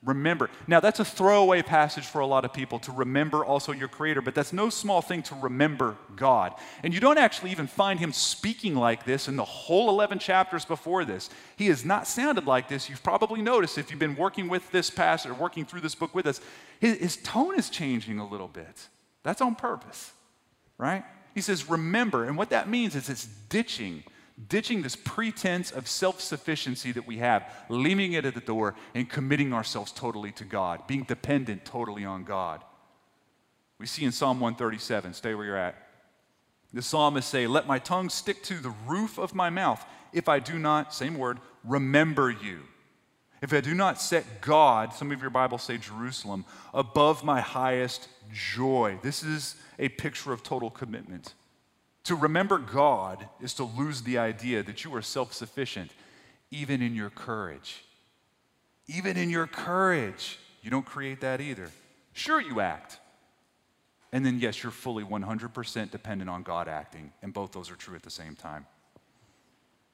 Remember. 0.06 0.50
Now, 0.66 0.80
that's 0.80 1.02
a 1.02 1.06
throwaway 1.06 1.62
passage 1.62 2.06
for 2.06 2.22
a 2.22 2.26
lot 2.26 2.46
of 2.46 2.54
people 2.54 2.80
to 2.80 2.92
remember 2.94 3.44
also 3.44 3.74
your 3.74 3.90
Creator, 3.90 4.22
but 4.22 4.34
that's 4.34 4.54
no 4.54 4.70
small 4.70 5.02
thing 5.02 5.22
to 5.24 5.36
remember 5.36 5.98
God. 6.16 6.54
And 6.84 6.94
you 6.94 7.02
don't 7.02 7.18
actually 7.18 7.52
even 7.52 7.68
find 7.68 8.00
Him 8.00 8.14
speaking 8.14 8.76
like 8.76 9.04
this 9.04 9.28
in 9.28 9.36
the 9.36 9.44
whole 9.44 9.90
11 9.90 10.20
chapters 10.20 10.64
before 10.64 11.04
this. 11.04 11.30
He 11.58 11.68
has 11.68 11.84
not 11.84 12.08
sounded 12.08 12.48
like 12.48 12.70
this. 12.70 12.90
You've 12.90 13.04
probably 13.04 13.42
noticed 13.42 13.78
if 13.78 13.90
you've 13.90 14.00
been 14.00 14.16
working 14.16 14.48
with 14.48 14.72
this 14.72 14.90
passage 14.90 15.32
or 15.32 15.34
working 15.34 15.66
through 15.66 15.82
this 15.82 15.96
book 15.96 16.16
with 16.16 16.28
us, 16.28 16.40
his, 16.80 16.98
his 16.98 17.18
tone 17.18 17.60
is 17.60 17.70
changing 17.70 18.20
a 18.20 18.28
little 18.28 18.48
bit. 18.48 18.88
That's 19.24 19.42
on 19.42 19.56
purpose, 19.56 20.14
right? 20.78 21.04
He 21.36 21.42
says, 21.42 21.70
remember. 21.70 22.24
And 22.24 22.38
what 22.38 22.52
that 22.52 22.70
means 22.70 22.96
is 22.96 23.10
it's 23.10 23.26
ditching 23.50 24.04
ditching 24.48 24.82
this 24.82 24.96
pretense 24.96 25.72
of 25.72 25.88
self 25.88 26.22
sufficiency 26.22 26.92
that 26.92 27.08
we 27.08 27.18
have, 27.18 27.52
leaving 27.68 28.14
it 28.14 28.26
at 28.26 28.36
the 28.36 28.40
door, 28.40 28.76
and 28.94 29.10
committing 29.10 29.54
ourselves 29.54 29.92
totally 29.92 30.32
to 30.34 30.46
God, 30.46 30.88
being 30.88 31.04
dependent 31.04 31.66
totally 31.66 32.06
on 32.06 32.24
God. 32.24 32.64
We 33.80 33.86
see 33.86 34.06
in 34.06 34.12
Psalm 34.12 34.40
137, 34.40 35.14
stay 35.14 35.36
where 35.36 35.46
you're 35.46 35.58
at. 35.58 35.76
The 36.74 36.82
psalmist 36.82 37.30
say, 37.30 37.48
Let 37.48 37.68
my 37.68 37.80
tongue 37.80 38.10
stick 38.10 38.44
to 38.44 38.56
the 38.56 38.74
roof 38.86 39.18
of 39.18 39.34
my 39.34 39.50
mouth 39.50 39.86
if 40.14 40.28
I 40.28 40.40
do 40.40 40.58
not, 40.58 40.94
same 40.94 41.18
word, 41.18 41.40
remember 41.64 42.30
you. 42.32 42.62
If 43.42 43.54
I 43.54 43.62
do 43.62 43.74
not 43.74 44.02
set 44.02 44.42
God, 44.42 44.94
some 44.94 45.12
of 45.12 45.22
your 45.22 45.30
Bibles 45.30 45.64
say 45.64 45.78
Jerusalem, 45.78 46.46
above 46.74 47.24
my 47.24 47.40
highest 47.40 48.10
joy. 48.34 49.00
This 49.02 49.24
is 49.24 49.56
a 49.78 49.90
picture 49.90 50.34
of 50.34 50.44
total 50.44 50.70
commitment. 50.70 51.34
To 52.06 52.16
remember 52.16 52.58
God 52.58 53.28
is 53.42 53.54
to 53.56 53.64
lose 53.64 54.02
the 54.02 54.18
idea 54.18 54.64
that 54.64 54.84
you 54.84 54.94
are 54.96 55.02
self 55.02 55.34
sufficient, 55.34 55.92
even 56.52 56.82
in 56.82 56.96
your 56.96 57.10
courage. 57.10 57.84
Even 58.88 59.18
in 59.18 59.30
your 59.30 59.46
courage, 59.46 60.40
you 60.62 60.72
don't 60.72 60.86
create 60.86 61.22
that 61.22 61.42
either. 61.42 61.70
Sure, 62.14 62.42
you 62.42 62.60
act. 62.60 62.98
And 64.12 64.26
then, 64.26 64.40
yes, 64.40 64.64
you're 64.64 64.72
fully 64.72 65.04
100% 65.04 65.92
dependent 65.92 66.30
on 66.30 66.42
God 66.42 66.68
acting, 66.68 67.14
and 67.22 67.32
both 67.32 67.52
those 67.52 67.70
are 67.70 67.76
true 67.76 67.96
at 67.96 68.02
the 68.02 68.10
same 68.10 68.36
time. 68.36 68.66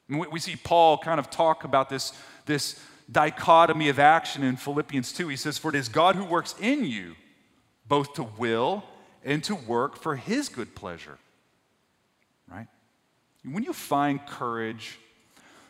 We 0.08 0.38
see 0.38 0.56
Paul 0.56 0.98
kind 0.98 1.18
of 1.20 1.30
talk 1.30 1.64
about 1.64 1.90
this, 1.90 2.12
this 2.46 2.80
dichotomy 3.10 3.88
of 3.88 3.98
action 3.98 4.42
in 4.42 4.56
Philippians 4.56 5.12
2. 5.12 5.28
He 5.28 5.36
says, 5.36 5.58
For 5.58 5.68
it 5.68 5.74
is 5.74 5.88
God 5.88 6.14
who 6.14 6.24
works 6.24 6.54
in 6.60 6.84
you, 6.84 7.16
both 7.86 8.14
to 8.14 8.22
will 8.22 8.84
and 9.24 9.42
to 9.44 9.54
work 9.54 10.00
for 10.00 10.16
his 10.16 10.48
good 10.48 10.74
pleasure 10.74 11.18
right? 12.48 12.66
When 13.44 13.62
you 13.62 13.72
find 13.72 14.24
courage 14.26 14.98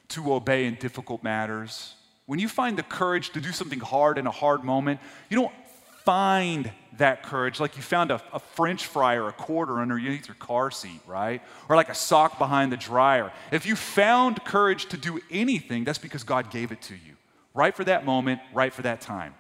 to 0.09 0.33
obey 0.33 0.67
in 0.67 0.75
difficult 0.77 1.23
matters, 1.23 1.95
when 2.27 2.39
you 2.39 2.49
find 2.49 2.77
the 2.77 2.83
courage 2.83 3.31
to 3.31 3.41
do 3.41 3.53
something 3.53 3.81
hard 3.81 4.19
in 4.19 4.27
a 4.27 4.31
hard 4.31 4.65
moment, 4.65 5.01
you 5.31 5.37
don't 5.37 5.53
find 6.05 6.71
that 6.99 7.23
courage 7.23 7.61
like 7.61 7.77
you 7.77 7.83
found 7.83 8.11
a, 8.11 8.23
a, 8.33 8.39
french 8.39 8.87
fry 8.87 9.17
or 9.17 9.29
a 9.29 9.33
quarter 9.33 9.81
underneath 9.81 10.29
your 10.29 10.37
car 10.37 10.71
seat, 10.71 11.01
right? 11.07 11.43
Or 11.69 11.77
like 11.77 11.89
a 11.89 11.95
sock 11.95 12.39
behind 12.39 12.73
the 12.73 12.77
dryer. 12.77 13.33
If 13.51 13.67
you 13.67 13.77
found 13.77 14.45
courage 14.45 14.87
to 14.87 14.97
do 14.97 15.21
anything, 15.31 15.85
that's 15.85 15.99
because 15.99 16.23
God 16.23 16.51
gave 16.51 16.73
it 16.73 16.81
to 16.83 16.95
you, 16.95 17.17
right 17.55 17.75
for 17.75 17.85
that 17.85 18.05
moment, 18.05 18.41
right 18.55 18.73
for 18.73 18.83
that 18.83 19.01
time, 19.01 19.35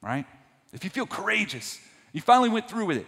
right? 0.00 0.26
If 0.72 0.84
you 0.84 0.90
feel 0.90 1.06
courageous, 1.06 1.80
you 2.12 2.20
finally 2.20 2.48
went 2.48 2.68
through 2.68 2.86
with 2.86 2.98
it, 2.98 3.06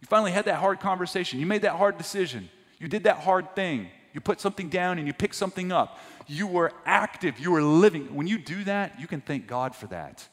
you 0.00 0.06
finally 0.08 0.32
had 0.32 0.46
that 0.46 0.56
hard 0.56 0.80
conversation, 0.80 1.38
you 1.38 1.46
made 1.46 1.62
that 1.62 1.76
hard 1.76 1.98
decision, 1.98 2.48
you 2.82 2.88
did 2.88 3.04
that 3.04 3.16
hard 3.18 3.56
thing. 3.56 3.88
You 4.12 4.20
put 4.20 4.40
something 4.40 4.68
down 4.68 4.98
and 4.98 5.06
you 5.06 5.14
pick 5.14 5.32
something 5.32 5.72
up. 5.72 5.98
You 6.26 6.46
were 6.46 6.72
active. 6.84 7.40
You 7.40 7.52
were 7.52 7.62
living. 7.62 8.14
When 8.14 8.26
you 8.26 8.36
do 8.36 8.64
that, 8.64 9.00
you 9.00 9.06
can 9.06 9.22
thank 9.22 9.46
God 9.46 9.74
for 9.74 9.86
that. 9.86 10.28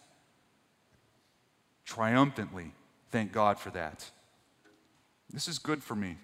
triumphantly. 1.89 2.72
Thank 3.10 3.32
God 3.32 3.58
for 3.60 3.72
that. 3.72 4.08
This 5.34 5.47
is 5.47 5.58
good 5.58 5.82
for 5.82 5.95
me 5.95 6.18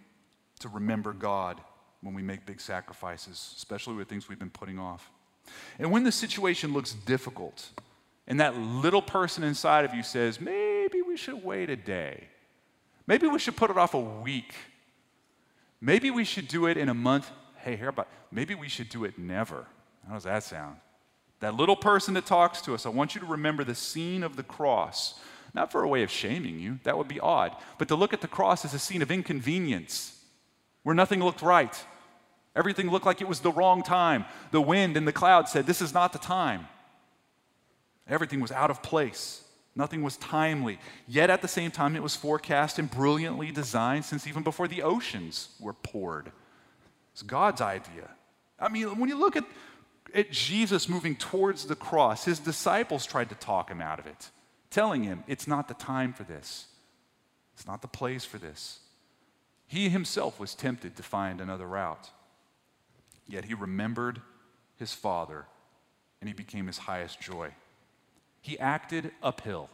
to 0.59 0.69
remember 0.69 1.11
God 1.11 1.59
when 2.01 2.13
we 2.13 2.21
make 2.21 2.45
big 2.45 2.61
sacrifices, 2.61 3.53
especially 3.57 3.95
with 3.95 4.07
things 4.07 4.29
we've 4.29 4.37
been 4.37 4.51
putting 4.51 4.77
off. 4.77 5.11
And 5.79 5.91
when 5.91 6.03
the 6.03 6.11
situation 6.11 6.71
looks 6.71 6.93
difficult, 6.93 7.71
and 8.27 8.39
that 8.39 8.55
little 8.55 9.01
person 9.01 9.43
inside 9.43 9.85
of 9.85 9.93
you 9.95 10.03
says, 10.03 10.39
maybe 10.39 11.01
we 11.01 11.17
should 11.17 11.43
wait 11.43 11.71
a 11.71 11.75
day, 11.75 12.25
maybe 13.07 13.27
we 13.27 13.39
should 13.39 13.55
put 13.55 13.71
it 13.71 13.77
off 13.77 13.95
a 13.95 13.99
week, 13.99 14.53
maybe 15.81 16.11
we 16.11 16.23
should 16.23 16.47
do 16.47 16.65
it 16.65 16.77
in 16.77 16.89
a 16.89 16.93
month. 16.93 17.31
Hey, 17.57 17.75
here 17.75 17.89
about 17.89 18.07
maybe 18.31 18.55
we 18.55 18.69
should 18.69 18.89
do 18.89 19.03
it 19.03 19.17
never. 19.17 19.67
How 20.07 20.13
does 20.13 20.23
that 20.23 20.43
sound? 20.43 20.77
That 21.39 21.55
little 21.55 21.75
person 21.75 22.13
that 22.13 22.25
talks 22.25 22.61
to 22.61 22.73
us, 22.73 22.85
I 22.85 22.89
want 22.89 23.15
you 23.15 23.21
to 23.21 23.27
remember 23.27 23.63
the 23.63 23.75
scene 23.75 24.23
of 24.23 24.35
the 24.35 24.43
cross, 24.43 25.19
not 25.53 25.71
for 25.71 25.83
a 25.83 25.87
way 25.87 26.03
of 26.03 26.11
shaming 26.11 26.59
you, 26.59 26.79
that 26.83 26.97
would 26.97 27.07
be 27.07 27.19
odd, 27.19 27.55
but 27.77 27.87
to 27.89 27.95
look 27.95 28.13
at 28.13 28.21
the 28.21 28.27
cross 28.27 28.65
as 28.65 28.73
a 28.73 28.79
scene 28.79 29.01
of 29.01 29.11
inconvenience 29.11 30.19
where 30.83 30.95
nothing 30.95 31.23
looked 31.23 31.41
right. 31.41 31.83
Everything 32.55 32.89
looked 32.89 33.05
like 33.05 33.19
it 33.19 33.27
was 33.27 33.41
the 33.41 33.51
wrong 33.51 33.83
time. 33.83 34.25
The 34.51 34.61
wind 34.61 34.95
and 34.95 35.07
the 35.07 35.11
cloud 35.11 35.49
said, 35.49 35.65
This 35.65 35.81
is 35.81 35.93
not 35.93 36.13
the 36.13 36.19
time. 36.19 36.67
Everything 38.07 38.39
was 38.39 38.51
out 38.51 38.69
of 38.69 38.83
place. 38.83 39.43
Nothing 39.75 40.03
was 40.03 40.17
timely. 40.17 40.79
Yet 41.07 41.29
at 41.29 41.41
the 41.41 41.47
same 41.47 41.71
time, 41.71 41.95
it 41.95 42.03
was 42.03 42.15
forecast 42.15 42.79
and 42.79 42.89
brilliantly 42.89 43.51
designed 43.51 44.05
since 44.05 44.25
even 44.25 44.43
before 44.43 44.67
the 44.67 44.83
oceans 44.83 45.49
were 45.59 45.73
poured. 45.73 46.31
It's 47.11 47.21
God's 47.21 47.61
idea. 47.61 48.09
I 48.59 48.69
mean, 48.69 48.99
when 48.99 49.09
you 49.09 49.17
look 49.17 49.35
at 49.35 49.43
at 50.15 50.31
Jesus 50.31 50.87
moving 50.87 51.15
towards 51.15 51.65
the 51.65 51.75
cross, 51.75 52.25
his 52.25 52.39
disciples 52.39 53.05
tried 53.05 53.29
to 53.29 53.35
talk 53.35 53.69
him 53.69 53.81
out 53.81 53.99
of 53.99 54.07
it, 54.07 54.29
telling 54.69 55.03
him, 55.03 55.23
It's 55.27 55.47
not 55.47 55.67
the 55.67 55.73
time 55.73 56.13
for 56.13 56.23
this, 56.23 56.67
it's 57.53 57.67
not 57.67 57.81
the 57.81 57.87
place 57.87 58.25
for 58.25 58.37
this. 58.37 58.79
He 59.67 59.89
himself 59.89 60.39
was 60.39 60.55
tempted 60.55 60.95
to 60.95 61.03
find 61.03 61.41
another 61.41 61.67
route. 61.67 62.11
Yet 63.27 63.45
he 63.45 63.55
remembered 63.55 64.21
his 64.77 64.93
Father 64.93 65.47
and 66.21 66.29
he 66.29 66.33
became 66.33 66.67
his 66.67 66.77
highest 66.77 67.19
joy. 67.19 67.49
He 68.45 68.59
acted 68.59 69.09
uphill. 69.23 69.71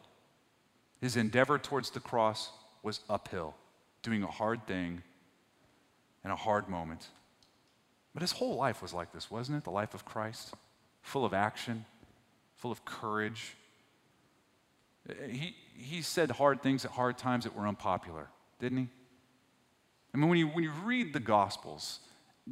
His 1.01 1.17
endeavor 1.17 1.59
towards 1.59 1.89
the 1.89 1.99
cross 1.99 2.51
was 2.82 3.01
uphill, 3.09 3.53
doing 4.01 4.24
a 4.24 4.28
hard 4.28 4.65
thing 4.65 5.03
in 6.24 6.32
a 6.32 6.38
hard 6.38 6.69
moment. 6.69 7.09
But 8.13 8.22
his 8.22 8.32
whole 8.32 8.55
life 8.55 8.82
was 8.82 8.93
like 8.93 9.11
this, 9.11 9.30
wasn't 9.30 9.57
it? 9.57 9.65
The 9.65 9.72
life 9.72 9.93
of 9.93 10.05
Christ, 10.05 10.53
full 11.01 11.26
of 11.26 11.34
action, 11.34 11.84
full 12.55 12.72
of 12.72 12.86
courage. 12.86 13.57
He, 15.30 15.53
he 15.76 16.01
said 16.01 16.32
hard 16.32 16.63
things 16.63 16.86
at 16.86 16.91
hard 16.91 17.17
times 17.17 17.43
that 17.43 17.53
were 17.53 17.67
unpopular, 17.67 18.30
didn't 18.61 18.78
he? 18.78 18.88
I 20.13 20.17
mean, 20.17 20.30
when 20.30 20.39
you, 20.39 20.47
when 20.47 20.63
you 20.63 20.72
read 20.86 21.11
the 21.11 21.19
Gospels, 21.19 21.99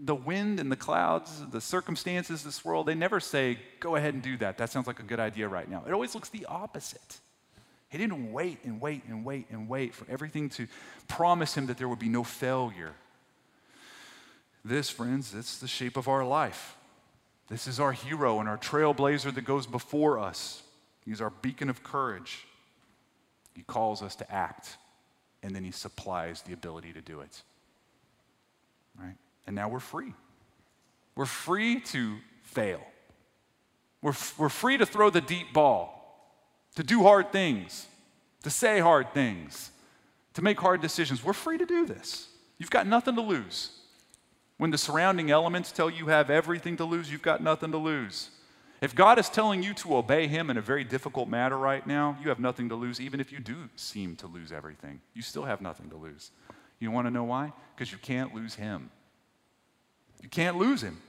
the 0.04 0.16
wind 0.16 0.60
and 0.60 0.72
the 0.72 0.76
clouds, 0.76 1.44
the 1.52 1.62
circumstances, 1.62 2.44
this 2.44 2.64
world, 2.64 2.86
they 2.86 2.96
never 2.96 3.20
say, 3.20 3.58
go 3.80 3.96
ahead 3.96 4.14
and 4.14 4.24
do 4.24 4.38
that. 4.38 4.58
That 4.58 4.70
sounds 4.70 4.88
like 4.88 5.00
a 5.00 5.04
good 5.04 5.20
idea 5.20 5.48
right 5.48 5.70
now. 5.70 5.84
It 5.88 5.94
always 5.94 6.16
looks 6.16 6.30
the 6.30 6.46
opposite. 6.46 7.20
He 7.90 7.98
didn't 7.98 8.32
wait 8.32 8.60
and 8.64 8.80
wait 8.80 9.04
and 9.08 9.26
wait 9.26 9.48
and 9.50 9.68
wait 9.68 9.94
for 9.94 10.06
everything 10.10 10.50
to 10.52 10.68
promise 11.08 11.56
him 11.56 11.68
that 11.68 11.78
there 11.78 11.88
would 11.88 12.00
be 12.00 12.10
no 12.10 12.24
failure 12.24 12.94
this, 14.66 14.90
friends, 14.90 15.34
it's 15.34 15.58
the 15.60 15.68
shape 15.68 15.98
of 15.98 16.08
our 16.08 16.26
life. 16.26 16.76
This 17.48 17.68
is 17.68 17.80
our 17.80 17.92
hero 17.92 18.40
and 18.40 18.50
our 18.50 18.58
trailblazer 18.58 19.34
that 19.34 19.42
goes 19.42 19.66
before 19.66 20.20
us. 20.20 20.62
He's 21.06 21.22
our 21.22 21.30
beacon 21.30 21.70
of 21.70 21.84
courage. 21.84 22.46
He 23.56 23.64
calls 23.64 24.04
us 24.04 24.16
to 24.18 24.32
act, 24.32 24.78
and 25.42 25.56
then 25.56 25.64
he 25.64 25.72
supplies 25.72 26.42
the 26.42 26.54
ability 26.54 26.94
to 26.94 27.02
do 27.02 27.22
it. 27.22 27.42
Right? 29.00 29.16
And 29.50 29.56
now 29.56 29.68
we're 29.68 29.80
free. 29.80 30.14
We're 31.16 31.26
free 31.26 31.80
to 31.80 32.18
fail. 32.44 32.82
We're, 34.00 34.14
we're 34.38 34.48
free 34.48 34.78
to 34.78 34.86
throw 34.86 35.10
the 35.10 35.22
deep 35.22 35.54
ball, 35.54 36.38
to 36.76 36.84
do 36.84 37.02
hard 37.02 37.32
things, 37.32 37.88
to 38.44 38.52
say 38.52 38.80
hard 38.80 39.12
things, 39.12 39.72
to 40.36 40.44
make 40.44 40.60
hard 40.60 40.82
decisions. 40.82 41.24
We're 41.24 41.34
free 41.34 41.58
to 41.58 41.66
do 41.66 41.88
this. 41.88 42.28
You've 42.60 42.70
got 42.70 42.86
nothing 42.86 43.16
to 43.16 43.22
lose. 43.22 43.72
When 44.58 44.70
the 44.70 44.78
surrounding 44.78 45.32
elements 45.32 45.72
tell 45.72 45.90
you 45.90 46.06
have 46.06 46.30
everything 46.30 46.78
to 46.78 46.86
lose, 46.86 47.12
you've 47.12 47.24
got 47.24 47.42
nothing 47.42 47.72
to 47.72 47.78
lose. 47.80 48.30
If 48.82 48.94
God 48.94 49.18
is 49.18 49.30
telling 49.30 49.64
you 49.64 49.74
to 49.74 49.98
obey 49.98 50.28
Him 50.28 50.52
in 50.52 50.58
a 50.58 50.62
very 50.62 50.84
difficult 50.84 51.28
matter 51.28 51.58
right 51.58 51.88
now, 51.88 52.20
you 52.22 52.30
have 52.30 52.40
nothing 52.40 52.70
to 52.70 52.76
lose, 52.76 53.02
even 53.02 53.20
if 53.20 53.32
you 53.32 53.40
do 53.40 53.68
seem 53.76 54.16
to 54.18 54.28
lose 54.28 54.52
everything. 54.52 55.02
You 55.16 55.24
still 55.24 55.46
have 55.46 55.60
nothing 55.60 55.90
to 55.90 55.96
lose. 55.96 56.30
You 56.78 56.92
want 56.92 57.08
to 57.08 57.12
know 57.12 57.24
why? 57.24 57.52
Because 57.76 57.92
you 57.92 57.98
can't 57.98 58.36
lose 58.36 58.54
Him. 58.54 58.92
You 60.22 60.30
can't 60.30 60.58
lose 60.58 60.82
Him. 60.82 61.02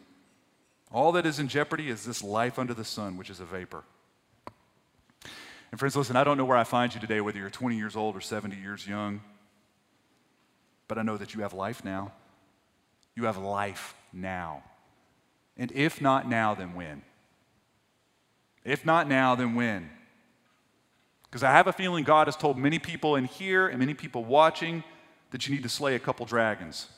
All 0.93 1.13
that 1.13 1.27
is 1.27 1.39
in 1.39 1.49
jeopardy 1.49 1.89
is 1.89 2.05
this 2.05 2.23
life 2.23 2.59
under 2.59 2.75
the 2.75 2.85
sun, 2.85 3.17
which 3.17 3.31
is 3.31 3.41
a 3.41 3.45
vapor. 3.45 3.85
And 5.71 5.79
friends, 5.79 5.97
listen, 5.97 6.17
I 6.17 6.25
don't 6.25 6.37
know 6.37 6.45
where 6.45 6.57
I 6.57 6.65
find 6.65 6.93
you 6.93 7.01
today, 7.01 7.21
whether 7.21 7.39
you're 7.39 7.51
20 7.51 7.77
years 7.77 7.95
old 7.95 8.17
or 8.17 8.21
70 8.21 8.57
years 8.57 8.87
young, 8.87 9.21
but 10.89 10.99
I 10.99 11.03
know 11.03 11.17
that 11.17 11.35
you 11.35 11.43
have 11.43 11.53
life 11.53 11.85
now. 11.85 12.13
You 13.15 13.25
have 13.25 13.37
life 13.37 13.95
now. 14.13 14.65
And 15.57 15.71
if 15.73 16.01
not 16.01 16.29
now, 16.29 16.55
then 16.55 16.75
when? 16.75 17.03
If 18.65 18.85
not 18.85 19.09
now, 19.09 19.35
then 19.37 19.55
when? 19.55 19.91
Because 21.25 21.45
I 21.45 21.53
have 21.53 21.69
a 21.69 21.73
feeling 21.73 22.03
God 22.03 22.27
has 22.27 22.37
told 22.37 22.59
many 22.59 22.81
people 22.81 23.15
in 23.15 23.25
here 23.25 23.69
and 23.69 23.79
many 23.79 23.95
people 23.95 24.25
watching 24.25 24.83
that 25.31 25.47
you 25.47 25.55
need 25.55 25.63
to 25.63 25.69
slay 25.69 25.95
a 25.95 26.01
couple 26.01 26.27
dragons. 26.27 26.89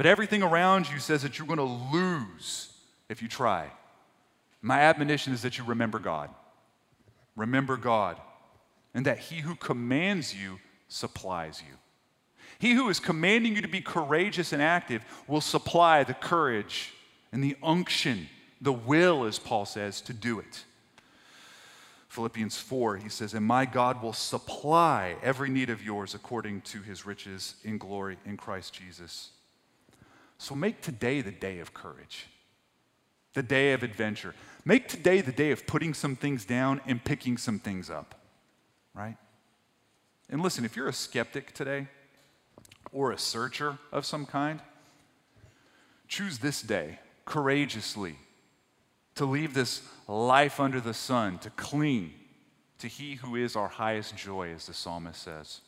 But 0.00 0.06
everything 0.06 0.42
around 0.42 0.88
you 0.88 0.98
says 0.98 1.20
that 1.24 1.38
you're 1.38 1.46
going 1.46 1.58
to 1.58 1.94
lose 1.94 2.72
if 3.10 3.20
you 3.20 3.28
try. 3.28 3.70
My 4.62 4.80
admonition 4.80 5.34
is 5.34 5.42
that 5.42 5.58
you 5.58 5.64
remember 5.64 5.98
God. 5.98 6.30
Remember 7.36 7.76
God. 7.76 8.18
And 8.94 9.04
that 9.04 9.18
He 9.18 9.40
who 9.40 9.54
commands 9.56 10.34
you 10.34 10.58
supplies 10.88 11.62
you. 11.68 11.74
He 12.58 12.72
who 12.72 12.88
is 12.88 12.98
commanding 12.98 13.54
you 13.54 13.60
to 13.60 13.68
be 13.68 13.82
courageous 13.82 14.54
and 14.54 14.62
active 14.62 15.04
will 15.26 15.42
supply 15.42 16.02
the 16.02 16.14
courage 16.14 16.94
and 17.30 17.44
the 17.44 17.58
unction, 17.62 18.26
the 18.58 18.72
will, 18.72 19.24
as 19.24 19.38
Paul 19.38 19.66
says, 19.66 20.00
to 20.00 20.14
do 20.14 20.38
it. 20.38 20.64
Philippians 22.08 22.56
4, 22.56 22.96
he 22.96 23.10
says, 23.10 23.34
And 23.34 23.44
my 23.44 23.66
God 23.66 24.02
will 24.02 24.14
supply 24.14 25.16
every 25.22 25.50
need 25.50 25.68
of 25.68 25.84
yours 25.84 26.14
according 26.14 26.62
to 26.62 26.80
his 26.80 27.04
riches 27.04 27.56
in 27.64 27.76
glory 27.76 28.16
in 28.24 28.38
Christ 28.38 28.72
Jesus. 28.72 29.32
So 30.40 30.54
make 30.54 30.80
today 30.80 31.20
the 31.20 31.30
day 31.30 31.58
of 31.58 31.74
courage, 31.74 32.26
the 33.34 33.42
day 33.42 33.74
of 33.74 33.82
adventure. 33.82 34.34
Make 34.64 34.88
today 34.88 35.20
the 35.20 35.32
day 35.32 35.50
of 35.50 35.66
putting 35.66 35.92
some 35.92 36.16
things 36.16 36.46
down 36.46 36.80
and 36.86 37.04
picking 37.04 37.36
some 37.36 37.58
things 37.58 37.90
up, 37.90 38.14
right? 38.94 39.18
And 40.30 40.40
listen, 40.40 40.64
if 40.64 40.76
you're 40.76 40.88
a 40.88 40.94
skeptic 40.94 41.52
today, 41.52 41.88
or 42.90 43.12
a 43.12 43.18
searcher 43.18 43.76
of 43.92 44.06
some 44.06 44.24
kind, 44.24 44.60
choose 46.08 46.38
this 46.38 46.62
day 46.62 47.00
courageously 47.26 48.16
to 49.16 49.26
leave 49.26 49.52
this 49.52 49.82
life 50.08 50.58
under 50.58 50.80
the 50.80 50.94
sun, 50.94 51.38
to 51.40 51.50
cling 51.50 52.14
to 52.78 52.88
He 52.88 53.16
who 53.16 53.36
is 53.36 53.56
our 53.56 53.68
highest 53.68 54.16
joy, 54.16 54.54
as 54.54 54.66
the 54.66 54.72
psalmist 54.72 55.22
says. 55.22 55.60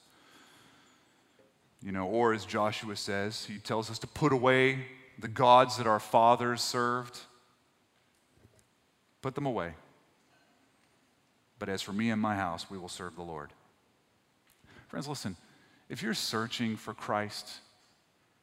You 1.82 1.92
know, 1.92 2.06
or 2.06 2.32
as 2.32 2.44
Joshua 2.44 2.96
says, 2.96 3.44
he 3.44 3.58
tells 3.58 3.90
us 3.90 3.98
to 4.00 4.06
put 4.06 4.32
away 4.32 4.86
the 5.18 5.28
gods 5.28 5.78
that 5.78 5.86
our 5.86 6.00
fathers 6.00 6.62
served. 6.62 7.18
Put 9.20 9.34
them 9.34 9.46
away. 9.46 9.74
But 11.58 11.68
as 11.68 11.82
for 11.82 11.92
me 11.92 12.10
and 12.10 12.20
my 12.20 12.36
house, 12.36 12.70
we 12.70 12.78
will 12.78 12.88
serve 12.88 13.16
the 13.16 13.22
Lord. 13.22 13.50
Friends, 14.88 15.08
listen 15.08 15.36
if 15.92 16.02
you're 16.02 16.14
searching 16.14 16.76
for 16.76 16.94
Christ, 16.94 17.46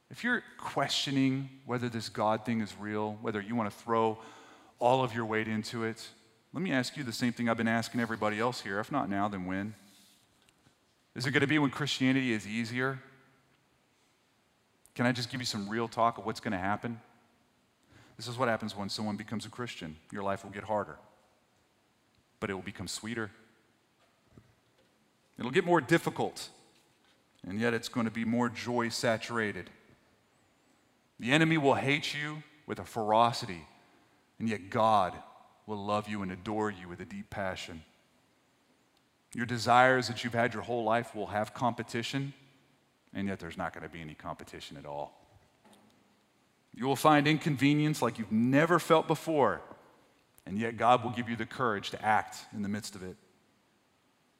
if 0.08 0.22
you're 0.22 0.44
questioning 0.56 1.48
whether 1.66 1.88
this 1.88 2.08
God 2.08 2.46
thing 2.46 2.60
is 2.60 2.72
real, 2.78 3.18
whether 3.22 3.40
you 3.40 3.56
want 3.56 3.68
to 3.68 3.76
throw 3.76 4.18
all 4.78 5.02
of 5.02 5.12
your 5.14 5.24
weight 5.24 5.48
into 5.48 5.82
it, 5.82 6.06
let 6.52 6.62
me 6.62 6.70
ask 6.70 6.96
you 6.96 7.02
the 7.02 7.12
same 7.12 7.32
thing 7.32 7.48
I've 7.48 7.56
been 7.56 7.66
asking 7.66 8.00
everybody 8.00 8.38
else 8.38 8.60
here. 8.60 8.78
If 8.78 8.92
not 8.92 9.10
now, 9.10 9.26
then 9.26 9.46
when? 9.46 9.74
Is 11.16 11.26
it 11.26 11.32
going 11.32 11.40
to 11.40 11.48
be 11.48 11.58
when 11.58 11.70
Christianity 11.70 12.32
is 12.32 12.46
easier? 12.46 13.00
Can 15.00 15.06
I 15.06 15.12
just 15.12 15.30
give 15.30 15.40
you 15.40 15.46
some 15.46 15.66
real 15.66 15.88
talk 15.88 16.18
of 16.18 16.26
what's 16.26 16.40
going 16.40 16.52
to 16.52 16.58
happen? 16.58 17.00
This 18.18 18.28
is 18.28 18.36
what 18.36 18.50
happens 18.50 18.76
when 18.76 18.90
someone 18.90 19.16
becomes 19.16 19.46
a 19.46 19.48
Christian. 19.48 19.96
Your 20.12 20.22
life 20.22 20.44
will 20.44 20.50
get 20.50 20.64
harder, 20.64 20.98
but 22.38 22.50
it 22.50 22.52
will 22.52 22.60
become 22.60 22.86
sweeter. 22.86 23.30
It'll 25.38 25.50
get 25.50 25.64
more 25.64 25.80
difficult, 25.80 26.50
and 27.48 27.58
yet 27.58 27.72
it's 27.72 27.88
going 27.88 28.04
to 28.04 28.12
be 28.12 28.26
more 28.26 28.50
joy 28.50 28.90
saturated. 28.90 29.70
The 31.18 31.32
enemy 31.32 31.56
will 31.56 31.76
hate 31.76 32.12
you 32.12 32.42
with 32.66 32.78
a 32.78 32.84
ferocity, 32.84 33.66
and 34.38 34.50
yet 34.50 34.68
God 34.68 35.14
will 35.66 35.82
love 35.82 36.10
you 36.10 36.20
and 36.20 36.30
adore 36.30 36.70
you 36.70 36.90
with 36.90 37.00
a 37.00 37.06
deep 37.06 37.30
passion. 37.30 37.84
Your 39.34 39.46
desires 39.46 40.08
that 40.08 40.24
you've 40.24 40.34
had 40.34 40.52
your 40.52 40.62
whole 40.62 40.84
life 40.84 41.14
will 41.14 41.28
have 41.28 41.54
competition, 41.54 42.34
and 43.14 43.28
yet 43.28 43.40
there's 43.40 43.56
not 43.56 43.72
going 43.72 43.82
to 43.82 43.88
be 43.88 44.00
any 44.00 44.14
competition 44.14 44.76
at 44.76 44.86
all. 44.86 45.16
You 46.74 46.86
will 46.86 46.96
find 46.96 47.26
inconvenience 47.26 48.00
like 48.00 48.18
you've 48.18 48.32
never 48.32 48.78
felt 48.78 49.08
before, 49.08 49.60
and 50.46 50.58
yet 50.58 50.76
God 50.76 51.02
will 51.02 51.10
give 51.10 51.28
you 51.28 51.36
the 51.36 51.46
courage 51.46 51.90
to 51.90 52.04
act 52.04 52.38
in 52.54 52.62
the 52.62 52.68
midst 52.68 52.94
of 52.94 53.02
it. 53.02 53.16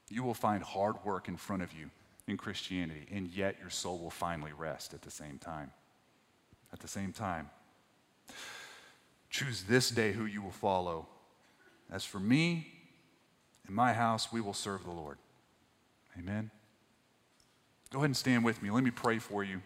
You 0.09 0.23
will 0.23 0.35
find 0.35 0.63
hard 0.63 0.97
work 1.05 1.29
in 1.29 1.37
front 1.37 1.63
of 1.63 1.73
you 1.73 1.91
in 2.27 2.37
Christianity, 2.37 3.07
and 3.11 3.29
yet 3.29 3.57
your 3.61 3.71
soul 3.71 3.99
will 3.99 4.11
finally 4.11 4.53
rest 4.57 4.95
at 4.95 5.03
the 5.03 5.11
same 5.11 5.39
time. 5.39 5.73
At 6.73 6.81
the 6.81 6.89
same 6.89 7.13
time. 7.13 7.51
Choose 9.29 9.65
this 9.65 9.91
day 9.91 10.13
who 10.13 10.25
you 10.25 10.43
will 10.43 10.51
follow. 10.51 11.07
As 11.91 12.05
for 12.05 12.21
me 12.21 12.67
in 13.69 13.75
my 13.75 13.93
house, 13.93 14.33
we 14.33 14.41
will 14.41 14.55
serve 14.55 14.85
the 14.85 14.91
Lord. 14.91 15.19
Amen. 16.19 16.51
Go 17.93 17.99
ahead 17.99 18.07
and 18.07 18.17
stand 18.17 18.45
with 18.45 18.63
me. 18.63 18.71
Let 18.71 18.85
me 18.85 18.93
pray 18.93 19.19
for 19.19 19.43
you. 19.43 19.61